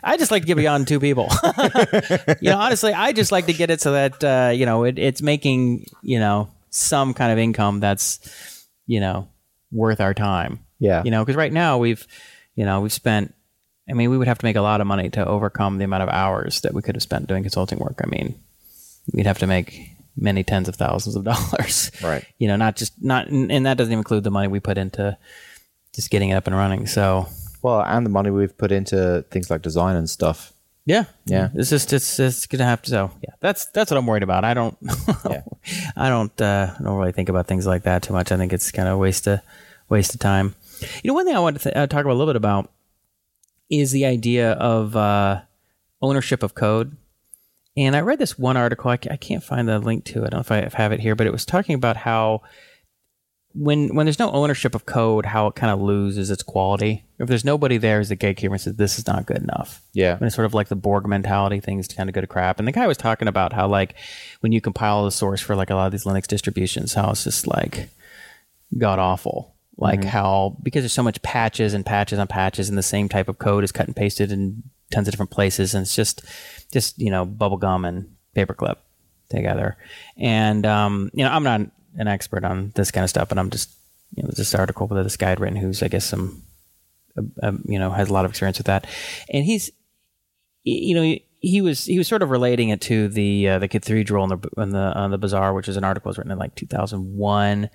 [0.03, 1.27] i just like to get beyond two people
[2.41, 4.97] you know honestly i just like to get it so that uh, you know it,
[4.99, 9.27] it's making you know some kind of income that's you know
[9.71, 11.01] worth our time Yeah.
[11.03, 12.05] you know because right now we've
[12.55, 13.34] you know we've spent
[13.89, 16.03] i mean we would have to make a lot of money to overcome the amount
[16.03, 18.35] of hours that we could have spent doing consulting work i mean
[19.13, 21.91] we'd have to make many tens of thousands of dollars.
[22.03, 22.25] Right.
[22.39, 25.15] You know, not just not, and that doesn't even include the money we put into
[25.93, 26.88] just getting it up and running.
[26.88, 27.27] So
[27.68, 30.53] Well, and the money we've put into things like design and stuff.
[30.85, 31.49] yeah, Yeah.
[31.53, 32.89] It's just it's it's gonna have to.
[32.89, 34.45] So yeah, that's that's what I'm worried about.
[34.45, 34.77] I don't,
[35.30, 35.41] Yeah.
[35.98, 38.31] I don't, uh, don't really think about things like that too much.
[38.31, 39.41] I think it's kind of a waste of
[39.89, 40.56] waste of time.
[41.03, 42.72] You know, one thing I wanted to th- uh, talk about a little bit about
[43.69, 45.41] is the idea of uh,
[46.02, 46.95] ownership of code.
[47.76, 48.89] And I read this one article.
[48.89, 50.27] I, can't find the link to it.
[50.27, 52.41] I don't know if I have it here, but it was talking about how
[53.53, 57.03] when when there's no ownership of code, how it kind of loses its quality.
[57.19, 60.13] If there's nobody there as the gatekeeper and says this is not good enough, Yeah.
[60.13, 62.59] and it's sort of like the Borg mentality, things kind of go to crap.
[62.59, 63.95] And the guy was talking about how like
[64.41, 67.23] when you compile the source for like a lot of these Linux distributions, how it's
[67.23, 67.89] just like
[68.77, 69.55] god awful.
[69.79, 73.29] Like how because there's so much patches and patches on patches, and the same type
[73.29, 76.21] of code is cut and pasted in tons of different places, and it's just
[76.71, 78.77] just you know bubble gum and paperclip
[79.29, 79.77] together.
[80.17, 81.61] And um, you know, I'm not
[81.97, 83.69] an expert on this kind of stuff, but I'm just
[84.15, 86.43] you know, this article that this guy had written, who's I guess some
[87.17, 88.85] uh, um, you know has a lot of experience with that,
[89.29, 89.71] and he's
[90.63, 94.23] you know he was he was sort of relating it to the uh, the cathedral
[94.23, 96.55] and the and the uh, the bazaar, which is an article was written in like
[96.55, 97.69] 2001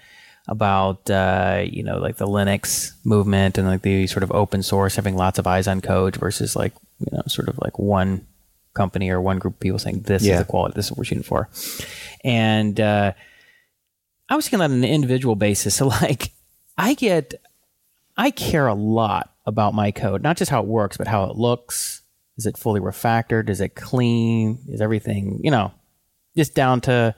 [0.49, 4.97] about uh, you know like the Linux movement and like the sort of open source
[4.97, 8.27] having lots of eyes on code versus like you know sort of like one
[8.75, 10.35] company or one group of people saying this Yeah.
[10.35, 11.49] is the quality, this is what we're shooting for,
[12.25, 13.13] and uh,
[14.33, 15.75] I was thinking on an individual basis.
[15.75, 16.33] So like
[16.79, 17.35] I get
[18.17, 21.37] I care a lot about my code, not just how it works, but how it
[21.37, 22.01] looks.
[22.39, 23.51] Is it fully refactored?
[23.51, 24.59] Is it clean?
[24.69, 25.73] Is everything, you know,
[26.35, 27.15] just down to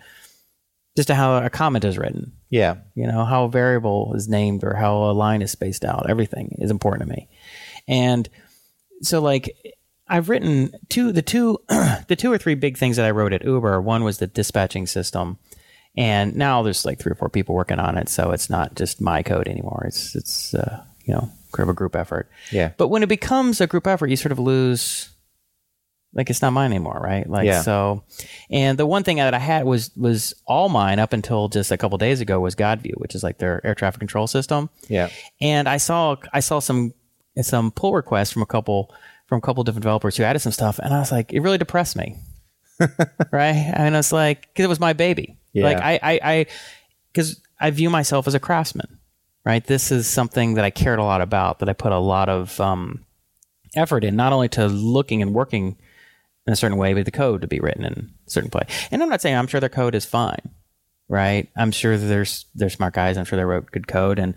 [0.97, 2.77] just to how a comment is written, Yeah.
[2.97, 6.11] you know, how a variable is named or how a line is spaced out.
[6.11, 7.29] Everything is important to me.
[7.87, 8.29] And
[9.03, 9.57] so like
[10.09, 13.45] I've written two the two the two or three big things that I wrote at
[13.45, 13.81] Uber.
[13.81, 15.39] One was the dispatching system.
[15.97, 19.01] And now there's like three or four people working on it, so it's not just
[19.01, 19.85] my code anymore.
[19.87, 22.29] It's it's uh, you know kind of a group effort.
[22.51, 22.73] Yeah.
[22.77, 25.11] But when it becomes a group effort, you sort of lose
[26.15, 27.29] like it's not mine anymore, right?
[27.29, 27.63] Like Yeah.
[27.63, 28.05] so
[28.51, 31.77] and the one thing that I had was was all mine up until just a
[31.77, 34.71] couple days ago was Godview, which is like their air traffic control system.
[34.89, 35.09] Yeah.
[35.41, 36.95] And I saw I saw some
[37.41, 38.95] some pull requests from a couple
[39.27, 41.59] from a couple different developers who added some stuff and I was like it really
[41.59, 42.17] depressed me.
[43.33, 43.73] right?
[43.75, 45.37] And it's like cuz it was my baby.
[45.55, 45.65] Yeah.
[45.65, 46.47] Like I I I
[47.15, 48.99] cuz I view myself as a craftsman.
[49.45, 49.65] Right?
[49.65, 52.61] This is something that I cared a lot about that I put a lot of
[52.61, 53.05] um
[53.77, 55.77] effort in not only to looking and working
[56.47, 58.67] in a certain way, but the code to be written in a certain way.
[58.91, 60.51] And I'm not saying I'm sure their code is fine,
[61.09, 61.49] right?
[61.57, 63.17] I'm sure there's they're smart guys.
[63.17, 64.35] I'm sure they wrote good code, and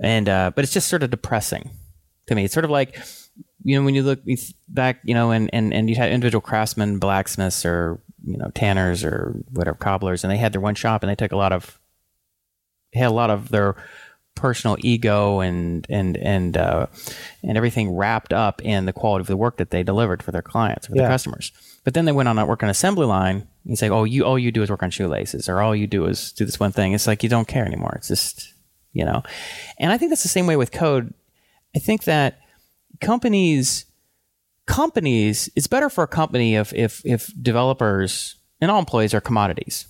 [0.00, 1.70] and uh, but it's just sort of depressing
[2.26, 2.44] to me.
[2.44, 2.98] It's sort of like
[3.64, 4.20] you know when you look
[4.68, 9.04] back, you know, and and and you had individual craftsmen, blacksmiths, or you know tanners
[9.04, 11.78] or whatever cobblers, and they had their one shop, and they took a lot of
[12.94, 13.74] had a lot of their
[14.34, 16.86] personal ego and and and uh,
[17.42, 20.42] and everything wrapped up in the quality of the work that they delivered for their
[20.42, 21.02] clients for Yeah.
[21.02, 21.52] their customers.
[21.84, 23.46] But then they went on to work on assembly line.
[23.64, 26.06] And say, "Oh, you all you do is work on shoelaces, or all you do
[26.06, 27.94] is do this one thing." It's like you don't care anymore.
[27.96, 28.52] It's just
[28.92, 29.22] you know,
[29.78, 31.14] and I think that's the same way with code.
[31.76, 32.40] I think that
[33.00, 33.84] companies
[34.72, 39.86] companies it's better for a company if if if developers and all employees are commodities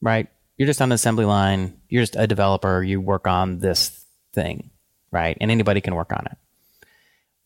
[0.00, 0.26] right
[0.56, 4.70] you're just on the assembly line you're just a developer you work on this thing
[5.10, 6.36] right and anybody can work on it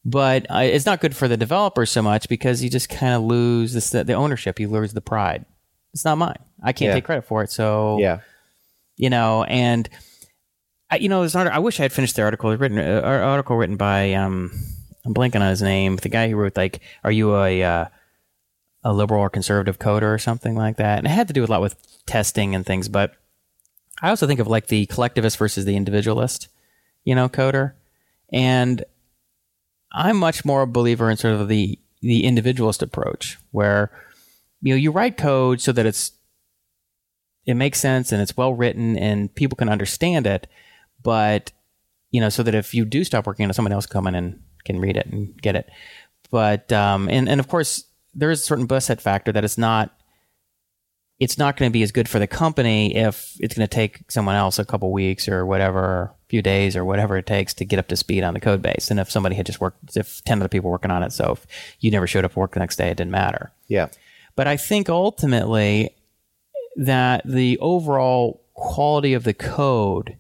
[0.05, 3.23] but uh, it's not good for the developers so much because you just kind of
[3.23, 5.45] lose this, the, the ownership you lose the pride
[5.93, 6.95] it's not mine i can't Yeah.
[6.95, 8.21] take credit for it so Yeah.
[8.97, 9.89] you know, and
[10.89, 12.57] I, you know, there's an, I wish I had finished the article.
[12.57, 14.53] Written, uh, article written by um,
[15.07, 15.97] I'm blanking on his name.
[15.97, 17.85] The guy who wrote like, "Are you a uh,
[18.83, 21.47] a liberal or conservative coder or something like that?" And it had to do a
[21.47, 21.77] lot with
[22.07, 22.89] testing and things.
[22.89, 23.15] But
[24.03, 26.49] I also think of like the collectivist versus the individualist,
[27.05, 27.75] you know, coder,
[28.33, 28.85] and
[29.93, 33.93] I'm much more a believer in sort of the the individualist approach, where
[34.61, 36.13] you know you write code so that it's
[37.45, 40.49] it makes sense and it's well written and people can understand it
[41.03, 41.53] but
[42.11, 44.15] you know so that if you do stop working on it someone else come in
[44.15, 45.69] and can read it and get it.
[46.31, 47.85] But um and, and of course
[48.15, 49.93] there is a certain set factor that it's not
[51.19, 54.11] it's not going to be as good for the company if it's going to take
[54.11, 57.65] someone else a couple weeks or whatever a few days or whatever it takes to
[57.65, 58.91] get up to speed on the code base.
[58.91, 61.47] And if somebody had just worked if 10 other people working on it so if
[61.81, 63.53] you never showed up for work the next day it didn't matter.
[63.69, 63.89] Yeah.
[64.35, 65.95] but I think ultimately
[66.77, 70.17] that the overall quality of the code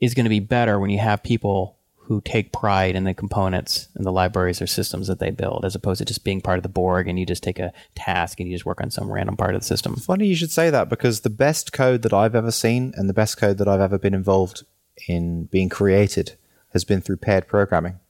[0.00, 1.78] is going to be better when you have people
[2.10, 5.76] who take pride in the components and the libraries or systems that they build, as
[5.76, 8.48] opposed to just being part of the Borg and you just take a task and
[8.48, 9.94] you just work on some random part of the system.
[9.94, 13.14] Funny you should say that because the best code that I've ever seen and the
[13.14, 14.64] best code that I've ever been involved
[15.06, 16.36] in being created
[16.72, 18.00] has been through paired programming.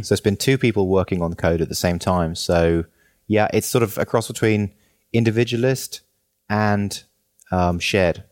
[0.00, 2.34] So it's been two people working on the code at the same time.
[2.36, 2.86] So
[3.26, 4.72] yeah, it's sort of a cross between
[5.12, 6.00] individualist
[6.48, 7.02] and
[7.50, 8.24] um, shared.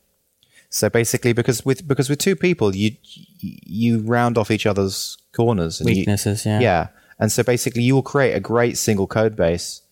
[0.74, 2.96] So basically, because with because with two people, you
[3.38, 6.58] you round off each other's corners, and you- Weaknesses, yeah.
[6.58, 6.88] yeah,
[7.20, 9.82] and so basically, you will create a great single code base,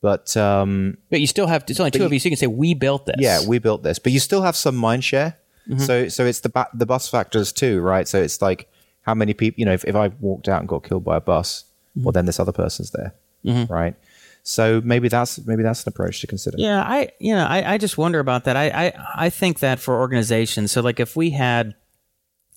[0.00, 2.46] but um, But you still have, it's only two of you, so you can say,
[2.46, 3.16] we built this.
[3.18, 5.36] yeah, we built this, but you still have some mind share.
[5.68, 5.80] Mm-hmm.
[5.80, 8.08] So so it's the ba- the bus factors too, right?
[8.08, 8.66] So it's like
[9.02, 11.20] how many people, you know, if, if I walked out and got killed by a
[11.20, 11.64] bus,
[11.94, 12.12] well, mm-hmm.
[12.12, 13.12] then this other person's there,
[13.44, 13.70] mm-hmm.
[13.70, 13.94] right?
[14.42, 16.56] So maybe that's maybe that's an approach to consider.
[16.58, 18.56] Yeah, I you know I, I just wonder about that.
[18.56, 18.92] I, I
[19.26, 21.74] I think that for organizations, so like if we had,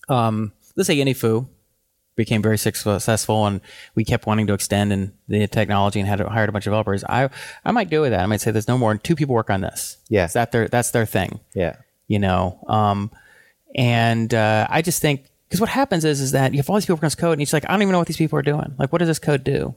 [0.09, 1.47] um, let's say AnyFu
[2.15, 3.59] became very successful and
[3.95, 7.03] we kept wanting to extend in the technology and had hired a bunch of developers,
[7.03, 7.29] I
[7.65, 8.21] I might do with that.
[8.21, 9.97] I might say there's no more two people work on this.
[10.09, 10.25] Yeah.
[10.25, 11.39] Is that their that's their thing.
[11.53, 11.77] Yeah.
[12.07, 13.11] You know, um,
[13.75, 16.85] and uh, I just think because what happens is is that you have all these
[16.85, 18.37] people working on this code and it's like I don't even know what these people
[18.37, 18.75] are doing.
[18.77, 19.73] Like, what does this code do?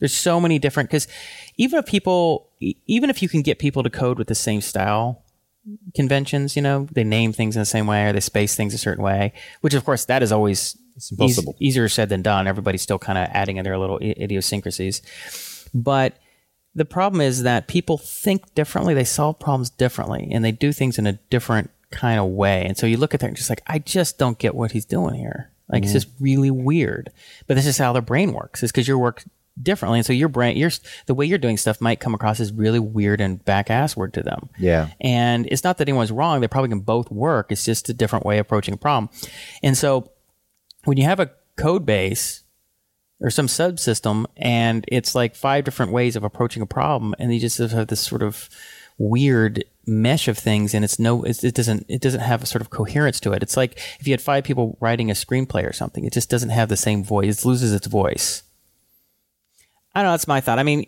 [0.00, 1.06] There's so many different because
[1.56, 4.60] even if people, e- even if you can get people to code with the same
[4.60, 5.22] style
[5.94, 8.78] conventions, you know, they name things in the same way or they space things a
[8.78, 10.76] certain way, which of course that is always
[11.12, 11.54] impossible.
[11.60, 12.48] easier said than done.
[12.48, 15.02] Everybody's still kind of adding in their little i- idiosyncrasies,
[15.72, 16.18] but
[16.74, 20.98] the problem is that people think differently, they solve problems differently, and they do things
[20.98, 22.64] in a different kind of way.
[22.64, 24.84] And so you look at that and just like, I just don't get what he's
[24.84, 25.50] doing here.
[25.68, 25.96] Like it's mm-hmm.
[25.96, 27.10] just really weird.
[27.46, 28.62] But this is how their brain works.
[28.62, 29.24] Is because your work
[29.62, 30.70] differently, and so your brain, your
[31.06, 34.22] the way you're doing stuff might come across as really weird and back assward to
[34.22, 34.48] them.
[34.58, 34.88] Yeah.
[35.00, 37.50] And it's not that anyone's wrong; they probably can both work.
[37.50, 39.10] It's just a different way of approaching a problem.
[39.62, 40.10] And so
[40.84, 42.42] when you have a code base
[43.20, 47.40] or some subsystem and it's like five different ways of approaching a problem and you
[47.40, 48.48] just have this sort of
[48.98, 52.60] weird mesh of things and it's no it's, it doesn't it doesn't have a sort
[52.60, 55.72] of coherence to it it's like if you had five people writing a screenplay or
[55.72, 58.42] something it just doesn't have the same voice it loses its voice
[59.94, 60.86] i don't know that's my thought i mean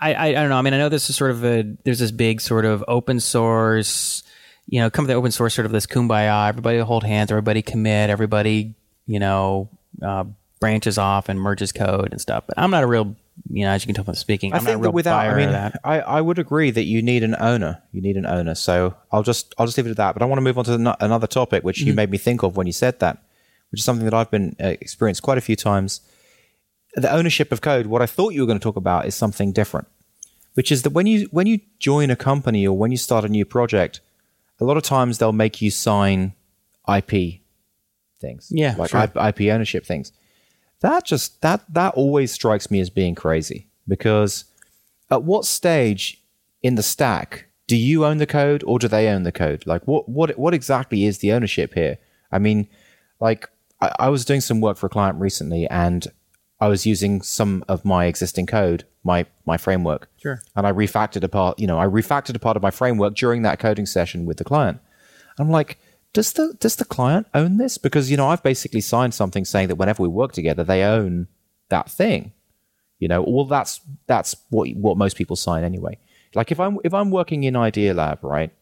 [0.00, 1.98] I, I i don't know i mean i know this is sort of a there's
[1.98, 4.22] this big sort of open source
[4.66, 7.62] you know come to the open source sort of this kumbaya everybody hold hands everybody
[7.62, 8.74] commit everybody
[9.06, 9.68] you know
[10.02, 10.24] uh,
[10.60, 13.14] branches off and merges code and stuff but i'm not a real
[13.50, 14.92] you know as you can tell from speaking I i'm think not a that real
[14.92, 17.82] without, buyer I mean, that I, I would agree that you need an owner.
[17.92, 18.54] You need an owner.
[18.54, 20.12] So I'll just I'll just leave it at that.
[20.14, 21.96] But I want to move on to ano- another topic, which you Mm-hmm.
[21.96, 23.18] made me think of when you said that,
[23.72, 26.00] which is something that I've been uh, experienced quite a few times.
[26.96, 27.86] The ownership of code.
[27.86, 29.88] What I thought you were going to talk about is something different,
[30.54, 33.28] which is that when you when you join a company or when you start a
[33.28, 34.00] new project,
[34.60, 36.34] a lot of times they'll make you sign
[36.88, 37.40] IP
[38.20, 38.48] things.
[38.50, 39.02] Yeah, like sure.
[39.02, 40.12] IP ownership things
[40.84, 44.44] that just that that always strikes me as being crazy because
[45.10, 46.22] at what stage
[46.62, 49.82] in the stack do you own the code or do they own the code like
[49.86, 51.96] what what what exactly is the ownership here
[52.30, 52.68] i mean
[53.18, 53.48] like
[53.80, 56.06] I, I was doing some work for a client recently and
[56.64, 59.20] i was using some of my existing code my
[59.50, 60.38] my framework Sure.
[60.56, 63.42] and i refactored a part you know i refactored a part of my framework during
[63.42, 64.78] that coding session with the client
[65.38, 65.78] I'm like,
[66.12, 67.78] does the does the client own this?
[67.78, 71.28] Because you know, I've basically signed something saying that whenever we work together, they own
[71.70, 72.32] that thing.
[72.98, 75.98] You know, well, that's that's what what most people sign anyway.
[76.34, 78.52] Like if I'm if I'm working in Idealab, right,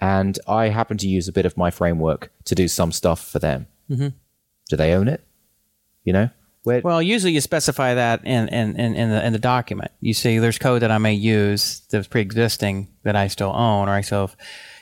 [0.00, 3.38] and I happen to use a bit of my framework to do some stuff for
[3.38, 4.08] them, mm-hmm.
[4.70, 5.22] do they own it?
[6.04, 6.30] You know,
[6.64, 9.90] Well, usually you specify that in, in, in, in, the, in the document.
[10.00, 13.92] You say there's code that I may use that's pre-existing that I still own, or
[13.92, 14.30] I still,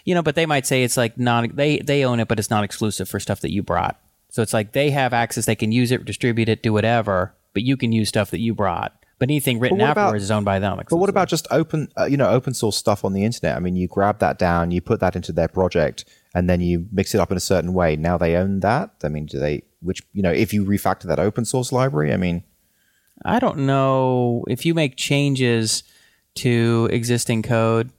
[0.05, 0.23] you know.
[0.23, 3.09] But they might say it's like non they they own it, but it's not exclusive
[3.09, 4.01] for stuff that you brought.
[4.31, 7.63] So it's like they have access, they can use it, distribute it, do whatever, but
[7.63, 8.93] you can use stuff that you brought.
[9.19, 10.79] But anything written what about- is owned by them.
[10.91, 13.57] But what about just open, uh, you know, open source stuff on the internet?
[13.57, 16.05] I mean, you grab that down, you put that into their project,
[16.35, 17.97] and then you mix it up in a certain way.
[17.97, 18.91] Now they own that.
[19.03, 19.63] I mean, do they?
[19.81, 22.45] Which you know, if you refactor that open source library, I mean,
[23.25, 25.83] I don't know if you make changes
[26.37, 27.91] to existing code,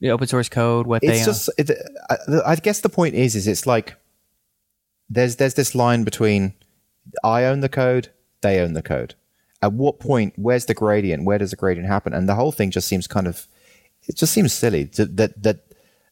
[0.00, 1.50] the open source code, what they it's just.
[1.58, 1.70] It,
[2.10, 3.96] I, I guess the point is, is it's like
[5.08, 6.54] there's there's this line between
[7.24, 8.08] I own the code,
[8.42, 9.14] they own the code.
[9.60, 10.34] At what point?
[10.36, 11.24] Where's the gradient?
[11.24, 12.12] Where does the gradient happen?
[12.12, 13.46] And the whole thing just seems kind of.
[14.06, 15.67] It just seems silly to, that that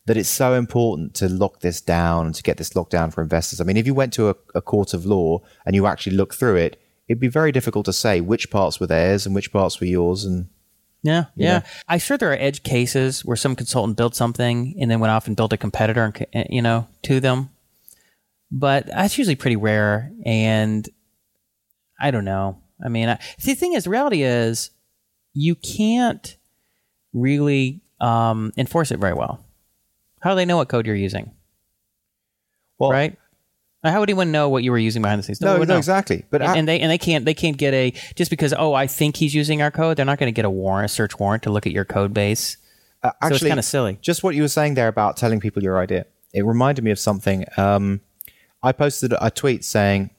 [0.07, 3.23] that it's so important to lock this down and to get this locked down for
[3.23, 3.61] investors.
[3.61, 6.35] I mean, if you went to a, a court of law and you actually look
[6.35, 9.81] through it, it'd be very difficult to say which parts were theirs and which parts
[9.81, 10.25] were yours.
[10.25, 10.49] And
[11.03, 11.59] Yeah, yeah.
[11.59, 11.65] know?
[11.89, 15.27] I'm sure there are edge cases where some consultant built something and then went off
[15.27, 17.51] and built a competitor, and, you know, to them.
[18.51, 20.13] But that's usually pretty rare.
[20.25, 20.89] And
[22.01, 22.63] I don't know.
[22.85, 24.71] I mean, I, the thing is, the reality is,
[25.33, 26.37] you can't
[27.13, 29.46] really um, enforce it very well.
[30.27, 31.31] How do they know what code you're using?
[32.81, 33.17] Well, right?
[33.85, 35.41] How would anyone know what you were using behind the scenes?
[35.41, 36.25] No, no, exactly.
[36.31, 38.75] But and, I- and they and they can't they can't get a just because oh
[38.75, 39.97] I think he's using our code.
[39.97, 42.13] They're not going to get a warrant, a search warrant to look at your code
[42.13, 42.57] base.
[43.05, 43.99] Uh, So it's actually, kinda silly.
[44.03, 46.07] Just what you were saying there about telling people your idea.
[46.35, 47.45] It reminded me of something.
[47.57, 48.01] Um,
[48.65, 50.11] I posted a tweet saying,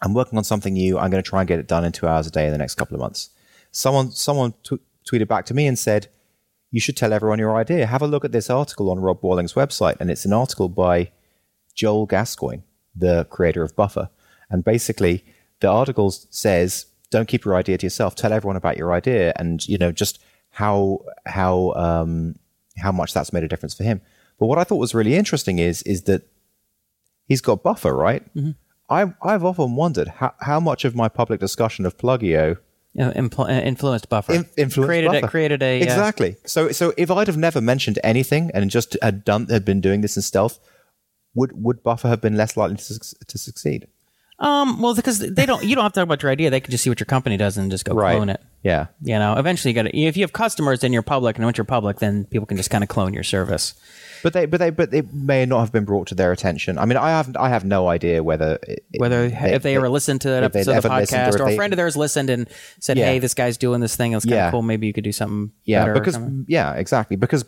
[0.00, 0.98] "I'm working on something new.
[0.98, 2.58] I'm going to try and get it done in two hours a day in the
[2.58, 3.28] next couple of months."
[3.72, 6.08] Someone, someone t- tweeted back to me and said,
[6.70, 7.86] "You should tell everyone your idea.
[7.86, 11.10] Have a look at this article on Rob Walling's website, and it's an article by
[11.74, 12.62] Joel Gascoigne,
[12.94, 14.10] the creator of Buffer.
[14.50, 15.24] And basically,
[15.60, 18.14] the article says, "Don't keep your idea to yourself.
[18.14, 20.20] Tell everyone about your idea, and you know just
[20.50, 22.36] how how um,
[22.78, 24.00] how much that's made a difference for him."
[24.38, 26.22] But what I thought was really interesting is is that
[27.26, 28.22] he's got Buffer, right?
[28.34, 28.50] Mm-hmm.
[28.88, 32.58] I've I've often wondered how how much of my public discussion of Pluggio
[32.98, 34.32] Uh, impl- uh, influenced buffer.
[34.32, 35.26] in, influenced created Buffer.
[35.26, 36.36] A, created a uh, exactly.
[36.44, 40.00] So so if I'd have never mentioned anything and just had done had been doing
[40.00, 40.58] this in stealth,
[41.34, 43.86] would would Buffer have been less likely to, suc- to succeed?
[44.40, 46.48] Um, well, because they don't, you don't have to talk about your idea.
[46.50, 48.40] They can just see what your company does and just go clone it.
[48.62, 48.86] Yeah.
[49.02, 49.96] You know, eventually you got to.
[49.96, 52.70] If you have customers and you're public, and once you're public, then people can just
[52.70, 53.74] kind of clone your service.
[54.22, 56.76] But they, but they, but it may not have been brought to their attention.
[56.78, 60.20] I mean, I have, I have no idea whether, it- Whether if they ever listened
[60.22, 62.48] to that episode of the podcast, if or, a they- friend of theirs listened and
[62.80, 63.06] said, Yeah.
[63.06, 64.12] "Hey, this guy's doing this thing.
[64.14, 64.50] It's kind of Yeah.
[64.50, 64.62] cool.
[64.62, 67.16] Maybe you could do something." yeah, better because yeah, exactly.
[67.16, 67.44] Because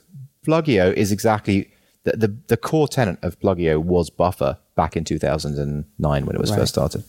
[0.47, 1.71] Pluggio is exactly
[2.05, 6.51] the, the the core tenant of Pluggio was Buffer back in 2009 when it was
[6.51, 6.59] Right.
[6.61, 7.05] first started.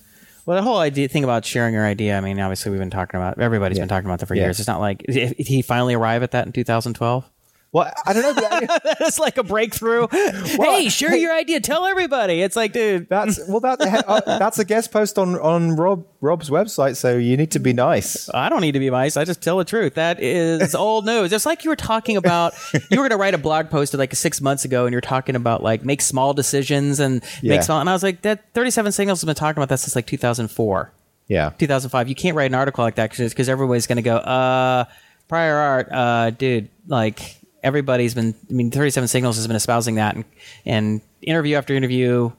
[0.46, 2.18] Well, the whole idea thing about sharing your idea.
[2.18, 3.40] I mean, obviously we've been talking about.
[3.40, 4.44] Everybody's been talking about that for Yeah.
[4.46, 4.60] years.
[4.60, 7.30] It's not like did he finally arrive at that in 2012.
[7.74, 8.68] Well, I don't know.
[9.00, 10.08] It's like a breakthrough.
[10.12, 11.62] hey, share your idea.
[11.62, 12.42] Tell everybody.
[12.42, 16.50] It's like, dude, That's well, that uh, that's a guest post on on Rob Rob's
[16.50, 16.98] website.
[16.98, 18.30] So you need to be nice.
[18.34, 19.16] I don't need to be nice.
[19.16, 19.94] I just tell the truth.
[19.94, 21.32] That is old news.
[21.32, 22.54] It's like you were talking about.
[22.74, 25.38] You were going to write a blog post like six months ago, and you're talking
[25.38, 27.52] about like make small decisions and Yeah.
[27.56, 27.80] make small.
[27.80, 30.92] And I was like, that 37 Signals has been talking about that since like 2004,
[31.30, 32.10] Yeah, 2005.
[32.10, 34.84] You can't write an article like that because everybody's going to go, uh,
[35.30, 38.36] prior art, uh, dude, like everybody's been.
[38.50, 40.26] I mean, 37 Signals has been espousing that, and,
[40.66, 42.32] and interview after interview,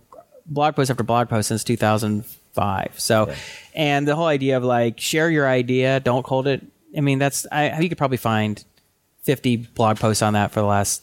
[0.47, 3.01] blog post after blog post since 2005.
[3.01, 3.33] So,
[3.75, 6.65] and the whole idea of like share your idea, don't hold it.
[6.97, 8.63] I mean, that's I you could probably find
[9.23, 11.03] 50 blog posts on that for the last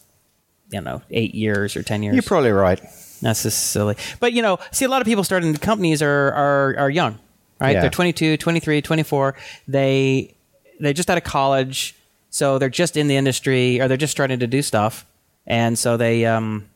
[0.72, 2.14] you know eight years or 10 years.
[2.14, 2.80] you're probably right.
[3.22, 3.96] That's just silly.
[4.20, 7.18] But you know, see a lot of people starting companies are are are young,
[7.60, 7.74] right?
[7.74, 7.82] Yeah.
[7.82, 9.36] They're 22, 23, 24.
[9.68, 10.36] They
[10.80, 11.96] they just out of college,
[12.30, 15.06] so they're just in the industry or they're just starting to do stuff.
[15.48, 16.68] And so they um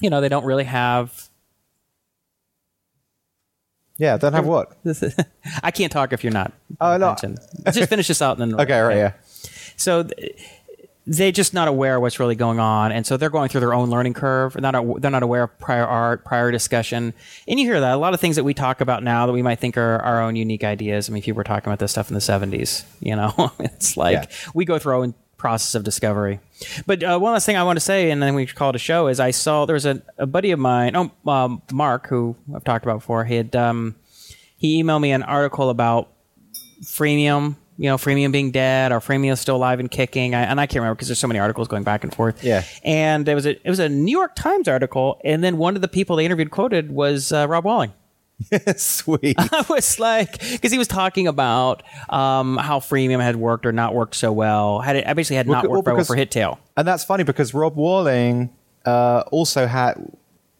[0.00, 1.28] you know, they don't really have
[3.98, 4.76] Yeah, don't have what?
[5.62, 6.52] I can't talk if you're not.
[6.80, 7.08] Oh, no.
[7.08, 7.38] mentioned.
[7.72, 9.12] Just finish this out and then Okay, right, yeah.
[9.76, 10.36] so th-
[11.10, 13.72] they're just not aware of what's really going on and so they're going through their
[13.72, 14.52] own learning curve.
[14.52, 17.14] They're not, they're not aware of prior art prior discussion.
[17.48, 17.94] And you hear that.
[17.94, 20.20] A lot of things that we talk about now that we might think are our
[20.20, 21.08] own unique ideas.
[21.08, 24.12] I mean people were talking about this stuff in the 70s you know it's like
[24.12, 24.26] Yeah.
[24.54, 26.40] we go through our own process of discovery.
[26.86, 28.78] But uh, one last thing i want to say and then we call it a
[28.80, 32.34] show is i saw there was a, a buddy of mine oh um, mark who
[32.54, 33.94] i've talked about before he had um,
[34.56, 36.08] he emailed me an article about
[36.82, 40.34] freemium, you know, freemium being dead or freemium still alive and kicking.
[40.34, 42.42] I, and I can't remember because there's so many articles going back and forth.
[42.44, 42.64] Yeah.
[42.82, 45.82] And there was a it was a New York Times article, and then one of
[45.82, 47.92] the people they interviewed quoted was uh, Rob Walling.
[48.76, 49.36] Sweet.
[49.38, 53.94] I was like, because he was talking about um, how freemium had worked or not
[53.94, 54.80] worked so well.
[54.80, 56.58] Had it I basically had not Well, worked very well because- for Hittail.
[56.76, 58.50] And that's funny because Rob Walling
[58.86, 59.94] uh, also had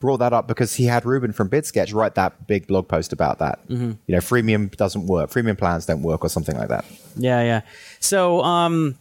[0.01, 3.39] brought that up because he had Ruben from BidSketch write that big blog post about
[3.39, 3.67] that.
[3.69, 3.93] Mm-hmm.
[4.07, 6.85] You know, freemium doesn't work, freemium plans don't work, or something like that.
[7.17, 7.61] Yeah, yeah.
[8.01, 8.97] So, um,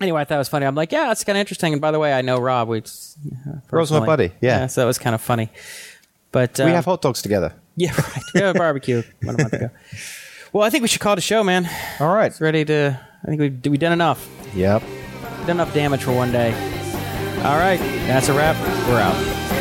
[0.00, 0.66] anyway, I thought it was funny.
[0.66, 1.72] I'm like, yeah, that's kind of interesting.
[1.72, 2.68] And by the way, I know Rob.
[2.68, 2.82] We
[3.70, 4.66] Rob's my buddy, yeah.
[4.66, 5.50] So that was kind of funny.
[6.32, 7.54] But uh, we have hot dogs together.
[7.76, 7.92] yeah,
[8.34, 8.42] right.
[8.42, 9.70] A barbecue one month ago.
[10.52, 11.70] Well, I think we should call it a show, man.
[12.00, 12.26] All right.
[12.26, 13.00] It's ready to.
[13.22, 14.28] I think we we done enough.
[14.52, 14.82] Yep.
[15.46, 16.52] Done enough damage for one day.
[17.44, 18.54] All right, that's a wrap.
[18.86, 19.59] We're out.